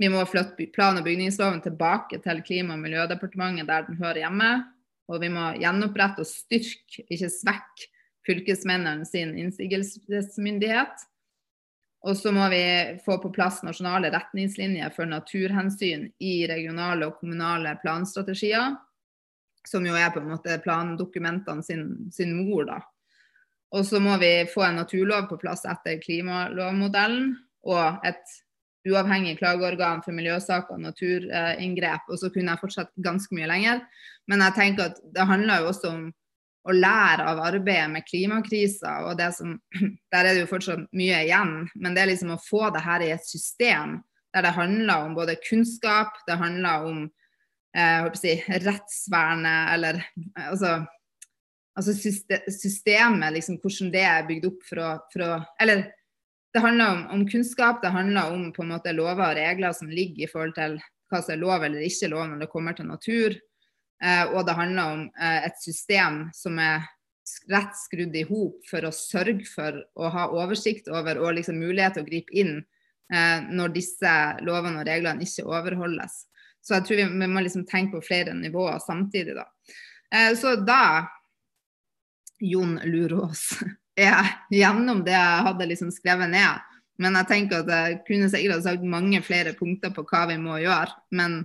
Vi 0.00 0.08
må 0.08 0.22
flytte 0.24 0.70
plan- 0.72 0.96
og 0.96 1.04
bygningsloven 1.04 1.60
tilbake 1.60 2.22
til 2.24 2.40
Klima- 2.46 2.72
og 2.72 2.80
miljødepartementet 2.80 3.68
der 3.68 3.84
den 3.84 4.00
hører 4.00 4.22
hjemme. 4.22 4.50
Og 5.12 5.20
vi 5.20 5.28
må 5.28 5.50
gjenopprette 5.60 6.24
og 6.24 6.28
styrke, 6.28 7.04
ikke 7.10 7.28
svekke, 7.28 7.90
fylkesmennene 8.24 9.04
sin 9.04 9.34
innsigelsesmyndighet. 9.36 11.04
Og 12.08 12.16
så 12.16 12.32
må 12.32 12.46
vi 12.48 12.62
få 13.04 13.18
på 13.20 13.32
plass 13.34 13.60
nasjonale 13.66 14.08
retningslinjer 14.14 14.92
for 14.94 15.08
naturhensyn 15.08 16.06
i 16.22 16.46
regionale 16.48 17.10
og 17.10 17.18
kommunale 17.20 17.74
planstrategier. 17.82 18.78
Som 19.70 19.86
jo 19.86 19.94
er 19.94 20.10
på 20.10 20.18
en 20.18 20.32
måte 20.32 20.58
plandokumentene 20.64 21.62
sin, 21.62 21.84
sin 22.10 22.34
mor, 22.40 22.66
da. 22.66 22.80
Og 23.70 23.86
så 23.86 24.00
må 24.02 24.16
vi 24.18 24.32
få 24.50 24.64
en 24.66 24.80
naturlov 24.80 25.28
på 25.30 25.38
plass 25.38 25.62
etter 25.68 26.00
klimalovmodellen. 26.02 27.36
Og 27.70 28.06
et 28.08 28.38
uavhengig 28.88 29.36
klageorgan 29.38 30.02
for 30.02 30.16
miljøsaker 30.16 30.74
og 30.74 30.82
naturinngrep. 30.88 32.08
Og 32.10 32.18
så 32.18 32.32
kunne 32.32 32.54
jeg 32.54 32.62
fortsatt 32.64 32.90
ganske 33.04 33.36
mye 33.36 33.50
lenger. 33.50 33.84
Men 34.30 34.42
jeg 34.46 34.56
tenker 34.56 34.90
at 34.90 34.98
det 35.14 35.28
handler 35.28 35.62
jo 35.62 35.70
også 35.70 35.92
om 35.92 36.08
å 36.68 36.74
lære 36.76 37.24
av 37.30 37.40
arbeidet 37.44 37.88
med 37.92 38.06
klimakrisa. 38.08 39.04
og 39.08 39.16
det 39.18 39.32
som, 39.36 39.58
Der 40.12 40.24
er 40.24 40.34
det 40.34 40.42
jo 40.42 40.50
fortsatt 40.50 40.88
mye 40.92 41.24
igjen, 41.24 41.68
men 41.74 41.94
det 41.94 42.02
er 42.02 42.12
liksom 42.12 42.34
å 42.34 42.42
få 42.42 42.68
det 42.74 42.84
her 42.84 43.04
i 43.04 43.12
et 43.14 43.26
system 43.26 44.00
der 44.34 44.46
det 44.46 44.54
handler 44.54 45.06
om 45.06 45.14
både 45.16 45.40
kunnskap, 45.42 46.14
det 46.26 46.38
handler 46.38 46.84
om 46.86 46.98
si, 48.18 48.32
rettsvernet, 48.64 49.74
eller 49.74 50.00
altså, 50.34 50.72
altså 51.78 51.94
systemet, 51.94 53.32
liksom, 53.36 53.60
hvordan 53.62 53.92
det 53.94 54.04
er 54.04 54.28
bygd 54.28 54.48
opp 54.50 54.64
for 54.66 54.82
å, 54.82 54.92
for 55.12 55.26
å 55.26 55.32
Eller 55.62 55.84
det 56.52 56.62
handler 56.64 56.94
om, 56.96 57.02
om, 57.14 57.26
kunnskap, 57.30 57.82
det 57.82 57.92
handler 57.94 58.32
om 58.32 58.48
på 58.52 58.64
en 58.64 58.72
måte 58.72 58.94
lover 58.94 59.28
og 59.28 59.38
regler 59.38 59.74
som 59.76 59.90
ligger 59.90 60.26
i 60.26 60.30
forhold 60.30 60.56
til 60.56 60.80
hva 61.10 61.20
som 61.22 61.34
er 61.34 61.42
lov 61.42 61.66
eller 61.66 61.86
ikke 61.86 62.10
lov 62.10 62.26
når 62.30 62.42
det 62.42 62.50
kommer 62.50 62.74
til 62.74 62.88
natur. 62.90 63.36
Eh, 64.02 64.24
og 64.32 64.46
det 64.48 64.56
handler 64.58 64.96
om 64.96 65.04
eh, 65.20 65.46
et 65.46 65.62
system 65.62 66.24
som 66.34 66.58
er 66.62 66.88
rett 67.52 67.76
skrudd 67.78 68.16
i 68.16 68.24
hop 68.26 68.64
for 68.66 68.86
å 68.86 68.94
sørge 68.94 69.46
for 69.46 69.78
å 69.94 70.10
ha 70.10 70.26
oversikt 70.34 70.88
over 70.90 71.20
og 71.22 71.36
liksom 71.36 71.60
mulighet 71.62 71.98
til 71.98 72.06
å 72.06 72.08
gripe 72.08 72.34
inn 72.34 72.56
eh, 72.58 73.38
når 73.46 73.74
disse 73.76 74.14
lovene 74.46 74.82
og 74.82 74.88
reglene 74.88 75.26
ikke 75.26 75.46
overholdes. 75.46 76.24
Så 76.60 76.76
jeg 76.76 76.86
tror 76.86 77.00
vi, 77.00 77.06
vi 77.22 77.30
må 77.30 77.42
liksom 77.44 77.64
tenke 77.68 77.98
på 77.98 78.06
flere 78.10 78.34
nivåer 78.36 78.78
samtidig. 78.84 79.36
da. 79.38 79.46
Eh, 80.14 80.32
så 80.38 80.56
da, 80.56 81.06
Jon 82.40 82.78
Lurås, 82.84 83.60
er 84.00 84.34
gjennom 84.50 85.04
det 85.04 85.16
jeg 85.16 85.46
hadde 85.46 85.70
liksom 85.70 85.94
skrevet 85.94 86.32
ned. 86.32 86.66
Men 87.00 87.16
jeg 87.16 87.30
tenker 87.30 87.62
at 87.62 87.72
jeg 87.72 88.02
kunne 88.08 88.28
sikkert 88.32 88.64
sagt 88.66 88.84
mange 88.84 89.22
flere 89.24 89.54
punkter 89.56 89.92
på 89.94 90.04
hva 90.08 90.26
vi 90.28 90.36
må 90.40 90.58
gjøre. 90.60 90.92
Men 91.16 91.42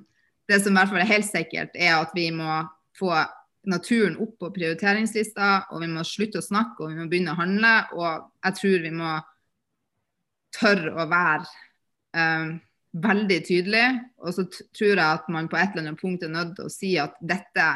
det 0.49 0.59
som 0.61 0.75
i 0.75 0.79
hvert 0.79 0.91
fall 0.91 1.03
er 1.03 1.13
helt 1.13 1.29
sikkert, 1.29 1.77
er 1.79 1.95
at 1.97 2.11
vi 2.15 2.27
må 2.35 2.59
få 2.99 3.13
naturen 3.65 4.17
opp 4.21 4.35
på 4.39 4.51
prioriteringslista, 4.53 5.71
og 5.73 5.81
vi 5.81 5.89
må 5.89 6.03
slutte 6.05 6.41
å 6.41 6.45
snakke 6.45 6.83
og 6.83 6.91
vi 6.91 6.99
må 6.99 7.07
begynne 7.09 7.33
å 7.33 7.39
handle. 7.39 7.73
Og 7.97 8.27
jeg 8.45 8.59
tror 8.59 8.83
vi 8.83 8.93
må 8.95 9.15
tørre 10.55 10.93
å 10.93 11.07
være 11.11 11.47
um, 12.15 12.51
veldig 12.95 13.39
tydelig. 13.47 13.85
Og 14.23 14.35
så 14.37 14.45
tror 14.51 14.93
jeg 14.93 15.05
at 15.05 15.27
man 15.31 15.49
på 15.51 15.59
et 15.59 15.73
eller 15.73 15.89
annet 15.89 16.01
punkt 16.01 16.23
er 16.23 16.33
nødt 16.33 16.55
til 16.57 16.69
å 16.69 16.73
si 16.73 16.93
at 17.01 17.17
dette 17.19 17.67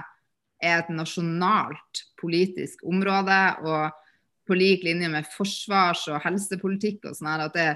er 0.59 0.81
et 0.81 0.91
nasjonalt 0.91 2.05
politisk 2.19 2.83
område. 2.87 3.39
og 3.63 3.89
på 4.49 4.55
lik 4.57 4.83
linje 4.83 5.09
med 5.13 5.27
forsvars- 5.29 6.07
og 6.09 6.23
helsepolitikk 6.23 7.03
og 7.05 7.13
sånn 7.13 7.29
her, 7.29 7.43
at 7.45 7.53
det, 7.53 7.67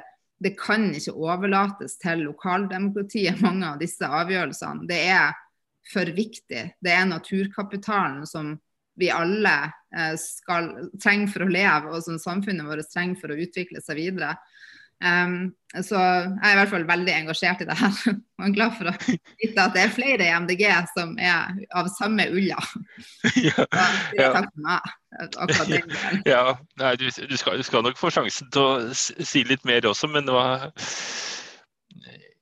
det, 0.41 0.55
kan 0.57 0.87
ikke 0.89 1.13
overlates 1.13 1.99
til 2.01 2.25
lokaldemokratiet, 2.25 3.41
mange 3.45 3.67
av 3.75 3.81
disse 3.81 4.09
avgjørelsene. 4.09 4.87
Det 4.89 5.01
er 5.13 5.35
for 5.93 6.09
viktig. 6.15 6.63
Det 6.81 6.95
er 6.95 7.05
naturkapitalen 7.05 8.25
som 8.25 8.55
vi 8.97 9.11
alle 9.13 9.53
eh, 9.93 10.15
skal, 10.17 10.71
trenger 11.01 11.29
for 11.35 11.45
å 11.45 11.51
leve, 11.53 11.93
og 11.93 12.05
som 12.05 12.17
samfunnet 12.21 12.65
vårt 12.65 12.89
trenger 12.89 13.21
for 13.21 13.33
å 13.33 13.37
utvikle 13.45 13.81
seg 13.85 14.01
videre. 14.01 14.33
Um, 15.03 15.53
så 15.81 15.97
jeg 15.97 16.45
er 16.45 16.53
i 16.53 16.57
hvert 16.59 16.69
fall 16.69 16.85
veldig 16.87 17.13
engasjert 17.15 17.63
i 17.63 17.67
det 17.67 17.77
her. 17.79 17.95
Og 18.39 18.45
er 18.45 18.55
glad 18.55 18.75
for 18.77 18.91
å 18.91 18.93
vite 19.01 19.63
at 19.63 19.73
det 19.75 19.83
er 19.83 19.95
flere 19.95 20.27
i 20.27 20.33
MDG 20.43 20.63
som 20.93 21.15
er 21.17 21.55
av 21.73 21.89
samme 21.95 22.27
ulla. 22.31 22.59
Ja, 23.43 23.65
ja. 24.17 24.29
Takk 24.35 25.53
for 25.57 25.69
meg. 25.69 25.95
Ja, 26.33 26.57
nei, 26.81 26.95
du, 27.01 27.07
du, 27.09 27.37
skal, 27.37 27.57
du, 27.59 27.65
skal, 27.65 27.85
nok 27.85 27.99
få 27.99 28.11
sjansen 28.13 28.49
til 28.53 28.63
å 28.63 28.93
si 28.93 29.43
litt 29.47 29.65
mer 29.65 29.85
også, 29.89 30.09
men 30.13 30.29
det 30.29 30.35
var 30.35 30.69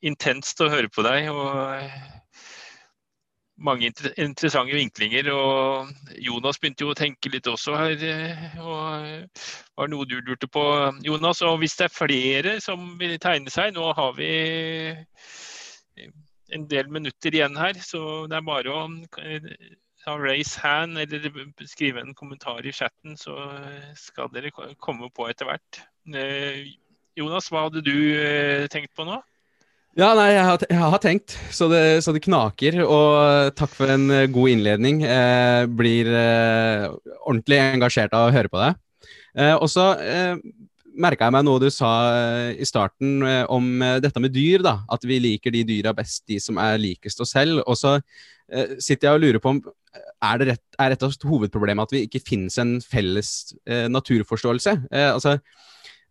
intenst 0.01 0.61
å 0.63 0.69
høre 0.71 0.91
på 0.91 1.05
deg. 1.05 1.29
og 1.31 2.20
mange 3.61 3.89
interessante 3.89 4.75
vinklinger. 4.75 5.29
og 5.33 5.91
Jonas 6.17 6.59
begynte 6.59 6.85
jo 6.85 6.91
å 6.93 6.97
tenke 6.97 7.31
litt 7.33 7.47
også 7.47 7.77
her. 7.77 8.03
Eh, 8.03 8.57
og 8.59 9.43
Var 9.77 9.91
noe 9.91 10.05
du 10.09 10.17
lurte 10.21 10.49
på, 10.51 10.63
Jonas? 11.05 11.41
Og 11.47 11.59
hvis 11.61 11.77
det 11.79 11.87
er 11.87 11.95
flere 11.95 12.57
som 12.61 12.97
vil 12.99 13.17
tegne 13.21 13.53
seg 13.53 13.73
Nå 13.75 13.93
har 13.97 14.13
vi 14.17 14.31
en 16.51 16.67
del 16.67 16.89
minutter 16.91 17.33
igjen 17.33 17.55
her, 17.55 17.77
så 17.79 18.27
det 18.27 18.37
er 18.37 18.43
bare 18.45 18.73
å 18.75 20.17
raise 20.19 20.59
hand 20.59 20.99
eller 20.99 21.29
skrive 21.69 22.01
en 22.01 22.15
kommentar 22.17 22.65
i 22.65 22.73
chatten, 22.75 23.15
så 23.15 23.37
skal 23.95 24.31
dere 24.33 24.51
komme 24.51 25.09
på 25.15 25.29
etter 25.31 25.47
hvert. 25.47 25.83
Eh, 26.11 26.73
Jonas, 27.19 27.49
hva 27.51 27.67
hadde 27.67 27.83
du 27.85 27.95
eh, 28.17 28.67
tenkt 28.71 28.93
på 28.97 29.05
nå? 29.07 29.21
Ja, 29.99 30.13
nei, 30.15 30.29
jeg 30.31 30.43
har, 30.47 30.61
jeg 30.71 30.79
har 30.79 30.99
tenkt, 31.03 31.33
så 31.51 31.67
det, 31.67 31.81
så 32.05 32.13
det, 32.15 32.21
knaker. 32.23 32.77
Og 32.85 33.51
takk 33.59 33.73
for 33.75 33.91
en 33.91 34.05
eh, 34.15 34.29
god 34.31 34.53
innledning. 34.53 35.01
Eh, 35.03 35.65
blir 35.67 36.07
eh, 36.07 36.85
ordentlig 37.25 37.57
engasjert 37.59 38.15
av 38.15 38.29
å 38.29 38.31
høre 38.31 38.47
på 38.51 38.61
deg. 38.61 38.77
Eh, 39.35 39.51
og 39.57 39.67
så 39.71 39.89
eh, 39.99 40.37
merka 40.95 41.27
jeg 41.27 41.35
meg 41.35 41.43
noe 41.43 41.59
du 41.59 41.67
sa 41.75 41.91
eh, 42.13 42.61
i 42.63 42.67
starten 42.67 43.19
eh, 43.27 43.43
om 43.51 43.67
dette 43.99 44.23
med 44.23 44.31
dyr. 44.31 44.63
da, 44.63 44.77
At 44.95 45.03
vi 45.03 45.19
liker 45.25 45.51
de 45.51 45.65
dyra 45.67 45.91
best, 45.97 46.23
de 46.31 46.39
som 46.39 46.61
er 46.63 46.79
likest 46.79 47.19
oss 47.19 47.35
selv. 47.35 47.59
Og 47.65 47.75
så 47.79 47.97
sitter 48.83 49.07
jeg 49.07 49.15
og 49.15 49.21
lurer 49.23 49.39
på 49.39 49.51
om 49.53 49.59
er, 49.63 50.39
det 50.39 50.47
rett, 50.49 50.63
er 50.83 50.91
et 50.91 51.03
av 51.07 51.13
hovedproblemet 51.23 51.87
at 51.87 51.93
vi 51.95 52.01
ikke 52.03 52.19
finnes 52.27 52.57
en 52.59 52.73
felles 52.83 53.29
naturforståelse? 53.63 54.73
altså, 54.91 55.37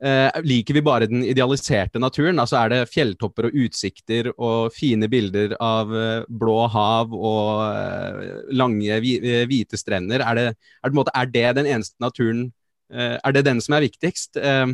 Eh, 0.01 0.41
liker 0.49 0.75
vi 0.75 0.81
bare 0.81 1.07
den 1.11 1.21
idealiserte 1.29 2.01
naturen? 2.01 2.41
Altså 2.41 2.57
Er 2.57 2.71
det 2.73 2.89
fjelltopper 2.89 3.51
og 3.51 3.57
utsikter 3.67 4.31
og 4.33 4.73
fine 4.73 5.11
bilder 5.13 5.53
av 5.61 5.91
eh, 5.93 6.23
blå 6.25 6.63
hav 6.73 7.13
og 7.13 7.67
eh, 7.67 8.31
lange, 8.57 8.97
eh, 8.97 9.43
hvite 9.51 9.77
strender? 9.77 10.25
Er 10.25 10.39
det, 10.39 10.47
er, 10.57 10.95
det, 10.95 11.05
er 11.13 11.27
det, 11.35 11.49
den 11.59 11.69
eneste 11.75 12.01
naturen 12.01 12.47
eh, 12.89 13.19
Er 13.21 13.35
det 13.37 13.45
den 13.45 13.61
som 13.61 13.77
er 13.77 13.85
viktigst? 13.85 14.41
Eh, 14.41 14.73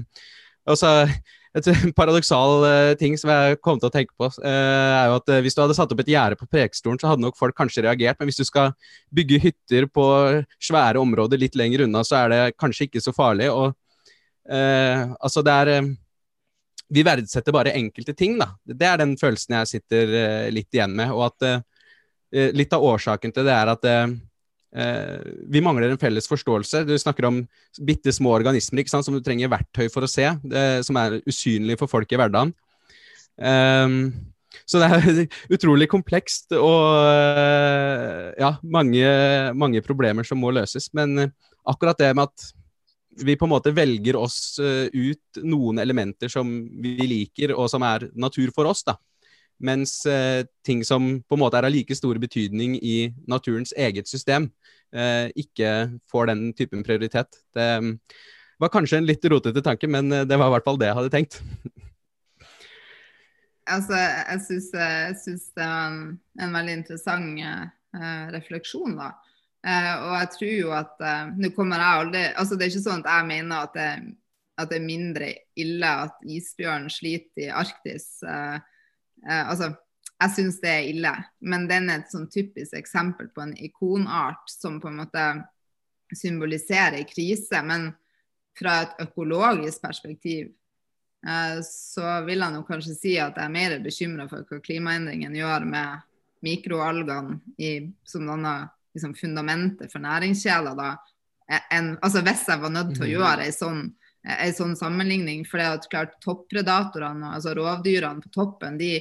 altså, 0.63 0.93
et 1.59 1.71
paradoksal 1.99 2.95
ting 3.01 3.19
som 3.19 3.33
jeg 3.33 3.59
kom 3.65 3.81
til 3.83 3.89
å 3.91 3.95
tenke 3.95 4.15
på, 4.15 4.29
er 4.45 5.09
jo 5.09 5.17
at 5.17 5.31
hvis 5.43 5.57
du 5.57 5.63
hadde 5.63 5.75
satt 5.75 5.91
opp 5.91 6.03
et 6.05 6.11
gjerde 6.13 6.37
på 6.39 6.47
Prekestolen, 6.53 7.01
så 7.01 7.09
hadde 7.09 7.25
nok 7.25 7.39
folk 7.39 7.57
kanskje 7.57 7.83
reagert. 7.87 8.21
Men 8.21 8.29
hvis 8.29 8.43
du 8.43 8.45
skal 8.45 8.75
bygge 9.09 9.41
hytter 9.41 9.89
på 9.89 10.05
svære 10.61 11.01
områder 11.01 11.41
litt 11.41 11.57
lenger 11.57 11.87
unna, 11.87 12.05
så 12.05 12.21
er 12.21 12.35
det 12.35 12.41
kanskje 12.61 12.91
ikke 12.91 13.03
så 13.03 13.17
farlig. 13.17 13.49
og 13.49 13.73
altså, 14.49 15.43
det 15.43 15.55
er 15.55 15.71
uh, 15.83 15.89
Vi 16.95 17.03
verdsetter 17.03 17.55
bare 17.55 17.75
enkelte 17.75 18.15
ting, 18.15 18.37
da. 18.39 18.53
Det 18.63 18.87
er 18.87 19.01
den 19.03 19.17
følelsen 19.19 19.57
jeg 19.59 19.73
sitter 19.73 20.13
uh, 20.15 20.47
litt 20.55 20.71
igjen 20.75 20.95
med. 20.97 21.15
Og 21.15 21.29
at 21.31 21.65
litt 22.53 22.73
av 22.75 22.83
årsaken 22.85 23.33
til 23.33 23.47
det 23.47 23.53
er 23.55 23.69
at 23.71 23.85
vi 25.47 25.61
mangler 25.65 25.93
en 25.93 26.01
felles 26.01 26.27
forståelse. 26.29 26.83
Du 26.85 26.91
snakker 26.99 27.25
om 27.29 27.39
bitte 27.87 28.13
små 28.13 28.33
organismer 28.35 28.85
sant, 28.91 29.07
som 29.07 29.15
du 29.15 29.23
trenger 29.25 29.49
verktøy 29.49 29.87
for 29.95 30.05
å 30.05 30.11
se, 30.11 30.27
det, 30.43 30.65
som 30.85 30.99
er 31.01 31.17
usynlige 31.25 31.79
for 31.81 31.89
folk 31.89 32.11
i 32.13 32.19
hverdagen. 32.19 32.51
Um, 33.39 34.11
så 34.67 34.83
det 34.83 34.91
er 34.91 35.23
utrolig 35.57 35.89
komplekst 35.89 36.53
og 36.59 38.37
ja, 38.43 38.53
mange, 38.67 39.15
mange 39.57 39.85
problemer 39.87 40.27
som 40.29 40.43
må 40.43 40.53
løses. 40.53 40.91
Men 40.99 41.31
akkurat 41.65 42.03
det 42.03 42.13
med 42.19 42.27
at 42.27 42.51
vi 43.25 43.37
på 43.37 43.45
en 43.45 43.53
måte 43.53 43.73
velger 43.75 44.17
oss 44.17 44.59
uh, 44.61 44.87
ut 44.93 45.41
noen 45.45 45.81
elementer 45.83 46.31
som 46.33 46.51
vi 46.83 46.97
liker, 47.07 47.55
og 47.57 47.71
som 47.73 47.85
er 47.87 48.09
natur 48.15 48.53
for 48.55 48.69
oss. 48.71 48.85
da. 48.87 48.97
Mens 49.63 49.99
uh, 50.09 50.45
ting 50.67 50.85
som 50.85 51.17
på 51.23 51.37
en 51.37 51.43
måte 51.43 51.59
er 51.59 51.69
av 51.69 51.75
like 51.75 51.97
stor 51.97 52.19
betydning 52.21 52.77
i 52.83 53.13
naturens 53.29 53.73
eget 53.77 54.09
system, 54.09 54.51
uh, 54.97 55.29
ikke 55.37 55.99
får 56.11 56.33
den 56.33 56.49
typen 56.57 56.85
prioritet. 56.87 57.41
Det 57.57 57.69
um, 57.81 57.97
var 58.61 58.73
kanskje 58.73 59.01
en 59.01 59.09
litt 59.09 59.25
rotete 59.29 59.61
tanke, 59.65 59.89
men 59.89 60.09
det 60.09 60.37
var 60.41 60.49
i 60.49 60.53
hvert 60.55 60.65
fall 60.65 60.79
det 60.81 60.89
jeg 60.89 60.97
hadde 60.97 61.13
tenkt. 61.13 61.35
altså, 63.75 63.99
jeg 64.01 64.45
syns 64.47 65.51
det 65.53 65.67
var 65.67 65.91
en, 65.91 65.99
en 66.41 66.57
veldig 66.57 66.77
interessant 66.81 67.43
refleksjon, 68.33 68.97
da. 68.97 69.11
Uh, 69.67 69.95
og 70.07 70.13
jeg 70.15 70.29
tror 70.31 70.53
jo 70.53 70.69
at 70.77 71.01
uh, 71.03 71.31
Nå 71.35 71.49
kommer 71.57 71.81
jeg 71.83 72.01
aldri 72.01 72.21
altså 72.39 72.55
Det 72.55 72.67
er 72.67 72.71
ikke 72.71 72.83
sånn 72.85 73.01
at 73.03 73.09
jeg 73.11 73.27
mener 73.27 73.65
at 73.65 73.73
det, 73.75 73.89
at 74.63 74.69
det 74.71 74.77
er 74.79 74.85
mindre 74.85 75.31
ille 75.59 75.89
at 76.05 76.21
isbjørn 76.23 76.87
sliter 76.93 77.49
i 77.49 77.51
Arktis. 77.51 78.07
Uh, 78.23 78.61
altså, 79.27 79.73
jeg 80.15 80.33
syns 80.37 80.61
det 80.63 80.71
er 80.71 80.87
ille, 80.93 81.13
men 81.45 81.67
den 81.69 81.91
er 81.91 82.01
et 82.01 82.13
sånn 82.15 82.29
typisk 82.33 82.77
eksempel 82.79 83.29
på 83.35 83.43
en 83.43 83.57
ikonart 83.67 84.47
som 84.49 84.79
på 84.81 84.89
en 84.89 85.03
måte 85.03 85.25
symboliserer 86.15 87.03
krise. 87.11 87.61
Men 87.67 87.91
fra 88.57 88.79
et 88.87 89.03
økologisk 89.05 89.83
perspektiv 89.85 90.55
så 91.67 92.21
vil 92.25 92.39
jeg 92.39 92.55
nok 92.55 92.69
kanskje 92.71 92.95
si 92.95 93.13
at 93.19 93.37
jeg 93.37 93.45
er 93.45 93.53
mer 93.53 93.77
bekymra 93.83 94.29
for 94.31 94.47
hva 94.47 94.61
klimaendringene 94.63 95.41
gjør 95.41 95.67
med 95.69 96.07
mikroalgene 96.47 97.41
som 98.07 98.29
danner 98.31 98.71
liksom, 98.97 99.15
fundamentet 99.19 99.93
for 99.93 100.03
næringskjeder, 100.05 100.75
da, 100.79 100.95
en, 101.71 101.95
altså 102.03 102.25
hvis 102.27 102.43
jeg 102.49 102.63
var 102.63 102.73
nødt 102.75 102.95
til 102.97 103.05
å 103.05 103.07
mhm. 103.07 103.15
gjøre 103.15 103.47
ei 103.47 103.55
sånn, 103.55 103.83
en 104.27 104.55
sånn 104.55 104.77
sammenligning. 104.79 105.45
For 105.47 105.63
det 105.63 105.67
at 105.71 105.91
klart 105.91 106.17
toppredatorene, 106.25 107.35
altså 107.37 107.55
rovdyrene 107.57 108.25
på 108.25 108.33
toppen, 108.35 108.79
de 108.81 108.99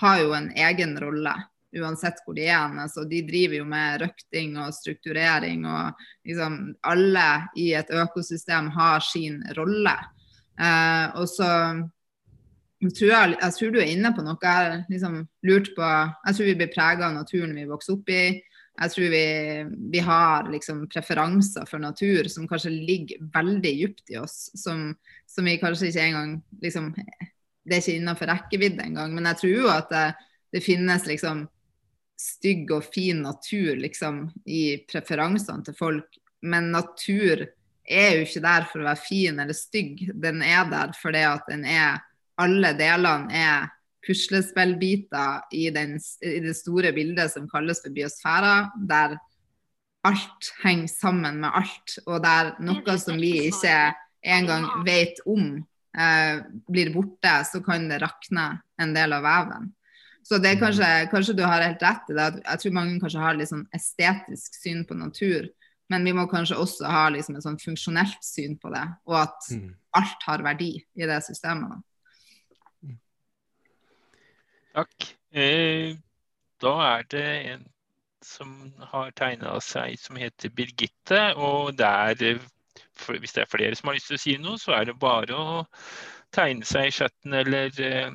har 0.00 0.20
jo 0.22 0.36
en 0.36 0.50
egen 0.56 0.96
rolle. 1.02 1.34
Uansett 1.72 2.20
hvor 2.24 2.36
de 2.36 2.46
er. 2.48 2.72
Altså, 2.82 3.04
de 3.08 3.22
driver 3.24 3.60
jo 3.62 3.68
med 3.68 4.02
røkting 4.02 4.58
og 4.60 4.74
strukturering. 4.76 5.64
og 5.68 6.04
liksom, 6.28 6.58
Alle 6.88 7.28
i 7.56 7.72
et 7.76 7.92
økosystem 7.92 8.68
har 8.76 9.04
sin 9.04 9.40
rolle. 9.56 9.94
Eh, 10.60 11.06
og 11.16 11.28
så 11.32 11.48
tror, 12.82 13.08
jeg, 13.08 13.36
jeg 13.38 13.56
tror, 13.56 13.72
du 13.72 13.80
er 13.80 13.92
inne 13.92 14.12
på 14.12 14.24
noe. 14.24 14.36
Jeg 14.42 14.82
liksom 14.92 15.22
lurt 15.48 15.72
på, 15.76 15.92
jeg 16.26 16.36
tror 16.36 16.50
vi 16.50 16.58
blir 16.60 16.72
prega 16.74 17.08
av 17.08 17.16
naturen 17.16 17.56
vi 17.56 17.68
vokser 17.70 17.96
opp 17.96 18.12
i. 18.12 18.24
Jeg 18.80 18.92
tror 18.94 19.10
vi, 19.12 19.26
vi 19.92 20.00
har 20.02 20.48
liksom 20.50 20.86
preferanser 20.90 21.66
for 21.68 21.82
natur 21.82 22.28
som 22.32 22.48
kanskje 22.48 22.72
ligger 22.72 23.20
veldig 23.34 23.72
dypt 23.82 24.14
i 24.14 24.18
oss. 24.18 24.48
Som, 24.58 24.94
som 25.28 25.48
vi 25.48 25.58
kanskje 25.60 25.90
ikke 25.90 26.06
engang 26.08 26.38
liksom, 26.64 26.94
Det 27.62 27.76
er 27.76 27.82
ikke 27.84 27.98
innenfor 28.00 28.32
rekkevidde 28.32 28.86
engang. 28.88 29.12
Men 29.14 29.28
jeg 29.30 29.42
tror 29.42 29.52
jo 29.52 29.68
at 29.70 29.92
det, 29.92 30.06
det, 30.56 30.64
finnes 30.64 31.04
liksom 31.06 31.44
stygg 32.18 32.72
og 32.74 32.88
fin 32.94 33.22
natur 33.22 33.76
liksom, 33.78 34.24
i 34.46 34.82
preferansene 34.88 35.68
til 35.68 35.76
folk 35.78 36.22
men 36.42 36.72
natur 36.74 37.44
er 37.84 38.16
jo 38.16 38.24
ikke 38.26 38.42
der 38.42 38.66
for 38.70 38.82
å 38.82 38.88
være 38.88 39.02
fin 39.02 39.38
eller 39.42 39.56
stygg. 39.56 40.08
Den 40.14 40.42
er 40.44 40.66
der 40.70 40.94
fordi 40.98 41.22
at 41.28 41.46
den 41.50 41.66
er 41.68 42.02
Alle 42.40 42.70
delene 42.74 43.28
er 43.36 43.66
puslespillbiter 44.06 45.44
i, 45.54 45.68
den, 45.74 45.98
i 46.22 46.38
det 46.42 46.54
store 46.58 46.92
bildet 46.96 47.32
som 47.34 47.48
kalles 47.50 47.82
for 47.84 47.94
biosfæra, 47.94 48.72
der 48.88 49.18
alt 50.02 50.48
henger 50.64 50.90
sammen 50.90 51.38
med 51.44 51.54
alt, 51.54 51.98
og 52.06 52.22
der 52.24 52.56
noe 52.64 52.96
som 52.98 53.20
vi 53.22 53.36
ikke 53.46 53.76
engang 54.22 54.66
vet 54.86 55.22
om, 55.26 55.54
eh, 55.98 56.42
blir 56.70 56.90
borte, 56.94 57.36
så 57.46 57.62
kan 57.62 57.86
det 57.90 58.02
rakne 58.02 58.48
en 58.82 58.94
del 58.94 59.14
av 59.14 59.22
veven. 59.22 59.70
Så 60.22 60.38
det 60.38 60.52
er 60.52 60.60
kanskje, 60.60 60.90
kanskje 61.10 61.36
du 61.38 61.42
har 61.46 61.62
helt 61.62 61.82
rett 61.82 62.10
i 62.10 62.14
det. 62.14 62.28
Jeg 62.44 62.62
tror 62.62 62.74
mange 62.76 63.00
kanskje 63.02 63.22
har 63.22 63.38
litt 63.38 63.50
sånn 63.50 63.66
estetisk 63.74 64.58
syn 64.58 64.84
på 64.86 64.94
natur. 64.98 65.48
Men 65.90 66.06
vi 66.06 66.14
må 66.16 66.28
kanskje 66.30 66.56
også 66.62 66.88
ha 66.88 67.08
liksom 67.12 67.36
et 67.36 67.44
sånn 67.44 67.58
funksjonelt 67.60 68.22
syn 68.24 68.54
på 68.62 68.70
det, 68.72 68.84
og 69.10 69.16
at 69.26 69.48
mm. 69.52 69.72
alt 69.98 70.28
har 70.28 70.44
verdi 70.46 70.70
i 70.78 71.08
det 71.08 71.18
systemet. 71.26 71.74
Mm. 71.74 71.82
Takk. 74.72 75.08
Eh, 75.32 75.96
da 76.62 76.72
er 76.86 77.04
det 77.12 77.28
en 77.52 77.66
som 78.24 78.72
har 78.92 79.10
tegna 79.18 79.56
seg 79.60 79.98
som 80.00 80.16
heter 80.16 80.52
Birgitte. 80.56 81.20
Og 81.36 81.74
der, 81.78 82.38
for, 82.96 83.18
hvis 83.18 83.34
det 83.36 83.44
er 83.44 83.50
flere 83.52 83.76
som 83.76 83.90
har 83.90 83.98
lyst 83.98 84.08
til 84.12 84.20
å 84.20 84.22
si 84.22 84.36
noe, 84.40 84.60
så 84.62 84.76
er 84.78 84.88
det 84.88 84.98
bare 85.02 85.36
å 85.36 85.64
tegne 86.32 86.64
seg 86.64 86.88
i 86.88 86.94
chatten 87.02 87.36
eller 87.36 87.74
eh, 87.82 88.08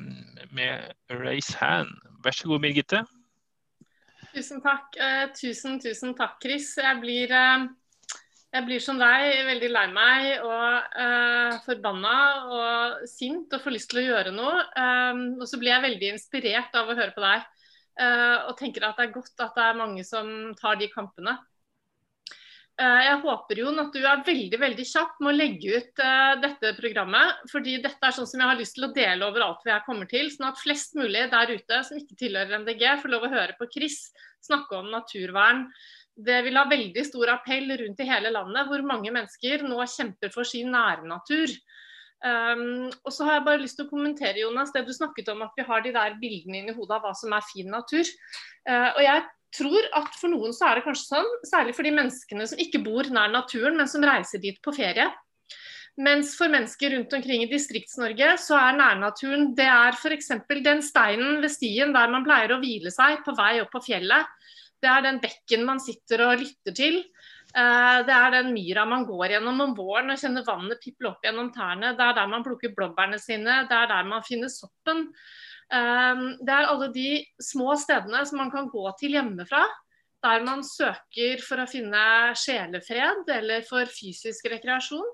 med 0.50 1.14
raise 1.20 1.54
hand. 1.60 1.94
Vær 2.24 2.34
så 2.34 2.50
god, 2.50 2.64
Birgitte. 2.66 3.04
Tusen 4.32 4.62
takk. 4.64 4.96
Tusen, 5.38 5.78
tusen 5.82 6.16
takk, 6.18 6.40
Chris. 6.42 6.72
Jeg 6.78 6.98
blir, 7.02 7.32
jeg 8.54 8.64
blir 8.64 8.80
som 8.80 8.96
deg 9.00 9.42
veldig 9.44 9.68
lei 9.74 9.84
meg 9.92 10.28
og 10.40 10.96
eh, 11.04 11.58
forbanna 11.66 12.14
og 12.48 13.02
sint 13.10 13.52
og 13.52 13.60
får 13.64 13.74
lyst 13.74 13.90
til 13.92 14.00
å 14.00 14.06
gjøre 14.06 14.32
noe. 14.32 14.62
Um, 14.72 15.22
og 15.36 15.44
så 15.50 15.60
blir 15.60 15.74
jeg 15.74 15.84
veldig 15.84 16.12
inspirert 16.14 16.80
av 16.80 16.88
å 16.88 16.96
høre 16.96 17.14
på 17.16 17.24
deg 17.24 17.54
og 17.98 18.52
tenker 18.54 18.84
at 18.86 18.94
det 18.94 19.08
er 19.08 19.10
godt 19.10 19.42
at 19.42 19.56
det 19.56 19.62
er 19.64 19.78
mange 19.80 20.04
som 20.06 20.28
tar 20.54 20.76
de 20.78 20.86
kampene. 20.92 21.32
Eh, 22.78 23.00
jeg 23.08 23.18
håper 23.24 23.58
Jon, 23.58 23.80
at 23.82 23.90
du 23.90 24.04
er 24.06 24.20
veldig 24.22 24.58
veldig 24.62 24.84
kjapp 24.86 25.16
med 25.18 25.32
å 25.32 25.34
legge 25.34 25.80
ut 25.80 26.02
uh, 26.04 26.36
dette 26.38 26.70
programmet. 26.76 27.40
fordi 27.50 27.74
dette 27.82 28.06
er 28.06 28.14
sånn 28.14 28.28
som 28.30 28.38
jeg 28.38 28.50
har 28.52 28.60
lyst 28.60 28.76
til 28.76 28.86
å 28.86 28.92
dele 28.94 29.26
overalt 29.26 29.64
hvor 29.64 29.72
jeg 29.72 29.86
kommer 29.86 30.06
til. 30.10 30.30
Sånn 30.30 30.46
at 30.52 30.60
flest 30.62 30.94
mulig 30.94 31.24
der 31.32 31.50
ute 31.50 31.80
som 31.88 31.98
ikke 31.98 32.18
tilhører 32.20 32.62
MDG, 32.62 32.84
får 33.02 33.14
lov 33.14 33.26
å 33.26 33.32
høre 33.32 33.56
på 33.58 33.66
Chris 33.72 33.98
snakke 34.46 34.78
om 34.78 34.92
naturvern. 34.94 35.66
Det 36.18 36.38
vil 36.46 36.58
ha 36.58 36.64
veldig 36.66 37.04
stor 37.06 37.30
appell 37.36 37.70
rundt 37.78 38.00
i 38.02 38.08
hele 38.08 38.32
landet, 38.34 38.66
hvor 38.66 38.82
mange 38.86 39.12
mennesker 39.14 39.62
nå 39.66 39.78
kjemper 39.86 40.32
for 40.34 40.48
sin 40.48 40.72
nærnatur. 40.74 41.52
Um, 42.18 42.88
og 43.06 43.12
så 43.14 43.28
har 43.28 43.36
jeg 43.36 43.46
bare 43.46 43.62
lyst 43.62 43.78
til 43.78 43.86
å 43.86 43.92
kommentere 43.92 44.42
Jonas, 44.42 44.72
det 44.74 44.82
du 44.88 44.90
snakket 44.94 45.28
om 45.30 45.44
at 45.46 45.54
vi 45.54 45.66
har 45.68 45.84
de 45.84 45.92
der 45.94 46.16
bildene 46.18 46.64
inni 46.64 46.74
hodet 46.74 46.96
av 46.96 47.04
hva 47.06 47.12
som 47.14 47.34
er 47.36 47.46
fin 47.46 47.70
natur. 47.70 48.10
Uh, 48.66 48.90
og 48.96 49.02
jeg 49.04 49.22
tror 49.54 49.86
at 50.00 50.18
for 50.18 50.32
noen 50.32 50.52
så 50.56 50.68
er 50.68 50.78
det 50.78 50.86
kanskje 50.88 51.06
sånn, 51.12 51.30
særlig 51.46 51.76
for 51.78 51.86
de 51.86 51.94
menneskene 51.94 52.48
som 52.50 52.60
ikke 52.66 52.82
bor 52.82 53.06
nær 53.14 53.30
naturen, 53.32 53.78
men 53.78 53.90
som 53.90 54.04
reiser 54.04 54.42
dit 54.42 54.58
på 54.64 54.74
ferie. 54.74 55.06
Mens 55.98 56.36
for 56.38 56.50
mennesker 56.50 56.92
rundt 56.94 57.14
omkring 57.16 57.42
i 57.42 57.50
Distrikts-Norge 57.50 58.36
så 58.38 58.58
er 58.58 58.76
nærnaturen 58.78 59.48
det 59.58 59.66
er 59.66 59.96
f.eks. 59.98 60.30
den 60.62 60.82
steinen 60.86 61.40
ved 61.42 61.50
stien 61.50 61.94
der 61.94 62.12
man 62.12 62.26
pleier 62.26 62.54
å 62.54 62.60
hvile 62.62 62.92
seg 62.94 63.24
på 63.26 63.34
vei 63.38 63.56
opp 63.64 63.72
på 63.74 63.82
fjellet. 63.88 64.28
Det 64.78 64.90
er 64.90 65.04
den 65.04 65.18
bekken 65.22 65.66
man 65.66 65.82
sitter 65.82 66.22
og 66.28 66.38
lytter 66.42 66.76
til. 66.76 67.02
Eh, 67.56 67.98
det 68.06 68.14
er 68.14 68.34
den 68.36 68.52
myra 68.54 68.84
man 68.88 69.06
går 69.08 69.34
gjennom 69.34 69.60
om 69.64 69.74
våren 69.76 70.12
og 70.12 70.20
kjenner 70.20 70.46
vannet 70.46 70.82
piple 70.84 71.12
opp 71.12 71.24
gjennom 71.24 71.50
tærne. 71.54 71.94
Det 71.98 72.04
er 72.04 72.16
der 72.20 72.30
man 72.30 72.46
plukker 72.46 72.74
blåbærene 72.76 73.20
sine, 73.22 73.62
det 73.68 73.76
er 73.76 73.90
der 73.90 74.08
man 74.08 74.26
finner 74.26 74.52
soppen. 74.52 75.08
Ehm, 75.74 76.24
det 76.40 76.54
er 76.54 76.70
alle 76.70 76.88
de 76.94 77.10
små 77.42 77.74
stedene 77.80 78.24
som 78.28 78.40
man 78.40 78.52
kan 78.52 78.70
gå 78.72 78.84
til 79.00 79.16
hjemmefra, 79.18 79.64
der 80.24 80.44
man 80.46 80.64
søker 80.66 81.42
for 81.44 81.62
å 81.62 81.68
finne 81.70 82.04
sjelefred 82.38 83.28
eller 83.32 83.66
for 83.68 83.88
fysisk 83.92 84.48
rekreasjon. 84.52 85.06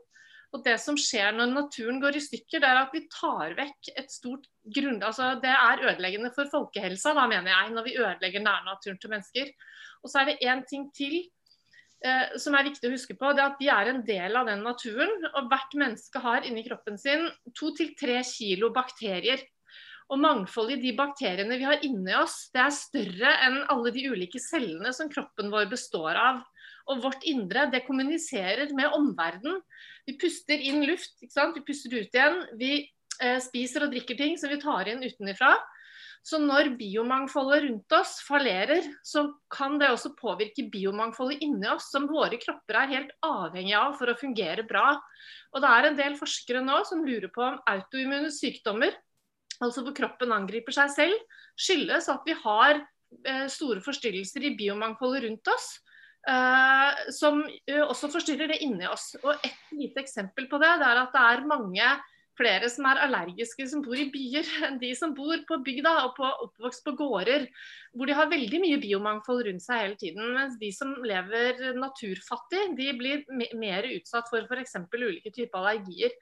Og 0.55 0.63
Det 0.63 0.77
som 0.79 0.95
skjer 0.99 1.35
når 1.35 1.51
naturen 1.51 1.97
går 2.03 2.15
i 2.15 2.23
stykker, 2.23 2.63
det 2.63 2.69
er 2.69 2.79
at 2.85 2.93
vi 2.95 3.03
tar 3.11 3.57
vekk 3.59 3.91
et 3.99 4.13
stort 4.13 4.47
grunn... 4.77 5.01
Altså 5.03 5.33
det 5.43 5.51
er 5.51 5.83
ødeleggende 5.83 6.31
for 6.37 6.51
folkehelsa, 6.53 7.15
da 7.19 7.25
mener 7.31 7.51
jeg, 7.51 7.73
når 7.75 7.89
vi 7.89 7.97
ødelegger 7.99 8.45
nærnaturen 8.45 9.01
til 9.03 9.11
mennesker. 9.11 9.51
Og 10.05 10.13
så 10.13 10.21
er 10.21 10.31
det 10.31 10.45
én 10.47 10.63
ting 10.71 10.87
til 10.95 11.17
eh, 12.07 12.37
som 12.39 12.55
er 12.55 12.69
viktig 12.69 12.87
å 12.87 12.95
huske 12.95 13.19
på. 13.19 13.33
det 13.35 13.43
er 13.43 13.51
at 13.51 13.59
De 13.59 13.73
er 13.73 13.91
en 13.91 14.05
del 14.07 14.39
av 14.39 14.47
den 14.53 14.63
naturen. 14.63 15.27
og 15.33 15.51
Hvert 15.51 15.75
menneske 15.81 16.23
har 16.23 16.47
inni 16.47 16.63
kroppen 16.69 17.03
sin 17.03 17.27
to 17.59 17.75
til 17.75 17.91
tre 17.99 18.23
kilo 18.29 18.71
bakterier. 18.77 19.43
Og 20.13 20.21
mangfoldet 20.21 20.79
i 20.79 20.91
de 20.91 20.97
bakteriene 20.97 21.59
vi 21.59 21.67
har 21.67 21.83
inni 21.83 22.15
oss, 22.15 22.51
det 22.55 22.63
er 22.63 22.75
større 22.77 23.37
enn 23.47 23.63
alle 23.73 23.91
de 23.91 24.07
ulike 24.13 24.39
cellene 24.39 24.93
som 24.95 25.11
kroppen 25.11 25.51
vår 25.51 25.67
består 25.73 26.21
av. 26.21 26.45
Og 26.91 27.05
vårt 27.05 27.25
indre 27.29 27.69
det 27.73 27.85
kommuniserer 27.87 28.73
med 28.77 28.93
omverdenen. 28.97 29.61
Vi 30.05 30.17
puster 30.21 30.61
inn 30.61 30.85
luft, 30.85 31.17
vi 31.23 31.63
puster 31.65 31.95
ut 31.97 32.17
igjen. 32.17 32.43
Vi 32.61 32.73
eh, 33.23 33.39
spiser 33.41 33.87
og 33.87 33.95
drikker 33.95 34.19
ting 34.19 34.37
som 34.41 34.53
vi 34.53 34.61
tar 34.63 34.91
inn 34.93 35.05
utenfra. 35.05 35.55
Så 36.25 36.39
når 36.41 36.71
biomangfoldet 36.79 37.67
rundt 37.67 37.95
oss 37.99 38.15
fallerer, 38.25 38.85
så 39.05 39.27
kan 39.53 39.77
det 39.81 39.91
også 39.93 40.15
påvirke 40.17 40.65
biomangfoldet 40.73 41.43
inni 41.45 41.69
oss, 41.69 41.91
som 41.93 42.09
våre 42.09 42.39
kropper 42.41 42.79
er 42.81 42.95
helt 42.95 43.11
avhengig 43.29 43.75
av 43.77 43.99
for 43.99 44.09
å 44.09 44.17
fungere 44.17 44.65
bra. 44.65 44.95
Og 45.53 45.61
det 45.61 45.73
er 45.73 45.89
en 45.89 45.99
del 45.99 46.17
forskere 46.17 46.65
nå 46.65 46.81
som 46.89 47.05
lurer 47.05 47.29
på 47.33 47.45
om 47.45 47.61
autoimmune 47.69 48.33
sykdommer 48.33 48.97
altså 49.63 49.85
hvor 49.85 49.95
kroppen 49.97 50.35
angriper 50.35 50.75
seg 50.75 50.93
selv, 50.95 51.41
skyldes 51.61 52.09
at 52.13 52.25
vi 52.27 52.37
har 52.41 52.81
eh, 52.81 53.47
store 53.53 53.83
forstyrrelser 53.85 54.49
i 54.49 54.55
biomangfoldet 54.59 55.27
rundt 55.27 55.53
oss. 55.53 55.69
Uh, 56.25 57.11
som 57.13 57.43
uh, 57.45 57.85
også 57.85 58.09
forstyrrer 58.15 58.49
det 58.55 58.63
inni 58.65 58.87
oss. 58.89 59.13
Og 59.23 59.35
Et 59.45 59.73
lite 59.77 60.01
eksempel 60.01 60.49
på 60.49 60.61
det, 60.63 60.73
det 60.81 60.89
er 60.89 61.01
at 61.03 61.13
det 61.13 61.25
er 61.31 61.49
mange 61.51 61.89
flere 62.35 62.69
som 62.73 62.87
er 62.89 63.03
allergiske 63.05 63.67
som 63.71 63.83
bor 63.85 63.99
i 63.99 64.09
byer, 64.11 64.49
enn 64.69 64.81
de 64.81 64.91
som 64.99 65.15
bor 65.17 65.37
på 65.49 65.61
bygda 65.67 65.93
og 66.07 66.15
på, 66.17 66.31
oppvokst 66.47 66.85
på 66.87 66.97
gårder, 66.99 67.47
hvor 67.95 68.11
de 68.11 68.17
har 68.17 68.33
veldig 68.33 68.61
mye 68.63 68.81
biomangfold 68.83 69.45
rundt 69.49 69.65
seg 69.65 69.83
hele 69.83 70.01
tiden. 70.01 70.33
Mens 70.37 70.59
de 70.61 70.73
som 70.75 70.97
lever 71.05 71.77
naturfattig, 71.79 72.67
de 72.79 72.91
blir 72.99 73.25
mer 73.61 73.89
utsatt 73.93 74.31
for 74.33 74.49
f.eks. 74.49 74.79
ulike 74.97 75.31
typer 75.31 75.61
allergier. 75.61 76.15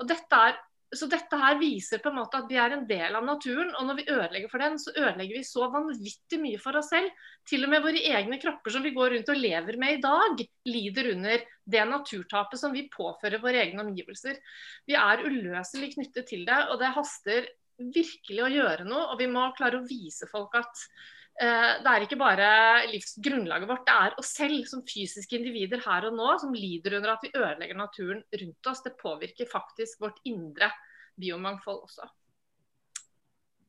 Og 0.00 0.10
Dette 0.10 0.44
er 0.48 0.58
så 0.98 1.08
dette 1.10 1.38
her 1.38 1.56
viser 1.60 2.00
på 2.02 2.10
en 2.10 2.18
måte 2.20 2.38
at 2.40 2.46
vi 2.50 2.58
er 2.60 2.74
en 2.74 2.84
del 2.88 3.16
av 3.16 3.24
naturen, 3.26 3.72
og 3.78 3.88
når 3.88 3.98
vi 3.98 4.06
ødelegger 4.12 4.50
for 4.52 4.62
den, 4.64 4.78
så 4.80 4.92
ødelegger 4.94 5.38
vi 5.38 5.46
så 5.46 5.68
vanvittig 5.72 6.40
mye 6.42 6.60
for 6.62 6.78
oss 6.80 6.90
selv. 6.92 7.10
Til 7.48 7.66
og 7.66 7.72
med 7.72 7.84
våre 7.84 8.02
egne 8.14 8.38
kropper 8.42 8.74
som 8.74 8.84
vi 8.84 8.94
går 8.96 9.14
rundt 9.14 9.32
og 9.32 9.40
lever 9.40 9.80
med 9.80 9.96
i 9.96 10.02
dag, 10.04 10.44
lider 10.70 11.10
under 11.14 11.44
det 11.74 11.84
naturtapet 11.90 12.60
som 12.60 12.74
vi 12.76 12.86
påfører 12.92 13.42
våre 13.42 13.64
egne 13.64 13.84
omgivelser. 13.84 14.40
Vi 14.88 14.96
er 14.98 15.26
uløselig 15.26 15.94
knyttet 15.96 16.30
til 16.30 16.46
det, 16.48 16.60
og 16.70 16.80
det 16.82 16.94
haster 16.96 17.50
virkelig 17.78 18.44
å 18.44 18.52
gjøre 18.52 18.88
noe. 18.88 19.10
Og 19.12 19.20
vi 19.20 19.28
må 19.30 19.48
klare 19.58 19.80
å 19.80 19.86
vise 19.88 20.28
folk 20.30 20.54
at 20.60 20.86
det 21.34 21.90
er 21.90 22.04
ikke 22.04 22.18
bare 22.20 22.48
livsgrunnlaget 22.92 23.66
vårt, 23.66 23.82
det 23.88 23.94
er 23.94 24.18
oss 24.22 24.28
selv 24.36 24.68
som 24.70 24.84
fysiske 24.86 25.34
individer 25.34 25.80
her 25.82 26.06
og 26.06 26.14
nå 26.14 26.28
som 26.38 26.54
lider 26.54 26.94
under 27.00 27.16
at 27.16 27.24
vi 27.26 27.32
ødelegger 27.34 27.78
naturen 27.80 28.20
rundt 28.22 28.70
oss. 28.70 28.84
Det 28.86 28.94
påvirker 29.00 29.50
faktisk 29.50 30.04
vårt 30.04 30.20
indre 30.30 30.70
biomangfold 31.18 31.82
også. 31.88 32.06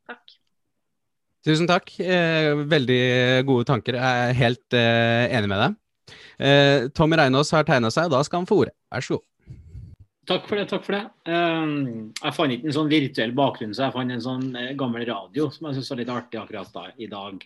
Takk. 0.06 0.36
Tusen 1.46 1.70
takk. 1.70 1.92
Eh, 2.02 2.52
veldig 2.66 3.02
gode 3.46 3.68
tanker. 3.70 3.98
Jeg 4.00 4.30
er 4.30 4.40
helt 4.40 4.78
eh, 4.78 5.26
enig 5.38 5.50
med 5.52 5.62
deg. 5.62 5.76
Eh, 6.42 6.88
Tommy 6.98 7.20
Reinås 7.20 7.54
har 7.54 7.68
tegna 7.68 7.92
seg, 7.94 8.10
og 8.10 8.18
da 8.18 8.24
skal 8.26 8.42
han 8.42 8.50
få 8.50 8.64
ordet. 8.64 8.74
Vær 8.94 9.06
så 9.06 9.20
god. 9.20 9.26
Takk 10.26 10.48
for 10.50 10.58
det. 10.58 10.66
takk 10.72 10.86
for 10.86 10.98
det. 10.98 11.04
Um, 11.30 12.12
jeg 12.18 12.34
fant 12.34 12.54
ikke 12.56 12.70
en 12.70 12.78
sånn 12.80 12.92
virtuell 12.92 13.34
bakgrunn, 13.38 13.74
så 13.78 13.88
jeg 13.88 13.96
fant 13.96 14.16
en 14.16 14.24
sånn 14.24 14.48
uh, 14.58 14.72
gammel 14.78 15.06
radio 15.06 15.50
som 15.54 15.70
jeg 15.70 15.78
syns 15.78 15.92
var 15.92 16.02
litt 16.02 16.14
artig 16.14 16.40
akkurat 16.42 16.72
da, 16.74 16.86
i 16.98 17.10
dag. 17.12 17.44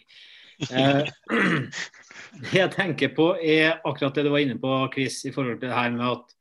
Uh, 0.70 1.04
det 2.52 2.62
jeg 2.62 2.74
tenker 2.76 3.12
på, 3.18 3.34
er 3.40 3.82
akkurat 3.84 4.16
det 4.16 4.28
du 4.28 4.32
var 4.32 4.46
inne 4.46 4.60
på, 4.62 4.76
Chris, 4.96 5.20
i 5.28 5.34
forhold 5.36 5.60
til 5.60 5.68
det 5.68 5.76
her 5.76 5.92
med 5.96 6.08
at 6.08 6.38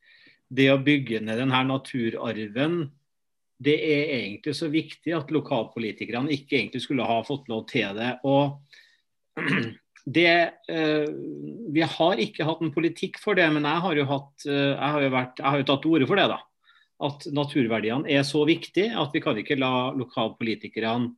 det 0.59 0.69
å 0.71 0.79
bygge 0.81 1.19
ned 1.21 1.43
denne 1.43 1.59
naturarven 1.67 2.79
det 3.59 3.75
er 3.83 4.13
egentlig 4.15 4.55
så 4.55 4.69
viktig 4.71 5.13
at 5.17 5.31
lokalpolitikerne 5.35 6.31
ikke 6.31 6.55
egentlig 6.61 6.81
skulle 6.85 7.07
ha 7.07 7.19
fått 7.27 7.49
lov 7.51 7.65
til 7.67 7.97
det. 7.97 8.13
Og 8.23 8.55
det, 10.15 10.51
eh, 10.71 11.07
vi 11.73 11.81
har 11.85 12.21
ikke 12.21 12.45
hatt 12.47 12.61
en 12.63 12.73
politikk 12.73 13.19
for 13.21 13.37
det, 13.37 13.47
men 13.53 13.67
jeg 13.67 13.83
har 13.85 13.97
jo, 13.99 14.05
hatt, 14.09 14.45
eh, 14.47 14.71
jeg 14.73 14.93
har 14.95 15.05
jo, 15.05 15.09
vært, 15.13 15.41
jeg 15.41 15.49
har 15.49 15.61
jo 15.61 15.67
tatt 15.69 15.83
til 15.83 15.95
orde 15.97 16.07
for 16.09 16.21
det. 16.21 16.27
da, 16.31 16.39
At 17.09 17.27
naturverdiene 17.35 18.11
er 18.11 18.23
så 18.27 18.43
viktige 18.47 18.95
at 18.97 19.13
vi 19.15 19.21
kan 19.23 19.37
ikke 19.37 19.59
la 19.59 19.91
lokalpolitikerne 19.95 21.13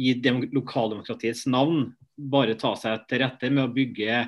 i 0.00 0.14
lokaldemokratiets 0.16 1.44
navn 1.52 1.90
bare 2.30 2.56
ta 2.60 2.72
seg 2.76 3.04
til 3.08 3.22
rette 3.22 3.50
med 3.52 3.66
å 3.66 3.74
bygge 3.74 4.22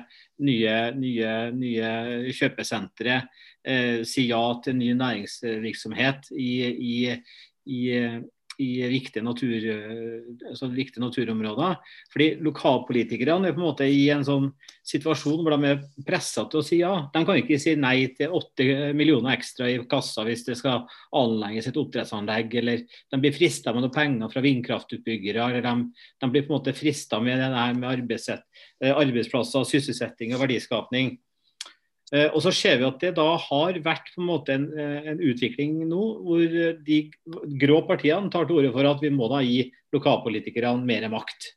nye, 0.45 0.75
nye, 0.97 1.33
nye 1.55 1.89
kjøpesentre, 2.33 3.19
eh, 3.65 4.03
si 4.07 4.27
ja 4.29 4.41
til 4.63 4.77
ny 4.77 4.93
næringsvirksomhet 4.97 6.31
i, 6.37 6.53
i, 6.69 6.95
i, 7.69 7.81
i 8.61 8.69
viktige, 8.91 9.23
natur, 9.25 9.65
altså 10.49 10.69
viktige, 10.73 11.01
naturområder. 11.03 11.79
Fordi 12.13 12.27
Lokalpolitikerne 12.43 13.49
er 13.49 13.55
på 13.55 13.61
en 13.61 13.65
måte 13.65 13.87
i 13.89 14.05
en 14.13 14.25
sånn 14.27 14.49
situasjon 14.85 15.41
hvor 15.41 15.55
de 15.55 15.71
er 15.71 15.81
pressa 16.05 16.45
til 16.51 16.61
å 16.61 16.65
si 16.65 16.79
ja. 16.81 16.93
De 17.13 17.23
kan 17.25 17.39
ikke 17.39 17.59
si 17.61 17.75
nei 17.79 18.09
til 18.17 18.35
åtte 18.35 18.93
millioner 18.97 19.37
ekstra 19.37 19.69
i 19.71 19.79
kassa 19.89 20.25
hvis 20.27 20.45
det 20.47 20.57
skal 20.59 20.85
anlegges 21.15 21.71
et 21.71 21.79
oppdrettsanlegg, 21.79 22.55
eller 22.61 22.85
de 22.85 23.21
blir 23.21 23.35
frista 23.35 23.73
med 23.73 23.85
noen 23.85 23.95
penger 23.95 24.31
fra 24.33 24.43
vindkraftutbyggere, 24.45 25.49
eller 25.49 25.65
de, 25.65 26.07
de 26.21 26.31
blir 26.31 26.47
på 26.47 26.53
en 26.53 26.59
måte 26.59 26.77
frista 26.77 27.21
med 27.23 27.41
med 27.43 28.11
eh, 28.13 28.93
arbeidsplasser, 28.93 29.65
sysselsetting 29.67 30.33
og 30.35 30.43
verdiskapning. 30.45 31.15
Eh, 32.13 32.29
og 32.29 32.43
så 32.45 32.53
ser 32.53 32.77
vi 32.79 32.87
at 32.87 33.01
det 33.01 33.15
da 33.17 33.31
har 33.47 33.79
vært 33.85 34.11
på 34.13 34.21
en 34.21 34.29
måte 34.29 34.53
en, 34.53 34.69
eh, 34.77 35.09
en 35.13 35.23
utvikling 35.23 35.81
nå 35.89 36.03
hvor 36.21 36.57
de 36.85 36.99
grå 37.61 37.81
partiene 37.89 38.29
tar 38.33 38.45
til 38.45 38.61
orde 38.61 38.73
for 38.75 38.89
at 38.91 39.01
vi 39.01 39.11
må 39.13 39.31
da 39.31 39.41
gi 39.45 39.65
lokalpolitikerne 39.95 40.85
mer 40.85 41.09
makt. 41.13 41.53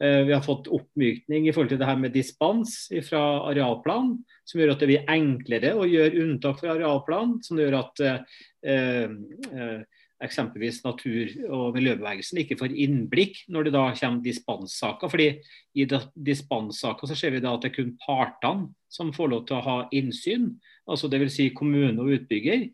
Eh, 0.00 0.22
vi 0.24 0.32
har 0.32 0.40
fått 0.40 0.70
oppmykning 0.72 1.48
i 1.48 1.52
forhold 1.52 1.74
til 1.74 1.80
det 1.80 1.88
her 1.88 1.98
med 2.00 2.14
dispens 2.16 2.86
fra 3.04 3.20
arealplan, 3.50 4.14
som 4.48 4.60
gjør 4.60 4.72
at 4.72 4.80
det 4.80 4.88
blir 4.88 5.10
enklere 5.12 5.74
å 5.76 5.84
gjøre 5.88 6.22
unntak 6.22 6.62
fra 6.62 6.72
arealplan. 6.72 7.36
Som 7.44 7.60
gjør 7.60 7.76
at 7.82 8.00
eh, 8.08 8.22
eh, 8.64 9.82
eksempelvis 10.24 10.82
natur- 10.84 11.32
og 11.48 11.76
miljøbevegelsen 11.76 12.42
ikke 12.42 12.58
får 12.60 12.74
innblikk 12.76 13.40
når 13.48 13.66
det 13.66 13.72
da 13.76 13.86
kommer 13.96 14.24
dispenssaker. 14.24 15.08
fordi 15.08 15.28
i 15.74 15.86
dispenssaker 16.14 17.08
så 17.08 17.16
ser 17.16 17.34
vi 17.34 17.40
da 17.40 17.54
at 17.54 17.64
det 17.64 17.70
er 17.70 17.78
kun 17.78 17.96
partene 18.04 18.68
som 18.90 19.12
får 19.12 19.28
lov 19.32 19.46
til 19.46 19.56
å 19.56 19.64
ha 19.64 19.78
innsyn, 19.92 20.52
altså 20.88 21.08
dvs. 21.08 21.34
Si 21.34 21.50
kommune 21.54 22.00
og 22.02 22.12
utbygger. 22.18 22.68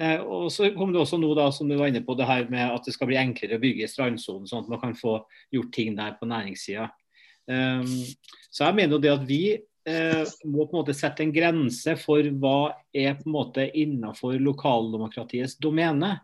Eh, 0.00 0.20
og 0.20 0.48
så 0.52 0.72
kom 0.74 0.92
det 0.92 1.00
også 1.02 1.18
nå 1.20 1.32
da, 1.38 1.50
som 1.52 1.68
du 1.68 1.76
var 1.78 1.92
inne 1.92 2.02
på, 2.04 2.16
det 2.18 2.26
her 2.28 2.48
med 2.50 2.64
at 2.74 2.84
det 2.86 2.94
skal 2.96 3.10
bli 3.10 3.20
enklere 3.20 3.58
å 3.58 3.62
bygge 3.62 3.86
i 3.86 3.90
strandsonen, 3.90 4.48
sånn 4.48 4.64
at 4.64 4.72
man 4.72 4.80
kan 4.82 4.96
få 4.98 5.20
gjort 5.52 5.72
ting 5.74 5.96
der 5.98 6.16
på 6.18 6.28
næringssida. 6.28 6.88
Um, 7.50 7.86
så 8.52 8.68
jeg 8.68 8.76
mener 8.78 8.96
jo 8.96 9.02
det 9.02 9.12
at 9.12 9.24
vi 9.26 9.42
eh, 9.52 10.22
må 10.46 10.66
på 10.66 10.76
en 10.76 10.80
måte 10.80 10.96
sette 10.96 11.24
en 11.24 11.34
grense 11.34 11.96
for 12.00 12.26
hva 12.42 12.72
er 12.94 13.16
på 13.18 13.26
en 13.26 13.36
måte 13.36 13.66
innenfor 13.68 14.38
lokaldemokratiets 14.40 15.58
domene. 15.62 16.16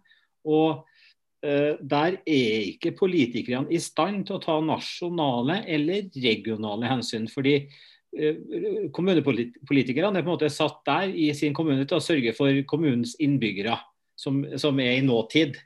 Og 0.46 0.82
uh, 0.84 1.74
der 1.80 2.18
er 2.22 2.64
ikke 2.70 2.94
politikerne 2.98 3.72
i 3.74 3.80
stand 3.82 4.26
til 4.26 4.38
å 4.38 4.42
ta 4.42 4.58
nasjonale 4.64 5.62
eller 5.66 6.10
regionale 6.14 6.90
hensyn. 6.90 7.28
fordi 7.32 7.60
uh, 7.64 8.90
Kommunepolitikerne 8.94 10.18
er 10.18 10.26
på 10.26 10.28
en 10.28 10.34
måte 10.34 10.52
satt 10.52 10.82
der 10.86 11.14
i 11.14 11.30
sin 11.34 11.56
kommune 11.56 11.86
til 11.86 11.98
å 11.98 12.04
sørge 12.04 12.34
for 12.36 12.62
kommunens 12.70 13.16
innbyggere, 13.20 13.78
som, 14.18 14.42
som 14.58 14.78
er 14.82 14.98
i 14.98 15.06
nåtid. 15.06 15.58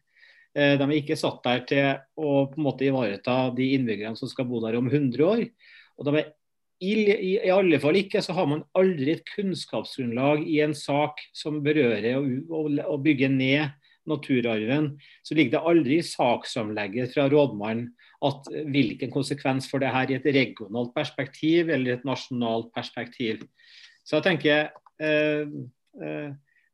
Uh, 0.56 0.76
de 0.76 0.86
er 0.88 0.98
ikke 1.00 1.20
satt 1.20 1.42
der 1.44 1.66
til 1.68 1.90
å 2.16 2.46
på 2.52 2.60
en 2.60 2.68
måte 2.68 2.88
ivareta 2.88 3.48
de 3.56 3.72
innbyggerne 3.78 4.18
som 4.18 4.30
skal 4.30 4.48
bo 4.48 4.62
der 4.64 4.78
om 4.80 4.88
100 4.90 5.26
år. 5.26 5.50
og 5.98 6.08
de 6.08 6.20
er 6.20 6.32
i, 6.82 6.94
i, 6.98 7.32
i, 7.36 7.50
alle 7.52 7.78
fall 7.82 7.96
ikke 8.00 8.22
så 8.24 8.34
har 8.34 8.48
man 8.50 8.64
aldri 8.78 9.14
et 9.14 9.28
kunnskapsgrunnlag 9.36 10.42
i 10.50 10.58
en 10.64 10.74
sak 10.74 11.20
som 11.36 11.60
berører 11.62 12.18
å 12.18 12.96
bygge 13.02 13.28
ned 13.30 13.70
naturarven, 14.08 14.92
så 15.22 15.36
ligger 15.38 15.58
det 15.58 15.68
aldri 15.72 15.98
i 16.00 16.06
saksomlegget 16.06 17.12
fra 17.14 17.28
rådmannen 17.30 17.90
at 18.22 18.48
hvilken 18.70 19.10
konsekvens 19.10 19.66
for 19.70 19.82
det 19.82 19.90
her 19.94 20.10
i 20.10 20.16
et 20.18 20.28
regionalt 20.34 20.92
perspektiv 20.94 21.70
eller 21.70 21.96
et 21.96 22.06
nasjonalt 22.06 22.70
perspektiv. 22.74 23.42
Så 24.06 24.18
jeg 24.18 24.26
tenker 24.28 24.70
eh, 25.02 25.46
eh, 26.02 26.30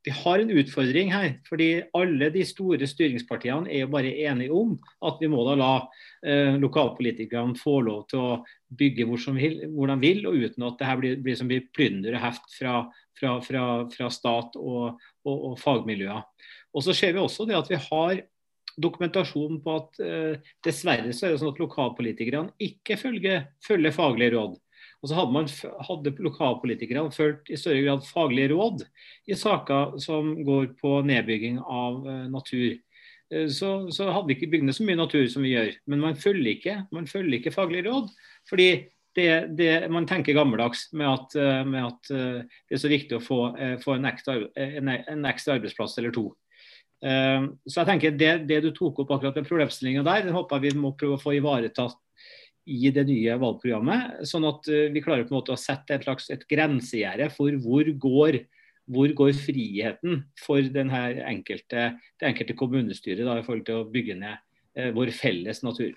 vi 0.09 0.15
har 0.15 0.41
en 0.41 0.53
utfordring 0.57 1.11
her. 1.13 1.35
fordi 1.49 1.83
alle 1.95 2.31
de 2.33 2.45
store 2.47 2.87
styringspartiene 2.89 3.69
er 3.69 3.85
jo 3.85 3.91
bare 3.93 4.15
enige 4.25 4.53
om 4.53 4.79
at 5.05 5.21
vi 5.21 5.29
må 5.29 5.45
da 5.45 5.57
la 5.59 5.73
eh, 6.25 6.57
lokalpolitikerne 6.61 7.59
få 7.59 7.81
lov 7.85 8.07
til 8.09 8.23
å 8.23 8.39
bygge 8.79 9.05
hvor, 9.09 9.21
vil, 9.37 9.61
hvor, 9.75 9.93
de 9.93 9.99
vil, 10.01 10.25
og 10.27 10.41
uten 10.47 10.67
at 10.69 10.81
det 10.81 10.89
her 10.89 11.03
blir, 11.03 11.21
blir 11.21 11.37
som 11.37 11.51
blir 11.51 11.69
plynder 11.77 12.17
og 12.17 12.25
heft 12.25 12.57
fra, 12.57 12.81
fra, 13.19 13.37
fra, 13.45 13.65
fra 13.93 14.11
stat 14.13 14.57
og, 14.57 14.99
og, 15.29 15.37
og 15.53 15.61
fagmiljøer. 15.61 16.25
Og 16.73 16.85
så 16.85 16.97
ser 16.97 17.15
vi 17.15 17.23
også 17.23 17.49
det 17.49 17.59
at 17.59 17.71
vi 17.71 17.81
har 17.89 18.23
dokumentasjon 18.79 19.61
på 19.65 19.75
at 19.75 20.01
eh, 20.05 20.49
dessverre 20.65 21.13
så 21.13 21.27
er 21.27 21.35
det 21.35 21.43
sånn 21.43 21.53
at 21.53 21.61
lokalpolitikerne 21.61 22.55
ikke 22.63 22.97
følger, 23.01 23.49
følger 23.65 23.95
faglige 23.97 24.37
råd. 24.37 24.57
Og 24.99 25.11
så 25.11 25.15
hadde, 25.15 25.35
man, 25.35 25.47
hadde 25.87 26.15
lokalpolitikerne 26.27 27.15
fulgt 27.15 27.53
i 27.53 27.59
større 27.59 27.85
grad 27.85 28.05
faglige 28.07 28.51
råd 28.55 28.83
i 29.31 29.37
saker 29.39 29.97
som 30.03 30.33
går 30.47 30.73
på 30.81 30.99
nedbygging 31.07 31.61
av 31.63 32.03
eh, 32.03 32.25
natur. 32.33 32.73
Eh, 33.31 33.47
så, 33.55 33.73
så, 33.95 34.09
hadde 34.11 34.33
vi 34.33 34.39
ikke 34.39 34.51
bygd 34.57 34.67
ned 34.67 34.79
så 34.79 34.87
mye 34.89 34.99
natur 34.99 35.29
som 35.31 35.47
vi 35.47 35.55
gjør. 35.55 35.71
Men 35.87 36.03
man 36.03 36.19
følger 36.19 36.51
ikke, 36.57 36.81
man 36.95 37.07
følger 37.11 37.39
ikke 37.39 37.55
faglige 37.55 37.87
råd. 37.87 38.11
fordi 38.51 38.71
det, 39.19 39.31
det, 39.59 39.71
man 39.91 40.07
tenker 40.07 40.37
gammeldags 40.37 40.89
med 40.93 41.09
at, 41.11 41.39
eh, 41.39 41.63
med 41.67 41.87
at, 41.87 42.11
det 42.11 42.75
er 42.77 42.83
så 42.83 42.91
viktig 42.91 43.17
å 43.17 43.23
få, 43.23 43.39
få 43.83 43.97
en, 43.97 44.11
ekstra, 44.11 44.37
en, 44.59 44.93
en 44.99 45.25
ekstra 45.31 45.57
arbeidsplass 45.59 45.97
eller 45.99 46.15
to. 46.15 46.29
Så 46.99 47.77
jeg 47.79 47.87
tenker 47.87 48.15
det, 48.19 48.31
det 48.51 48.57
du 48.65 48.73
tok 48.75 48.97
opp 49.05 49.13
akkurat 49.15 49.37
den 49.39 49.47
problemstillinga 49.47 50.03
der, 50.03 50.25
den 50.27 50.35
håper 50.35 50.59
jeg 50.59 50.75
vi 50.75 50.81
må 50.83 50.91
prøve 50.99 51.15
å 51.15 51.23
få 51.23 51.37
ivaretatt 51.37 51.95
i 52.69 52.91
det 52.95 53.05
nye 53.09 53.37
valgprogrammet. 53.41 54.23
Sånn 54.29 54.47
at 54.49 54.69
eh, 54.73 54.89
vi 54.93 55.03
klarer 55.05 55.27
på 55.27 55.35
en 55.35 55.41
måte 55.41 55.55
å 55.55 55.61
sette 55.61 55.97
et 55.97 56.07
slags 56.07 56.29
et 56.35 56.45
grensegjerde 56.51 57.31
for 57.35 57.57
hvor 57.65 57.89
går, 58.05 58.43
hvor 58.93 59.15
går 59.21 59.33
friheten 59.39 60.23
for 60.41 60.61
enkelte, 60.63 61.89
det 62.21 62.31
enkelte 62.31 62.57
kommunestyret 62.59 63.25
da, 63.27 63.39
i 63.39 63.47
forhold 63.47 63.67
til 63.69 63.81
å 63.81 63.89
bygge 63.93 64.19
ned 64.21 64.37
eh, 64.77 64.93
vår 64.97 65.13
felles 65.17 65.65
natur. 65.65 65.97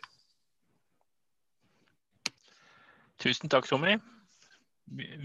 Tusen 3.22 3.52
takk, 3.54 3.68
Tommy. 3.70 4.00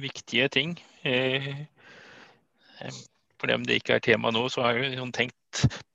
Viktige 0.03 0.51
ting. 0.53 0.76
Eh, 1.07 1.53
eh 2.82 3.05
for 3.36 3.53
om 3.53 3.66
det 3.68 3.74
ikke 3.80 3.99
er 3.99 4.05
tema 4.05 4.30
nå, 4.32 4.47
så 4.49 4.62
har 4.64 4.78
jeg 4.80 4.97
tenkt 5.12 5.36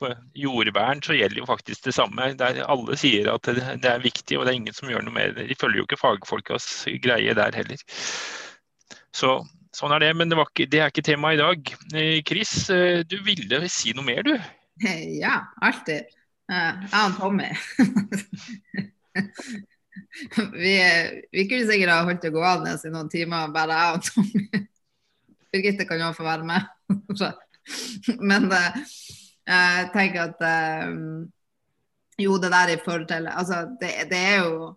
på 0.02 0.12
jordvern, 0.38 1.02
så 1.04 1.16
gjelder 1.18 1.42
jo 1.42 1.48
faktisk 1.50 1.86
det 1.88 1.96
samme. 1.96 2.32
Der 2.40 2.62
alle 2.66 2.98
sier 3.00 3.32
at 3.34 3.48
det 3.48 3.88
er 3.90 4.04
viktig, 4.04 4.38
og 4.38 4.46
det 4.46 4.54
er 4.54 4.60
ingen 4.60 4.78
som 4.78 4.92
gjør 4.92 5.06
noe 5.06 5.16
med 5.16 5.36
det. 5.38 5.48
De 5.52 5.58
følger 5.60 5.82
jo 5.82 5.88
ikke 5.88 6.02
fagfolkas 6.02 6.70
greie 7.04 7.36
der 7.38 7.58
heller. 7.58 7.84
Så 9.16 9.42
sånn 9.76 9.94
er 9.96 10.04
det. 10.04 10.14
Men 10.18 10.32
det, 10.32 10.40
ikke, 10.40 10.68
det 10.72 10.82
er 10.82 10.92
ikke 10.92 11.06
tema 11.06 11.34
i 11.36 11.40
dag. 11.40 11.74
Eh, 11.94 12.18
Chris, 12.28 12.54
eh, 12.74 13.04
du 13.08 13.18
ville 13.26 13.62
si 13.72 13.96
noe 13.98 14.08
mer, 14.08 14.24
du? 14.28 14.36
Ja, 15.22 15.36
alltid. 15.62 16.10
Jeg 16.52 16.90
og 16.98 17.14
Tommy. 17.20 17.48
vi, 20.64 20.74
vi 21.32 21.46
kunne 21.48 21.68
sikkert 21.70 21.94
ha 21.94 22.02
holdt 22.08 22.26
det 22.26 22.34
gående 22.34 22.74
i 22.74 22.92
noen 22.92 23.12
timer, 23.12 23.54
bare 23.54 23.78
jeg 23.78 23.96
og 23.96 24.02
Tommy. 24.10 24.66
Birgitte 25.52 25.86
kan 25.88 26.02
jo 26.02 26.12
få 26.16 26.26
være 26.26 26.48
med. 26.48 26.62
Men 28.32 28.50
jeg 29.52 29.88
tenker 29.96 30.30
at 30.30 30.44
um, 30.88 31.32
Jo, 32.22 32.38
det 32.38 32.52
der 32.54 32.76
i 32.76 32.80
forhold 32.82 33.08
til 33.10 33.28
Altså, 33.32 33.64
det, 33.82 33.92
det 34.12 34.20
er 34.34 34.46
jo 34.46 34.70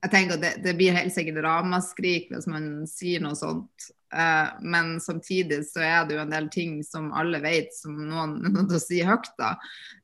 jeg 0.00 0.12
tenker 0.14 0.38
at 0.38 0.42
det, 0.42 0.52
det 0.64 0.76
blir 0.78 0.96
helt 0.96 1.12
sikkert 1.12 1.42
ramaskrik 1.44 2.30
hvis 2.32 2.46
man 2.48 2.86
sier 2.88 3.20
noe 3.20 3.36
sånt. 3.36 3.90
Uh, 4.08 4.48
men 4.64 4.94
samtidig 5.02 5.60
så 5.68 5.82
er 5.84 6.06
det 6.08 6.16
jo 6.16 6.22
en 6.22 6.32
del 6.32 6.48
ting 6.52 6.78
som 6.86 7.10
alle 7.12 7.36
vet, 7.44 7.68
som 7.76 7.98
noen 8.08 8.38
er 8.40 8.54
nødt 8.54 8.72
til 8.72 8.78
å 8.78 8.82
si 8.82 9.02
høyt. 9.04 9.28
da. 9.36 9.52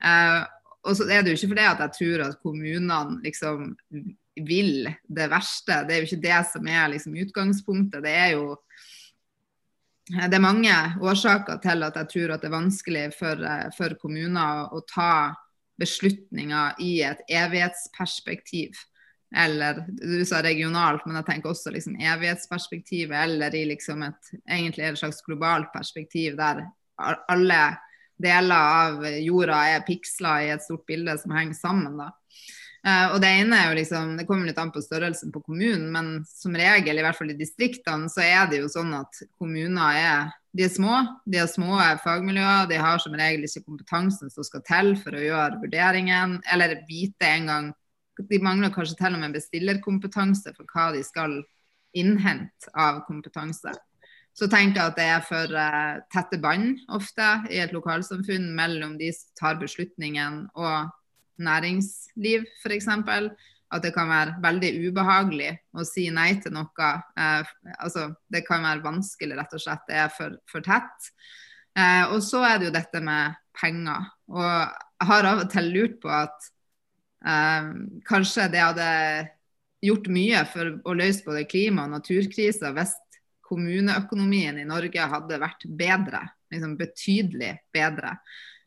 Uh, 0.04 0.42
og 0.86 0.98
så 0.98 1.08
er 1.08 1.24
det 1.24 1.32
jo 1.32 1.40
ikke 1.40 1.54
fordi 1.54 1.66
at 1.66 1.82
jeg 1.82 1.96
tror 1.96 2.26
at 2.26 2.38
kommunene 2.44 3.22
liksom 3.24 3.72
vil 4.46 4.90
det 5.08 5.30
verste. 5.32 5.80
Det 5.88 5.96
er 5.96 6.02
jo 6.02 6.10
ikke 6.10 6.24
det 6.28 6.42
som 6.52 6.68
er 6.68 6.92
liksom 6.92 7.16
utgangspunktet. 7.24 8.04
Det 8.04 8.12
er 8.12 8.34
jo 8.36 8.52
det 10.06 10.38
er 10.38 10.42
mange 10.42 10.74
årsaker 11.02 11.58
til 11.62 11.82
at 11.82 11.96
jeg 11.98 12.10
tror 12.12 12.34
at 12.34 12.44
det 12.44 12.50
er 12.50 12.54
vanskelig 12.54 13.06
for, 13.18 13.42
eh, 13.42 13.70
for 13.74 13.96
kommuner 13.98 14.68
å 14.70 14.82
ta 14.86 15.34
beslutninger 15.80 16.78
i 16.80 17.00
et 17.02 17.24
evighetsperspektiv. 17.28 18.76
Eller 19.36 19.82
du 19.90 20.22
sa 20.24 20.38
regionalt, 20.44 21.02
men 21.06 21.18
jeg 21.18 21.26
tenker 21.26 21.50
også 21.50 21.72
liksom 21.74 21.98
evighetsperspektivet, 21.98 23.16
eller 23.18 23.54
i 23.58 23.64
liksom 23.66 24.04
et 24.06 24.30
egentlig 24.46 24.86
et 24.86 25.00
slags 25.00 25.18
globalt 25.26 25.72
perspektiv 25.74 26.36
der 26.38 26.62
alle 27.28 27.60
deler 28.22 28.54
av 28.56 29.02
jorda 29.20 29.58
er 29.74 29.84
piksler 29.84 30.46
i 30.46 30.52
et 30.54 30.64
stort 30.64 30.86
bilde 30.88 31.18
som 31.18 31.34
henger 31.36 31.58
sammen. 31.58 31.98
da. 31.98 32.12
Uh, 32.86 33.16
og 33.16 33.20
Det 33.22 33.32
ene 33.40 33.56
er 33.58 33.70
jo 33.72 33.78
liksom, 33.80 34.12
det 34.14 34.28
kommer 34.28 34.46
litt 34.46 34.58
an 34.62 34.70
på 34.70 34.82
størrelsen 34.84 35.32
på 35.34 35.42
kommunen, 35.42 35.88
men 35.90 36.10
som 36.28 36.54
regel, 36.54 37.00
i 37.00 37.02
hvert 37.02 37.18
fall 37.18 37.32
i 37.32 37.38
distriktene, 37.38 38.06
så 38.12 38.22
er 38.22 38.44
det 38.50 38.60
jo 38.60 38.68
sånn 38.70 38.92
at 38.94 39.22
kommuner 39.40 39.98
er, 39.98 40.28
de 40.56 40.64
er 40.68 40.70
små. 40.72 41.00
De 41.26 41.40
har 41.42 41.50
små 41.50 41.80
fagmiljøer. 42.04 42.68
De 42.70 42.78
har 42.80 43.02
som 43.02 43.16
regel 43.18 43.42
ikke 43.44 43.66
kompetansen 43.66 44.30
som 44.32 44.46
skal 44.46 44.62
til 44.64 44.94
for 45.02 45.18
å 45.18 45.24
gjøre 45.24 45.58
vurderingen, 45.64 46.38
eller 46.54 46.78
vite 46.86 47.28
engang 47.28 47.74
de 48.16 48.38
mangler 48.40 48.72
kanskje 48.72 48.96
til 49.00 49.16
og 49.16 49.20
med 49.20 49.34
bestillerkompetanse 49.36 50.54
for 50.56 50.68
hva 50.72 50.88
de 50.94 51.02
skal 51.04 51.40
innhente 51.96 52.70
av 52.72 53.02
kompetanse. 53.08 53.72
Så 54.36 54.48
tenker 54.52 54.80
jeg 54.80 54.92
at 54.92 54.98
det 54.98 55.06
er 55.08 55.22
for 55.24 55.52
uh, 55.56 55.98
tette 56.12 56.38
bånd 56.40 56.82
ofte 56.92 57.28
i 57.52 57.60
et 57.64 57.72
lokalsamfunn 57.72 58.50
mellom 58.56 58.96
de 59.00 59.08
som 59.16 59.32
tar 59.40 59.60
beslutningen 59.60 60.42
og 60.54 60.90
næringsliv, 61.42 62.46
f.eks. 62.62 62.88
At 63.66 63.82
det 63.82 63.90
kan 63.96 64.06
være 64.06 64.36
veldig 64.44 64.68
ubehagelig 64.86 65.50
å 65.74 65.84
si 65.86 66.06
nei 66.14 66.36
til 66.42 66.54
noe. 66.54 66.90
Eh, 67.18 67.54
altså, 67.76 68.08
det 68.30 68.44
kan 68.46 68.62
være 68.62 68.84
vanskelig, 68.84 69.36
rett 69.38 69.56
og 69.56 69.62
slett. 69.62 69.86
Det 69.88 69.98
er 70.04 70.12
for, 70.14 70.36
for 70.50 70.64
tett. 70.64 71.10
Eh, 71.76 72.04
og 72.14 72.20
så 72.24 72.44
er 72.46 72.60
det 72.60 72.68
jo 72.68 72.76
dette 72.76 73.02
med 73.04 73.40
penger. 73.58 74.06
Og 74.30 74.44
jeg 74.46 75.08
har 75.10 75.30
av 75.32 75.42
og 75.44 75.50
til 75.52 75.72
lurt 75.74 75.98
på 76.02 76.12
at 76.12 76.52
kanskje 78.06 78.44
det 78.52 78.60
hadde 78.60 78.90
gjort 79.82 80.08
mye 80.12 80.42
for 80.50 80.76
å 80.86 80.94
løse 80.94 81.24
både 81.26 81.46
klima- 81.50 81.86
og 81.86 81.94
naturkrisa 81.96 82.70
hvis 82.76 82.92
kommuneøkonomien 83.46 84.58
i 84.58 84.66
Norge 84.68 85.08
hadde 85.12 85.40
vært 85.42 85.66
bedre. 85.78 86.22
Liksom 86.52 86.76
betydelig 86.78 87.52
bedre. 87.74 88.16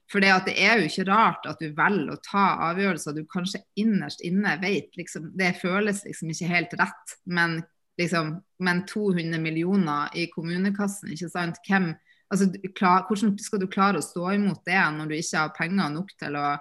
For 0.10 0.24
det, 0.24 0.32
det 0.48 0.56
er 0.58 0.80
jo 0.80 0.90
ikke 0.90 1.06
rart 1.10 1.46
at 1.50 1.60
du 1.62 1.70
velger 1.78 2.16
å 2.16 2.22
ta 2.26 2.46
avgjørelser 2.72 3.18
du 3.18 3.24
kanskje 3.30 3.62
innerst 3.78 4.24
inne 4.26 4.56
vet 4.62 4.98
liksom, 4.98 5.32
Det 5.38 5.52
føles 5.62 6.02
liksom 6.08 6.32
ikke 6.34 6.50
helt 6.50 6.76
rett, 6.82 7.16
men, 7.30 7.60
liksom, 8.02 8.34
men 8.66 8.84
200 8.90 9.38
millioner 9.42 10.10
i 10.18 10.26
kommunekassen, 10.34 11.14
ikke 11.14 11.30
sant. 11.30 11.62
Hvem, 11.68 11.92
altså, 12.34 12.50
klar, 12.74 13.06
hvordan 13.06 13.38
skal 13.38 13.62
du 13.62 13.70
klare 13.70 14.02
å 14.02 14.06
stå 14.06 14.34
imot 14.34 14.66
det 14.66 14.82
når 14.98 15.12
du 15.12 15.18
ikke 15.20 15.46
har 15.46 15.58
penger 15.58 15.98
nok 16.00 16.16
til 16.18 16.40
å 16.42 16.52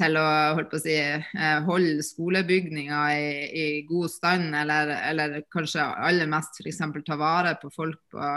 til 0.00 0.16
å, 0.16 0.28
å 0.56 0.80
si, 0.80 0.94
eh, 0.96 1.58
holde 1.66 2.04
skolebygninger 2.06 3.12
i, 3.12 3.26
i, 3.62 3.64
god 3.88 4.10
stand, 4.10 4.54
eller, 4.56 4.94
eller 5.10 5.42
kanskje 5.52 5.84
aller 5.84 6.30
mest 6.30 6.60
f.eks. 6.62 6.80
ta 7.06 7.18
vare 7.20 7.54
på 7.60 7.70
folk 7.74 8.00
på, 8.12 8.30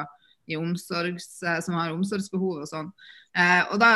omsorgs, 0.59 1.29
eh, 1.43 1.61
som 1.65 1.77
har 1.79 1.95
omsorgsbehov 1.95 2.65
og 2.65 2.69
sånn. 2.69 2.91
Eh, 3.35 3.63
og 3.73 3.79
da, 3.81 3.89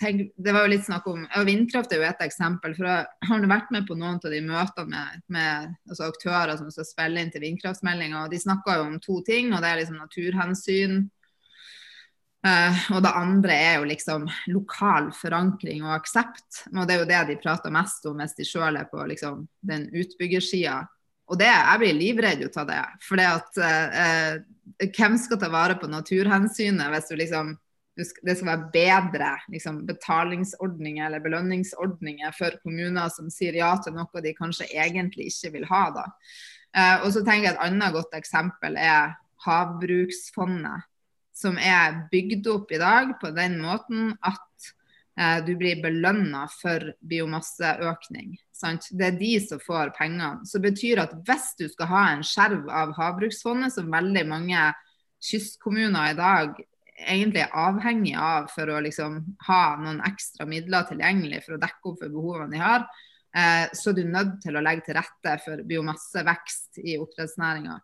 tenk, 0.00 0.30
det 0.40 0.54
var 0.56 0.64
jo 0.64 0.72
litt 0.72 0.86
snakk 0.86 1.08
om, 1.10 1.26
og 1.26 1.48
Vindkraft 1.48 1.92
er 1.92 2.00
jo 2.00 2.06
et 2.08 2.22
eksempel. 2.24 2.72
for 2.78 2.88
Jeg 2.88 3.28
har 3.28 3.48
vært 3.50 3.74
med 3.74 3.88
på 3.88 3.96
noen 3.98 4.16
av 4.16 4.32
de 4.32 4.40
møtene 4.44 4.86
med, 4.92 5.26
med 5.28 5.74
altså 5.90 6.08
aktører 6.08 6.56
som 6.56 6.70
skal 6.72 6.88
spille 6.88 7.20
inn 7.20 7.34
til 7.34 7.44
vindkraftmeldinga. 7.44 8.24
De 8.32 8.40
snakker 8.40 8.80
jo 8.80 8.88
om 8.88 8.96
to 9.02 9.20
ting. 9.26 9.52
og 9.52 9.60
Det 9.60 9.72
er 9.72 9.82
liksom 9.82 10.00
naturhensyn 10.00 11.04
Eh, 12.46 12.82
og 12.94 13.00
det 13.02 13.12
andre 13.16 13.54
er 13.54 13.78
jo 13.80 13.86
liksom 13.88 14.26
lokal 14.52 15.08
forankring 15.16 15.84
og 15.86 15.96
aksept. 15.96 16.66
Og 16.74 16.84
det 16.86 16.96
er 16.96 17.00
jo 17.00 17.08
det 17.08 17.22
de 17.30 17.38
prater 17.42 17.74
mest 17.74 18.06
om 18.08 18.20
hvis 18.20 18.36
de 18.38 18.46
sjøl 18.46 18.78
er 18.78 18.88
på 18.90 19.02
liksom, 19.08 19.46
den 19.66 19.88
utbyggersida. 19.94 20.82
Og 21.26 21.40
det, 21.40 21.50
jeg 21.50 21.82
blir 21.82 21.96
livredd 21.96 22.44
ut 22.46 22.58
av 22.60 22.68
det. 22.68 22.82
For 23.02 23.18
at 23.18 23.58
uh, 23.58 24.36
hvem 24.84 25.16
skal 25.18 25.40
ta 25.42 25.48
vare 25.50 25.74
på 25.80 25.88
naturhensynet 25.90 26.92
hvis 26.92 27.08
du 27.10 27.16
liksom 27.18 27.56
det 27.96 28.34
skal 28.36 28.48
være 28.50 28.70
bedre 28.74 29.30
liksom, 29.52 29.78
betalingsordninger 29.88 31.06
eller 31.06 31.22
belønningsordninger 31.24 32.34
for 32.36 32.58
kommuner 32.62 33.08
som 33.14 33.30
sier 33.32 33.56
ja 33.56 33.70
til 33.80 33.96
noe 33.96 34.22
de 34.24 34.34
kanskje 34.36 34.68
egentlig 34.72 35.30
ikke 35.32 35.54
vil 35.56 35.70
ha. 35.70 35.84
da. 35.94 36.04
Uh, 36.76 37.06
og 37.06 37.08
så 37.14 37.22
tenker 37.24 37.48
jeg 37.48 37.56
Et 37.56 37.64
annet 37.70 37.94
godt 37.94 38.18
eksempel 38.18 38.76
er 38.76 39.16
Havbruksfondet 39.46 40.84
som 41.36 41.58
er 41.60 42.06
bygd 42.12 42.48
opp 42.48 42.72
i 42.72 42.80
dag 42.80 43.12
på 43.20 43.30
den 43.36 43.58
måten 43.60 44.14
at 44.24 44.70
eh, 45.20 45.42
du 45.44 45.52
blir 45.60 45.82
belønna 45.84 46.46
for 46.48 46.94
biomasseøkning. 47.04 48.38
Sant? 48.56 48.88
Det 48.90 49.10
er 49.10 49.18
de 49.20 49.34
som 49.44 49.60
får 49.60 49.92
pengene. 49.98 50.46
Så 50.48 50.58
det 50.58 50.70
betyr 50.70 51.02
at 51.04 51.12
hvis 51.28 51.50
du 51.60 51.66
skal 51.68 51.90
ha 51.92 52.04
en 52.14 52.24
skjerv 52.24 52.70
av 52.72 52.94
havbruksfondet, 52.96 53.74
som 53.74 53.92
veldig 53.92 54.24
mange 54.30 54.70
kystkommuner 55.26 56.14
i 56.14 56.16
dag 56.16 56.56
egentlig 56.98 57.42
er 57.44 57.58
avhengig 57.60 58.14
av 58.18 58.48
for 58.52 58.72
å 58.72 58.80
liksom 58.84 59.18
ha 59.48 59.62
noen 59.82 60.00
ekstra 60.06 60.46
midler 60.48 60.86
tilgjengelig 60.88 61.42
for 61.44 61.56
å 61.56 61.60
dekke 61.62 61.92
opp 61.92 62.00
for 62.00 62.14
behovene 62.14 62.54
de 62.54 62.62
har, 62.62 62.86
Eh, 63.36 63.68
så 63.72 63.92
du 63.92 64.00
nødt 64.08 64.38
til 64.40 64.56
å 64.56 64.62
legge 64.64 64.86
til 64.86 64.96
rette 64.96 65.32
for 65.44 65.60
biomassevekst 65.68 66.78
i 66.80 66.94
oppdrettsnæringa. 66.96 67.74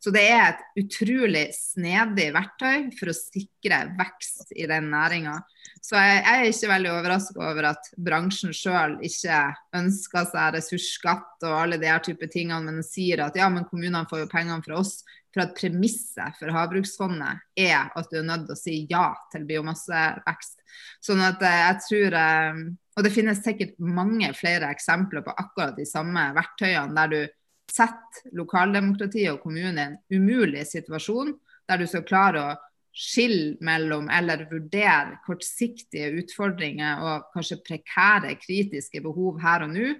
Så 0.00 0.10
det 0.14 0.22
er 0.24 0.44
et 0.46 0.62
utrolig 0.80 1.44
snedig 1.52 2.30
verktøy 2.32 2.88
for 2.96 3.12
å 3.12 3.16
sikre 3.16 3.82
vekst 3.98 4.54
i 4.56 4.64
den 4.70 4.88
næringa. 4.94 5.36
Så 5.84 6.00
jeg, 6.00 6.22
er 6.32 6.46
ikke 6.48 6.70
veldig 6.72 6.92
overraska 6.94 7.44
over 7.44 7.68
at 7.74 7.90
bransjen 8.00 8.56
sjøl 8.56 8.96
ikke 9.04 9.42
ønsker 9.76 10.30
seg 10.32 10.56
ressursskatt 10.56 11.44
og 11.44 11.58
alle 11.58 11.80
de 11.82 11.90
her 11.92 12.00
type 12.02 12.30
tingene, 12.32 12.72
men 12.72 12.86
sier 12.86 13.26
at 13.26 13.36
ja, 13.36 13.50
men 13.52 13.68
kommunene 13.68 14.08
får 14.08 14.24
jo 14.24 14.32
pengene 14.32 14.64
fra 14.64 14.80
oss. 14.80 15.02
For 15.32 15.46
at 15.46 15.54
premisset 15.56 16.36
for 16.36 16.52
Havbruksfondet 16.52 17.40
er 17.56 17.88
at 17.96 18.10
du 18.10 18.18
er 18.20 18.26
nødt 18.28 18.46
til 18.50 18.56
å 18.56 18.60
si 18.60 18.74
ja 18.90 19.06
til 19.32 19.46
biomassevekst. 19.48 20.58
Sånn 21.04 21.22
at 21.24 21.40
eh, 21.40 21.60
jeg 21.62 21.78
tror 21.86 22.18
eh, 22.20 22.64
og 22.92 23.06
det 23.06 23.12
finnes 23.14 23.40
sikkert 23.40 23.78
mange 23.80 24.28
flere 24.36 24.68
eksempler 24.72 25.24
på 25.24 25.32
akkurat 25.32 25.78
de 25.78 25.86
samme 25.88 26.26
verktøyene, 26.36 26.92
der 26.98 27.12
du 27.12 27.72
setter 27.72 28.36
lokaldemokratiet 28.36 29.32
og 29.32 29.40
kommunen 29.46 29.78
i 29.80 29.86
en 29.86 29.96
umulig 30.12 30.66
situasjon, 30.68 31.32
der 31.70 31.80
du 31.80 31.86
skal 31.88 32.04
klare 32.04 32.42
å 32.42 32.52
skille 32.92 33.56
mellom 33.64 34.10
eller 34.12 34.44
vurdere 34.50 35.16
kortsiktige 35.24 36.10
utfordringer 36.20 37.00
og 37.00 37.30
kanskje 37.32 37.62
prekære, 37.64 38.34
kritiske 38.42 39.00
behov 39.04 39.40
her 39.40 39.64
og 39.64 39.72
nå, 39.72 39.94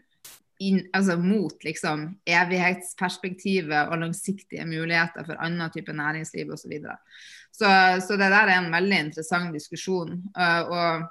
inn, 0.68 0.82
altså 0.94 1.16
mot 1.20 1.64
liksom, 1.66 2.06
evighetsperspektivet 2.28 3.90
og 3.92 4.02
langsiktige 4.02 4.66
muligheter 4.68 5.26
for 5.26 5.40
annen 5.42 5.72
type 5.74 5.94
næringsliv 5.96 6.52
osv. 6.52 6.62
Så, 6.62 6.70
videre. 6.70 6.96
så 7.52 7.72
Så 8.06 8.16
det 8.20 8.30
der 8.30 8.48
er 8.48 8.58
en 8.60 8.72
veldig 8.72 9.02
interessant 9.08 9.54
diskusjon. 9.54 10.18
Uh, 10.36 10.62
og 10.68 11.08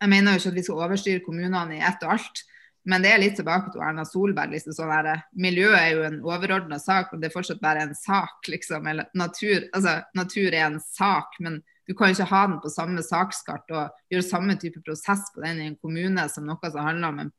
jeg 0.00 0.08
mener 0.08 0.32
jo 0.32 0.40
ikke 0.40 0.54
at 0.54 0.60
vi 0.60 0.66
skal 0.68 0.86
overstyre 0.86 1.24
kommunene 1.24 1.76
i 1.76 1.84
ett 1.84 2.06
og 2.06 2.16
alt. 2.16 2.44
Men 2.88 3.04
det 3.04 3.10
er 3.12 3.20
litt 3.20 3.36
tilbake 3.36 3.72
til 3.72 3.82
Erna 3.84 4.06
Solberg. 4.08 4.54
Liksom 4.54 4.74
sånn 4.74 4.92
der, 5.04 5.24
miljø 5.36 5.72
er 5.76 5.90
jo 5.92 6.06
en 6.06 6.20
overordna 6.24 6.78
sak, 6.80 7.12
og 7.12 7.20
det 7.20 7.28
er 7.28 7.34
fortsatt 7.34 7.60
bare 7.60 7.84
en 7.84 7.94
sak. 7.94 8.48
liksom, 8.48 8.86
eller 8.86 9.10
natur, 9.14 9.66
altså, 9.76 10.00
natur 10.16 10.48
er 10.48 10.64
en 10.64 10.80
sak, 10.80 11.36
men 11.40 11.60
du 11.88 11.94
kan 11.94 12.12
ikke 12.14 12.28
ha 12.30 12.46
den 12.46 12.60
på 12.62 12.70
samme 12.70 13.02
sakskart 13.02 13.72
og 13.74 14.12
gjøre 14.12 14.22
samme 14.22 14.54
type 14.62 14.80
prosess 14.86 15.26
på 15.34 15.42
den 15.42 15.60
i 15.60 15.68
en 15.68 15.78
kommune 15.82 16.26
som 16.30 16.46
noe 16.46 16.70
som 16.70 16.86
handler 16.86 17.10
om, 17.10 17.18
en, 17.24 17.32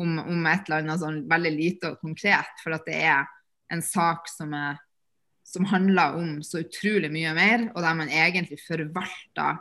om, 0.00 0.18
om 0.18 0.46
et 0.48 0.68
eller 0.68 0.82
annet 0.82 1.02
sånn 1.02 1.20
veldig 1.30 1.52
lite 1.56 1.92
og 1.92 2.00
konkret. 2.04 2.54
For 2.62 2.76
at 2.76 2.86
det 2.88 2.98
er 3.02 3.26
en 3.72 3.82
sak 3.84 4.30
som, 4.30 4.54
er, 4.54 4.78
som 5.46 5.66
handler 5.70 6.18
om 6.20 6.38
så 6.46 6.62
utrolig 6.64 7.10
mye 7.12 7.34
mer, 7.36 7.68
og 7.72 7.82
der 7.84 7.98
man 7.98 8.12
egentlig 8.12 8.60
forvalter 8.66 9.60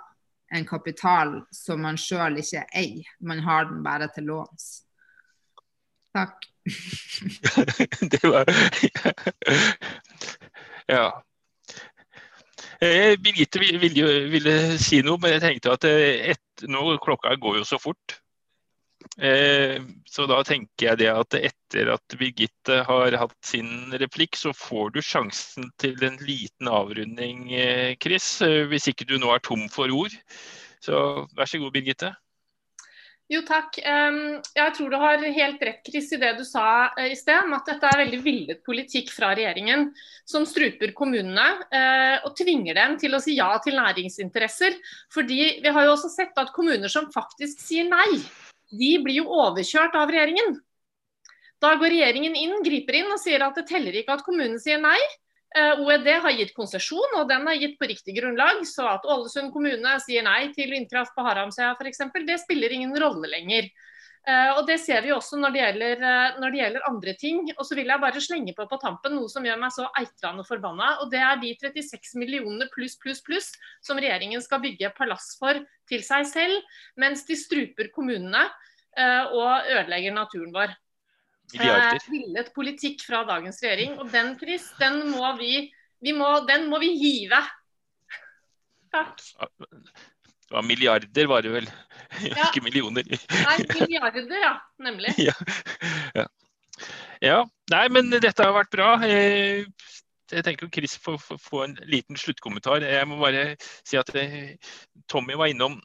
en 0.52 0.68
kapital 0.68 1.38
som 1.56 1.84
man 1.86 2.00
sjøl 2.00 2.40
ikke 2.42 2.66
eier. 2.76 3.08
Man 3.24 3.44
har 3.46 3.70
den 3.70 3.84
bare 3.86 4.10
til 4.16 4.28
låns. 4.32 4.82
Takk. 6.16 6.48
det 8.12 8.24
var 8.24 8.46
Ja. 10.92 11.24
Eh, 12.82 13.14
Birgitte 13.22 13.60
ville, 13.62 14.06
ville, 14.30 14.54
si 14.82 15.04
noe, 15.06 15.20
men 15.22 15.36
jeg 15.36 15.44
tenkte 15.44 15.74
at 15.76 15.86
eh, 15.86 16.34
et, 16.34 16.64
nå, 16.66 16.82
klokka 17.04 17.36
går 17.38 17.62
jo 17.62 17.68
så 17.68 17.78
fort. 17.82 18.21
Eh, 19.20 19.82
så 20.08 20.26
da 20.30 20.40
tenker 20.48 20.88
jeg 20.88 21.00
det 21.02 21.10
at 21.12 21.36
etter 21.36 21.92
at 21.98 22.16
Birgitte 22.20 22.80
har 22.88 23.18
hatt 23.20 23.38
sin 23.44 23.92
replikk, 24.00 24.40
så 24.40 24.54
får 24.56 24.96
du 24.96 25.02
sjansen 25.04 25.68
til 25.82 26.00
en 26.08 26.18
liten 26.24 26.72
avrunding, 26.72 27.50
eh, 27.52 27.96
Chris. 28.02 28.42
Eh, 28.42 28.64
hvis 28.72 28.88
ikke 28.88 29.08
du 29.10 29.18
nå 29.20 29.34
er 29.36 29.44
tom 29.44 29.68
for 29.70 29.92
ord. 29.92 30.16
Så 30.82 31.28
vær 31.36 31.50
så 31.50 31.60
god, 31.60 31.74
Birgitte. 31.76 32.16
Jo, 33.32 33.46
takk. 33.48 33.78
Jeg 33.80 34.72
tror 34.76 34.90
du 34.92 34.98
har 35.00 35.22
helt 35.24 35.62
rett 35.64 35.86
Chris, 35.88 36.10
i 36.12 36.18
det 36.20 36.34
du 36.36 36.44
sa 36.44 36.92
i 37.00 37.16
sted, 37.16 37.48
at 37.56 37.70
dette 37.70 37.88
er 37.88 38.02
veldig 38.02 38.20
villet 38.26 38.60
politikk 38.66 39.08
fra 39.08 39.30
regjeringen, 39.32 39.86
som 40.28 40.44
struper 40.44 40.92
kommunene 40.92 41.46
og 42.26 42.36
tvinger 42.36 42.76
dem 42.76 42.98
til 43.00 43.16
å 43.16 43.22
si 43.24 43.38
ja 43.38 43.54
til 43.64 43.80
næringsinteresser. 43.80 44.76
Fordi 45.16 45.64
vi 45.64 45.72
har 45.72 45.88
jo 45.88 45.96
også 45.96 46.12
sett 46.12 46.44
at 46.44 46.52
kommuner 46.52 46.92
som 46.92 47.08
faktisk 47.16 47.64
sier 47.64 47.88
nei, 47.88 48.20
de 48.72 48.92
blir 49.04 49.22
jo 49.22 49.30
overkjørt 49.44 49.96
av 50.00 50.12
regjeringen. 50.12 50.56
Da 51.62 51.76
går 51.78 51.94
regjeringen 51.94 52.38
inn, 52.38 52.56
griper 52.66 52.98
inn 53.02 53.12
og 53.14 53.20
sier 53.22 53.44
at 53.46 53.58
det 53.60 53.68
teller 53.70 53.98
ikke 54.00 54.16
at 54.18 54.24
kommunen 54.26 54.58
sier 54.62 54.82
nei. 54.82 55.00
Eh, 55.52 55.82
OED 55.84 56.08
har 56.24 56.34
gitt 56.38 56.54
konsesjon, 56.56 57.18
og 57.20 57.28
den 57.30 57.46
er 57.52 57.60
gitt 57.60 57.78
på 57.78 57.90
riktig 57.92 58.16
grunnlag. 58.18 58.64
Så 58.66 58.88
at 58.88 59.06
Ålesund 59.06 59.52
kommune 59.54 59.98
sier 60.04 60.26
nei 60.26 60.48
til 60.56 60.72
vindkraft 60.72 61.14
på 61.14 61.26
Haramsøya 61.28 61.76
f.eks., 61.76 62.06
det 62.28 62.40
spiller 62.42 62.74
ingen 62.74 62.96
rolle 63.04 63.30
lenger. 63.30 63.68
Uh, 64.22 64.60
og 64.60 64.68
Det 64.68 64.76
ser 64.78 65.02
vi 65.02 65.10
også 65.16 65.40
når 65.42 65.54
det, 65.54 65.62
gjelder, 65.64 66.04
uh, 66.04 66.40
når 66.42 66.54
det, 66.54 66.60
gjelder, 66.62 66.88
andre 66.90 67.14
ting. 67.18 67.40
Og 67.56 67.66
så 67.66 67.78
vil 67.78 67.90
jeg 67.90 68.04
bare 68.04 68.22
slenge 68.22 68.54
på 68.58 68.68
på 68.70 68.80
tampen 68.84 69.16
noe 69.18 69.32
som 69.34 69.46
gjør 69.46 69.58
meg 69.62 69.74
så 69.74 69.88
eitrende 69.98 70.46
forbanna. 70.46 70.92
Og 71.02 71.10
det 71.14 71.24
er 71.26 71.42
de 71.42 71.56
36 71.58 72.14
millionene 72.22 72.70
pluss, 72.74 73.00
pluss, 73.02 73.24
pluss 73.26 73.50
som 73.82 73.98
regjeringen 74.02 74.44
skal 74.46 74.62
bygge 74.62 74.94
palass 74.98 75.34
for 75.42 75.58
til 75.90 76.06
seg 76.06 76.30
selv, 76.30 76.78
mens 77.02 77.26
de 77.28 77.40
struper 77.40 77.90
kommunene 77.96 78.46
uh, 78.46 79.26
og 79.34 79.74
ødelegger 79.74 80.14
naturen 80.16 80.54
vår. 80.56 80.78
Eh, 81.60 81.98
villet 82.08 82.54
politikk 82.56 83.04
fra 83.04 83.26
dagens 83.28 83.60
regjering. 83.64 83.98
Og 84.00 84.12
den, 84.12 84.36
Chris, 84.40 84.70
den 84.80 85.04
må 85.12 85.34
vi, 85.40 85.68
vi 86.04 86.16
må, 86.16 86.30
den 86.48 86.70
må 86.72 86.80
vi 86.84 86.94
hive. 87.00 87.42
Takk. 88.92 89.20
Det 90.52 90.58
var 90.58 90.66
milliarder, 90.68 91.28
var 91.32 91.42
det 91.42 91.52
vel. 91.54 91.68
Ja. 92.28 92.50
Ikke 92.50 92.60
millioner. 92.60 93.06
Nei, 93.08 93.54
milliarder, 93.72 94.26
ja. 94.36 94.50
Nemlig. 94.84 95.14
ja. 95.30 95.36
ja. 96.18 96.26
ja. 97.24 97.38
Nei, 97.72 97.86
men 97.96 98.12
dette 98.12 98.44
har 98.44 98.52
vært 98.58 98.74
bra. 98.76 98.90
Eh, 99.08 99.64
Jeg 100.32 100.44
tenker 100.44 100.68
Chris 100.76 100.98
får 101.00 101.24
få 101.40 101.64
en 101.64 101.78
liten 101.88 102.20
sluttkommentar. 102.20 102.84
Jeg 102.84 103.08
må 103.08 103.22
bare 103.24 103.56
si 103.64 103.96
at 103.96 104.12
eh, 104.20 104.58
Tommy 105.08 105.40
var 105.40 105.54
innom 105.54 105.80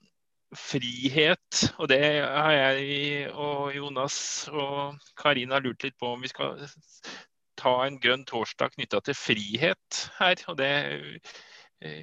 frihet, 0.57 1.63
og 1.79 1.87
det 1.95 2.03
har 2.27 2.53
jeg 2.59 3.31
og 3.31 3.71
Jonas 3.79 4.19
og 4.51 4.99
Karina 5.15 5.63
lurt 5.63 5.87
litt 5.87 5.99
på 5.99 6.11
om 6.17 6.27
vi 6.27 6.35
skal 6.35 6.59
ta 7.55 7.79
en 7.87 8.03
grønn 8.03 8.27
torsdag 8.27 8.75
knytta 8.75 8.99
til 9.07 9.15
frihet 9.15 10.07
her. 10.19 10.43
Og 10.51 10.59
det 10.59 10.75
eh, 11.87 12.03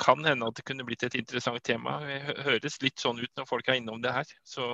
kan 0.00 0.24
hende 0.24 0.48
at 0.48 0.56
det 0.56 0.64
kunne 0.66 0.84
blitt 0.86 1.04
et 1.06 1.16
interessant 1.18 1.62
tema. 1.64 1.98
Det 2.06 2.36
høres 2.46 2.80
litt 2.82 3.00
sånn 3.00 3.20
ut 3.20 3.30
når 3.38 3.48
folk 3.48 3.68
er 3.68 3.78
innom 3.80 4.02
det 4.02 4.14
her. 4.14 4.28
Så. 4.48 4.72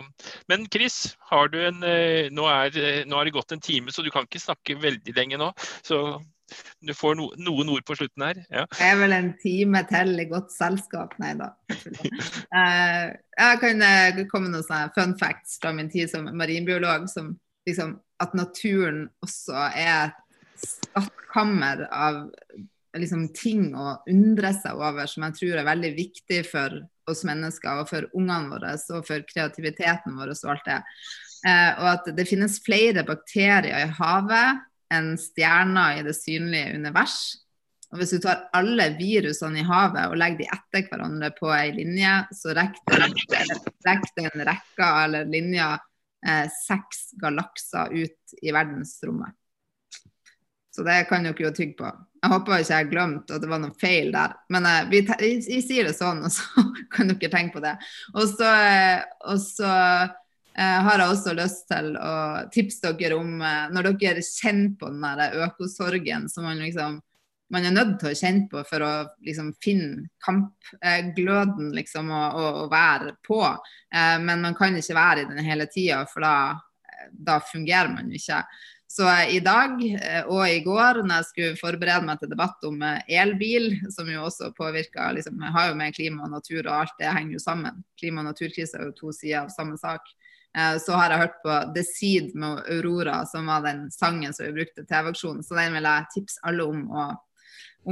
Men 0.51 0.67
Chris, 0.73 1.17
en, 1.33 1.83
eh, 1.83 2.31
nå, 2.31 2.47
er, 2.49 2.79
eh, 2.79 3.05
nå 3.09 3.19
har 3.19 3.29
det 3.29 3.37
gått 3.37 3.53
en 3.53 3.63
time, 3.65 3.93
så 3.93 4.05
du 4.05 4.11
kan 4.15 4.29
ikke 4.29 4.43
snakke 4.43 4.79
veldig 4.81 5.15
lenge 5.17 5.41
nå. 5.41 5.51
Så 5.83 6.21
du 6.81 6.95
får 6.97 7.19
no, 7.19 7.29
noen 7.37 7.75
ord 7.75 7.85
på 7.85 7.99
slutten 7.99 8.25
her. 8.25 8.41
Ja. 8.49 8.65
Det 8.73 8.87
er 8.87 9.01
vel 9.03 9.17
en 9.17 9.33
time 9.43 9.83
til 9.91 10.15
i 10.23 10.29
godt 10.31 10.55
selskap. 10.55 11.19
Nei 11.23 11.35
da. 11.39 11.55
Eh, 12.49 13.11
jeg 13.39 13.59
kan 13.61 13.83
komme 14.31 14.49
med 14.49 14.55
noen 14.57 14.93
fun 14.95 15.13
facts 15.21 15.59
fra 15.61 15.75
min 15.77 15.91
tid 15.93 16.09
som 16.11 16.31
marinbiolog. 16.39 17.05
Som 17.13 17.35
liksom, 17.69 17.99
at 18.23 18.35
naturen 18.35 19.05
også 19.23 19.69
er 19.77 20.09
et 20.09 20.65
skattkammer 20.65 21.85
av 21.93 22.25
liksom, 23.01 23.29
ting 23.37 23.73
å 23.77 23.99
undre 24.11 24.53
seg 24.57 24.79
over, 24.79 25.09
som 25.11 25.27
jeg 25.27 25.39
tror 25.39 25.61
er 25.61 25.69
veldig 25.69 25.93
viktig 25.97 26.43
for 26.49 26.79
oss 27.09 27.25
mennesker 27.25 27.83
og 27.83 27.89
for 27.91 28.09
ungene 28.13 28.53
våre 28.53 28.75
og 28.77 29.07
for 29.09 29.25
kreativiteten 29.29 30.17
vår 30.19 30.35
og 30.35 30.53
alt 30.53 30.69
det. 30.69 30.79
Eh, 31.49 31.73
og 31.79 31.91
at 31.93 32.09
det 32.17 32.27
finnes 32.29 32.59
flere 32.65 33.05
bakterier 33.07 33.85
i 33.85 33.91
havet 33.99 34.65
enn 34.95 35.13
stjerner 35.21 36.01
i 36.01 36.07
det 36.07 36.17
synlige 36.17 36.79
univers. 36.79 37.19
Og 37.89 38.03
hvis 38.03 38.13
du 38.17 38.21
tar 38.21 38.49
alle 38.57 38.91
virusene 38.99 39.63
i 39.63 39.67
havet 39.67 40.11
og 40.11 40.19
legger 40.21 40.43
de 40.43 40.49
etter 40.59 40.89
hverandre 40.91 41.31
på 41.37 41.49
ei 41.57 41.71
linje, 41.77 42.15
så 42.37 42.53
rekker 42.57 43.05
det 43.87 44.27
en 44.27 44.45
rekke 44.49 44.89
eller 45.05 45.31
linjer 45.31 45.79
eh, 46.27 46.47
seks 46.67 47.15
galakser 47.21 47.95
ut 47.95 48.41
i 48.43 48.53
verdensrommet. 48.53 49.37
Så 50.75 50.85
det 50.87 51.01
kan 51.09 51.25
dere 51.25 51.43
jo 51.43 51.55
tygge 51.55 51.79
på. 51.81 51.89
Jeg 52.19 52.33
håper 52.33 52.63
ikke 52.63 52.73
jeg 52.73 52.83
har 52.83 52.91
glemt 52.91 53.31
at 53.31 53.43
det 53.43 53.51
var 53.51 53.61
noe 53.63 53.75
feil 53.79 54.11
der. 54.15 54.35
Men 54.53 54.67
uh, 54.67 54.87
vi, 54.91 55.03
vi, 55.21 55.33
vi 55.47 55.59
sier 55.65 55.89
det 55.89 55.97
sånn, 55.97 56.23
og 56.27 56.35
så 56.35 56.65
kan 56.95 57.13
dere 57.13 57.33
tenke 57.33 57.59
på 57.59 57.65
det. 57.65 57.75
Og 58.15 58.25
så, 58.33 58.49
eh, 58.49 59.03
og 59.31 59.43
så 59.43 59.69
uh, 59.71 60.79
har 60.89 61.03
jeg 61.03 61.13
også 61.13 61.35
lyst 61.39 61.69
til 61.71 61.93
å 61.97 62.15
tipse 62.55 62.95
dere 62.99 63.19
om 63.19 63.37
uh, 63.43 63.69
når 63.75 63.93
dere 64.01 64.25
kjenner 64.25 64.75
på 64.81 64.91
den 64.91 65.05
der 65.21 65.39
økosorgen 65.49 66.27
som 66.33 66.49
man 66.49 66.65
liksom 66.65 67.03
man 67.49 67.65
er 67.65 67.73
nødt 67.73 67.95
til 67.97 68.11
å 68.11 68.17
kjenne 68.19 68.45
på 68.51 68.61
for 68.69 68.83
å 68.85 68.91
liksom, 69.25 69.55
finne 69.65 70.11
kampgløden 70.21 71.71
liksom, 71.73 72.11
og, 72.13 72.35
og, 72.37 72.59
og 72.61 72.67
være 72.75 73.15
på. 73.25 73.39
Men 74.21 74.43
man 74.45 74.57
kan 74.59 74.77
ikke 74.77 74.97
være 74.99 75.23
i 75.23 75.29
den 75.31 75.41
hele 75.47 75.65
tida, 75.73 76.03
for 76.13 76.27
da, 76.27 76.35
da 77.09 77.39
fungerer 77.41 77.89
man 77.95 78.13
ikke. 78.13 78.43
Så 78.91 79.05
i 79.29 79.41
dag 79.45 79.83
eh, 79.85 80.23
og 80.25 80.47
i 80.49 80.63
går, 80.65 81.03
når 81.05 81.21
jeg 81.21 81.27
skulle 81.29 81.57
forberede 81.61 82.07
meg 82.09 82.23
til 82.23 82.31
debatt 82.31 82.63
om 82.65 82.81
eh, 82.81 83.03
elbil, 83.21 83.75
som 83.93 84.09
jo 84.09 84.23
også 84.25 84.49
påvirker 84.57 85.13
liksom, 85.19 85.43
har 85.45 85.69
jo 85.69 85.75
med 85.77 85.97
klima 85.97 86.25
og 86.25 86.33
natur, 86.33 86.63
og 86.63 86.73
alt 86.73 86.95
det 87.01 87.11
henger 87.13 87.37
jo 87.37 87.43
sammen. 87.43 87.83
Klima- 88.01 88.23
og 88.23 88.31
naturkrise 88.31 88.79
er 88.79 88.87
jo 88.89 88.95
to 88.97 89.13
sider 89.13 89.43
av 89.43 89.51
samme 89.53 89.77
sak. 89.77 90.09
Eh, 90.57 90.79
Så 90.81 90.97
har 90.97 91.13
jeg 91.13 91.21
hørt 91.21 91.37
på 91.43 91.57
The 91.75 91.85
Seed 91.85 92.31
med 92.35 92.63
Aurora, 92.65 93.19
som 93.29 93.51
var 93.53 93.67
den 93.67 93.91
sangen 93.93 94.33
som 94.33 94.49
vi 94.49 94.57
brukte 94.63 94.81
til 94.81 94.89
TV-aksjonen. 94.89 95.45
Så 95.45 95.59
den 95.59 95.77
vil 95.77 95.89
jeg 95.91 96.07
tipse 96.15 96.41
alle 96.49 96.65
om 96.65 96.87
å, 96.89 97.05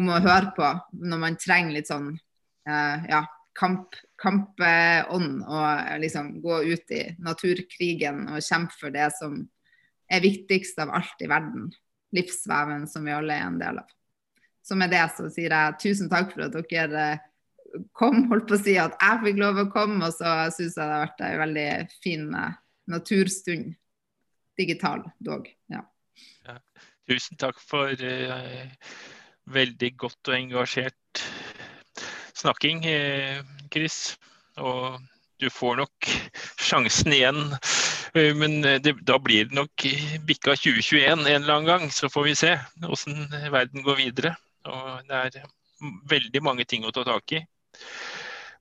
om 0.01 0.09
å 0.09 0.21
høre 0.25 0.55
på 0.57 0.71
når 1.05 1.21
man 1.27 1.37
trenger 1.37 1.77
litt 1.77 1.91
sånn 1.91 2.15
ja, 2.67 2.79
ja, 3.07 3.21
kamp, 3.55 3.95
kampånd 4.19 5.45
og 5.45 6.01
liksom 6.03 6.33
gå 6.43 6.57
ut 6.73 6.97
i 6.97 7.03
naturkrigen 7.23 8.25
og 8.33 8.41
kjempe 8.43 8.75
for 8.81 8.97
det 8.97 9.11
som 9.21 9.45
er 10.13 10.25
viktigst 10.25 10.79
av 10.83 10.93
alt 10.95 11.23
i 11.23 11.29
verden. 11.31 11.71
Livsveven 12.15 12.87
som 12.91 13.07
vi 13.07 13.15
alle 13.15 13.37
er 13.37 13.47
en 13.49 13.61
del 13.61 13.81
av. 13.83 13.89
Så 14.67 14.77
med 14.79 14.91
det 14.91 15.05
så 15.15 15.29
sier 15.31 15.53
jeg 15.55 15.79
tusen 15.83 16.11
takk 16.11 16.33
for 16.35 16.47
at 16.47 16.57
dere 16.71 17.03
eh, 17.15 17.25
kom, 17.95 18.25
holdt 18.31 18.49
på 18.49 18.57
å 18.57 18.63
si 18.63 18.77
at 18.81 18.97
jeg 18.99 19.23
fikk 19.25 19.43
lov 19.43 19.61
å 19.63 19.69
komme, 19.71 20.01
og 20.09 20.15
så 20.15 20.49
syns 20.55 20.79
jeg 20.79 20.81
det 20.81 20.87
har 20.87 21.05
vært 21.05 21.27
en 21.27 21.43
veldig 21.45 21.69
fin 22.03 22.25
eh, 22.35 22.57
naturstund. 22.91 23.75
Digital 24.57 25.05
dog. 25.21 25.51
Ja. 25.69 25.83
Tusen 27.07 27.37
takk 27.37 27.59
for 27.61 27.93
uh, 27.93 28.95
veldig 29.53 29.91
godt 30.01 30.31
og 30.31 30.35
engasjert 30.39 31.21
snakking, 32.41 32.81
Chris. 33.69 34.17
Og 34.57 34.97
du 35.37 35.51
får 35.53 35.77
nok 35.83 36.09
sjansen 36.57 37.13
igjen. 37.13 37.53
Eh, 38.17 38.33
Men 38.35 38.59
eh, 38.65 38.81
det, 38.83 38.97
da 39.07 39.19
blir 39.23 39.49
det 39.51 39.57
nok 39.57 39.87
bikka 40.27 40.57
2021 40.57 41.13
en 41.13 41.27
eller 41.27 41.55
annen 41.55 41.69
gang, 41.69 41.89
så 41.93 42.11
får 42.13 42.29
vi 42.31 42.35
se 42.39 42.55
hvordan 42.83 43.27
verden 43.53 43.85
går 43.87 44.01
videre. 44.01 44.37
Og 44.67 45.07
det 45.07 45.23
er 45.41 45.49
veldig 46.11 46.43
mange 46.43 46.67
ting 46.69 46.87
å 46.87 46.95
ta 46.95 47.05
tak 47.07 47.37
i. 47.37 47.43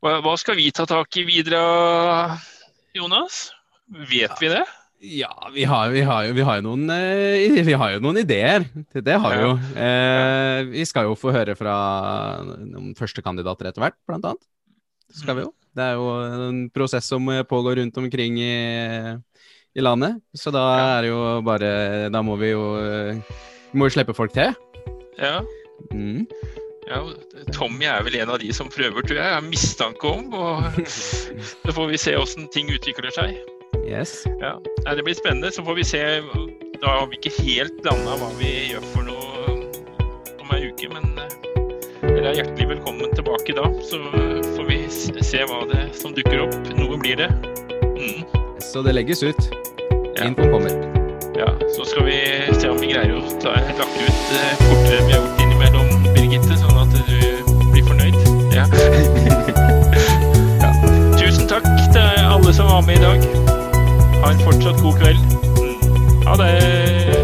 Hva, 0.03 0.19
hva 0.21 0.35
skal 0.37 0.59
vi 0.59 0.69
ta 0.75 0.85
tak 0.85 1.17
i 1.17 1.23
videre, 1.25 1.61
Jonas? 2.93 3.47
Vet 4.09 4.35
vi 4.41 4.51
det? 4.51 4.65
Ja, 5.05 5.49
vi 5.53 5.65
har, 5.67 5.89
vi 5.93 6.01
har, 6.07 6.23
jo, 6.25 6.33
vi 6.33 6.43
har, 6.45 6.59
jo, 6.59 6.65
noen, 6.69 6.89
eh, 6.89 7.61
vi 7.67 7.75
har 7.77 7.95
jo 7.95 8.01
noen 8.03 8.21
ideer. 8.21 8.65
Det, 8.93 9.03
det 9.05 9.17
har 9.21 9.35
vi 9.35 9.43
jo. 9.43 9.53
Eh, 9.77 10.59
vi 10.71 10.85
skal 10.87 11.09
jo 11.09 11.17
få 11.19 11.33
høre 11.35 11.55
fra 11.59 11.75
noen 12.43 12.95
førstekandidater 12.97 13.69
etter 13.69 13.83
hvert, 13.85 13.97
blant 14.07 14.25
annet. 14.31 14.43
Det 15.11 15.21
skal 15.21 15.37
vi 15.39 15.45
jo. 15.45 15.51
Det 15.75 15.83
er 15.83 15.99
jo 15.99 16.07
en 16.47 16.61
prosess 16.73 17.09
som 17.11 17.27
pågår 17.49 17.81
rundt 17.81 17.97
omkring 17.99 18.39
i, 18.39 18.53
i 19.75 19.83
landet. 19.83 20.21
Så 20.33 20.51
da 20.55 20.63
er 20.79 21.05
det 21.05 21.11
jo 21.11 21.21
bare 21.45 22.09
Da 22.11 22.21
må 22.23 22.37
vi 22.39 22.53
jo 22.53 22.75
eh, 22.79 23.17
Vi 23.71 23.79
må 23.79 23.89
jo 23.89 23.95
slippe 23.97 24.15
folk 24.15 24.33
til. 24.35 24.55
Ja. 25.19 25.41
Mm. 25.91 26.25
Ja, 26.85 27.01
Tommy 27.51 27.87
er 27.89 28.03
vel 28.05 28.15
en 28.19 28.29
av 28.29 28.39
de 28.39 28.51
som 28.53 28.69
prøver, 28.69 29.01
tror 29.01 29.17
jeg. 29.17 29.25
Jeg 29.25 29.33
har 29.33 29.43
mistanke 29.43 30.07
om. 30.07 30.33
og 30.33 30.63
Så 31.65 31.73
får 31.73 31.91
vi 31.91 31.99
se 31.99 32.15
hvordan 32.15 32.47
ting 32.53 32.71
utvikler 32.71 33.11
seg. 33.15 33.35
Yes. 33.85 34.23
Ja. 34.41 34.55
Det 34.85 35.03
blir 35.03 35.17
spennende. 35.17 35.51
Så 35.51 35.65
får 35.65 35.79
vi 35.81 35.87
se. 35.87 36.03
Da 36.81 36.99
har 36.99 37.09
vi 37.09 37.19
ikke 37.19 37.33
helt 37.41 37.83
landa 37.87 38.15
hva 38.21 38.31
vi 38.39 38.53
gjør 38.71 38.87
for 38.93 39.07
noe 39.07 39.57
om 40.43 40.55
ei 40.55 40.69
uke, 40.69 40.91
men 40.93 41.19
eh, 41.19 41.35
dere 42.05 42.31
er 42.31 42.39
hjertelig 42.43 42.69
velkommen 42.75 43.15
tilbake 43.17 43.57
da. 43.57 43.67
Så 43.89 43.99
får 44.55 44.65
vi 44.69 44.81
se 45.25 45.45
hva 45.49 45.63
det 45.73 45.87
som 45.97 46.15
dukker 46.15 46.45
opp. 46.45 46.73
Noe 46.77 46.99
blir 47.01 47.25
det. 47.25 47.31
Mm. 47.95 48.44
Så 48.59 48.81
det 48.81 48.93
legges 48.93 49.23
ut. 49.23 49.49
Ja. 50.15 50.25
Infoen 50.25 50.51
kommer. 50.51 50.69
Ja, 51.37 51.47
så 51.75 51.85
skal 51.85 52.05
vi 52.05 52.17
se 52.61 52.69
om 52.69 52.77
vi 52.79 52.87
greier 52.93 53.15
å 53.17 53.21
ta 53.43 53.51
lagt 53.55 53.97
ut 53.99 54.35
eh, 54.35 54.61
fortere 54.61 54.99
enn 54.99 55.07
vi 55.07 55.15
har 55.15 55.19
gjort 55.19 55.41
innimellom, 55.43 56.05
Birgitte, 56.15 56.59
sånn 56.61 56.79
at 56.79 56.95
du 56.95 57.17
blir 57.73 57.83
fornøyd. 57.87 58.15
Ja. 58.55 58.63
ja. 60.63 60.71
Tusen 61.19 61.51
takk 61.51 61.67
til 61.91 62.23
alle 62.23 62.55
som 62.55 62.71
var 62.71 62.87
med 62.87 62.99
i 62.99 63.03
dag. 63.03 63.27
Ha 64.23 64.31
en 64.31 64.45
fortsatt 64.47 64.79
god 64.83 65.03
kveld. 65.03 65.37
Mm. 65.59 66.23
Ha 66.29 66.39
det. 66.39 67.14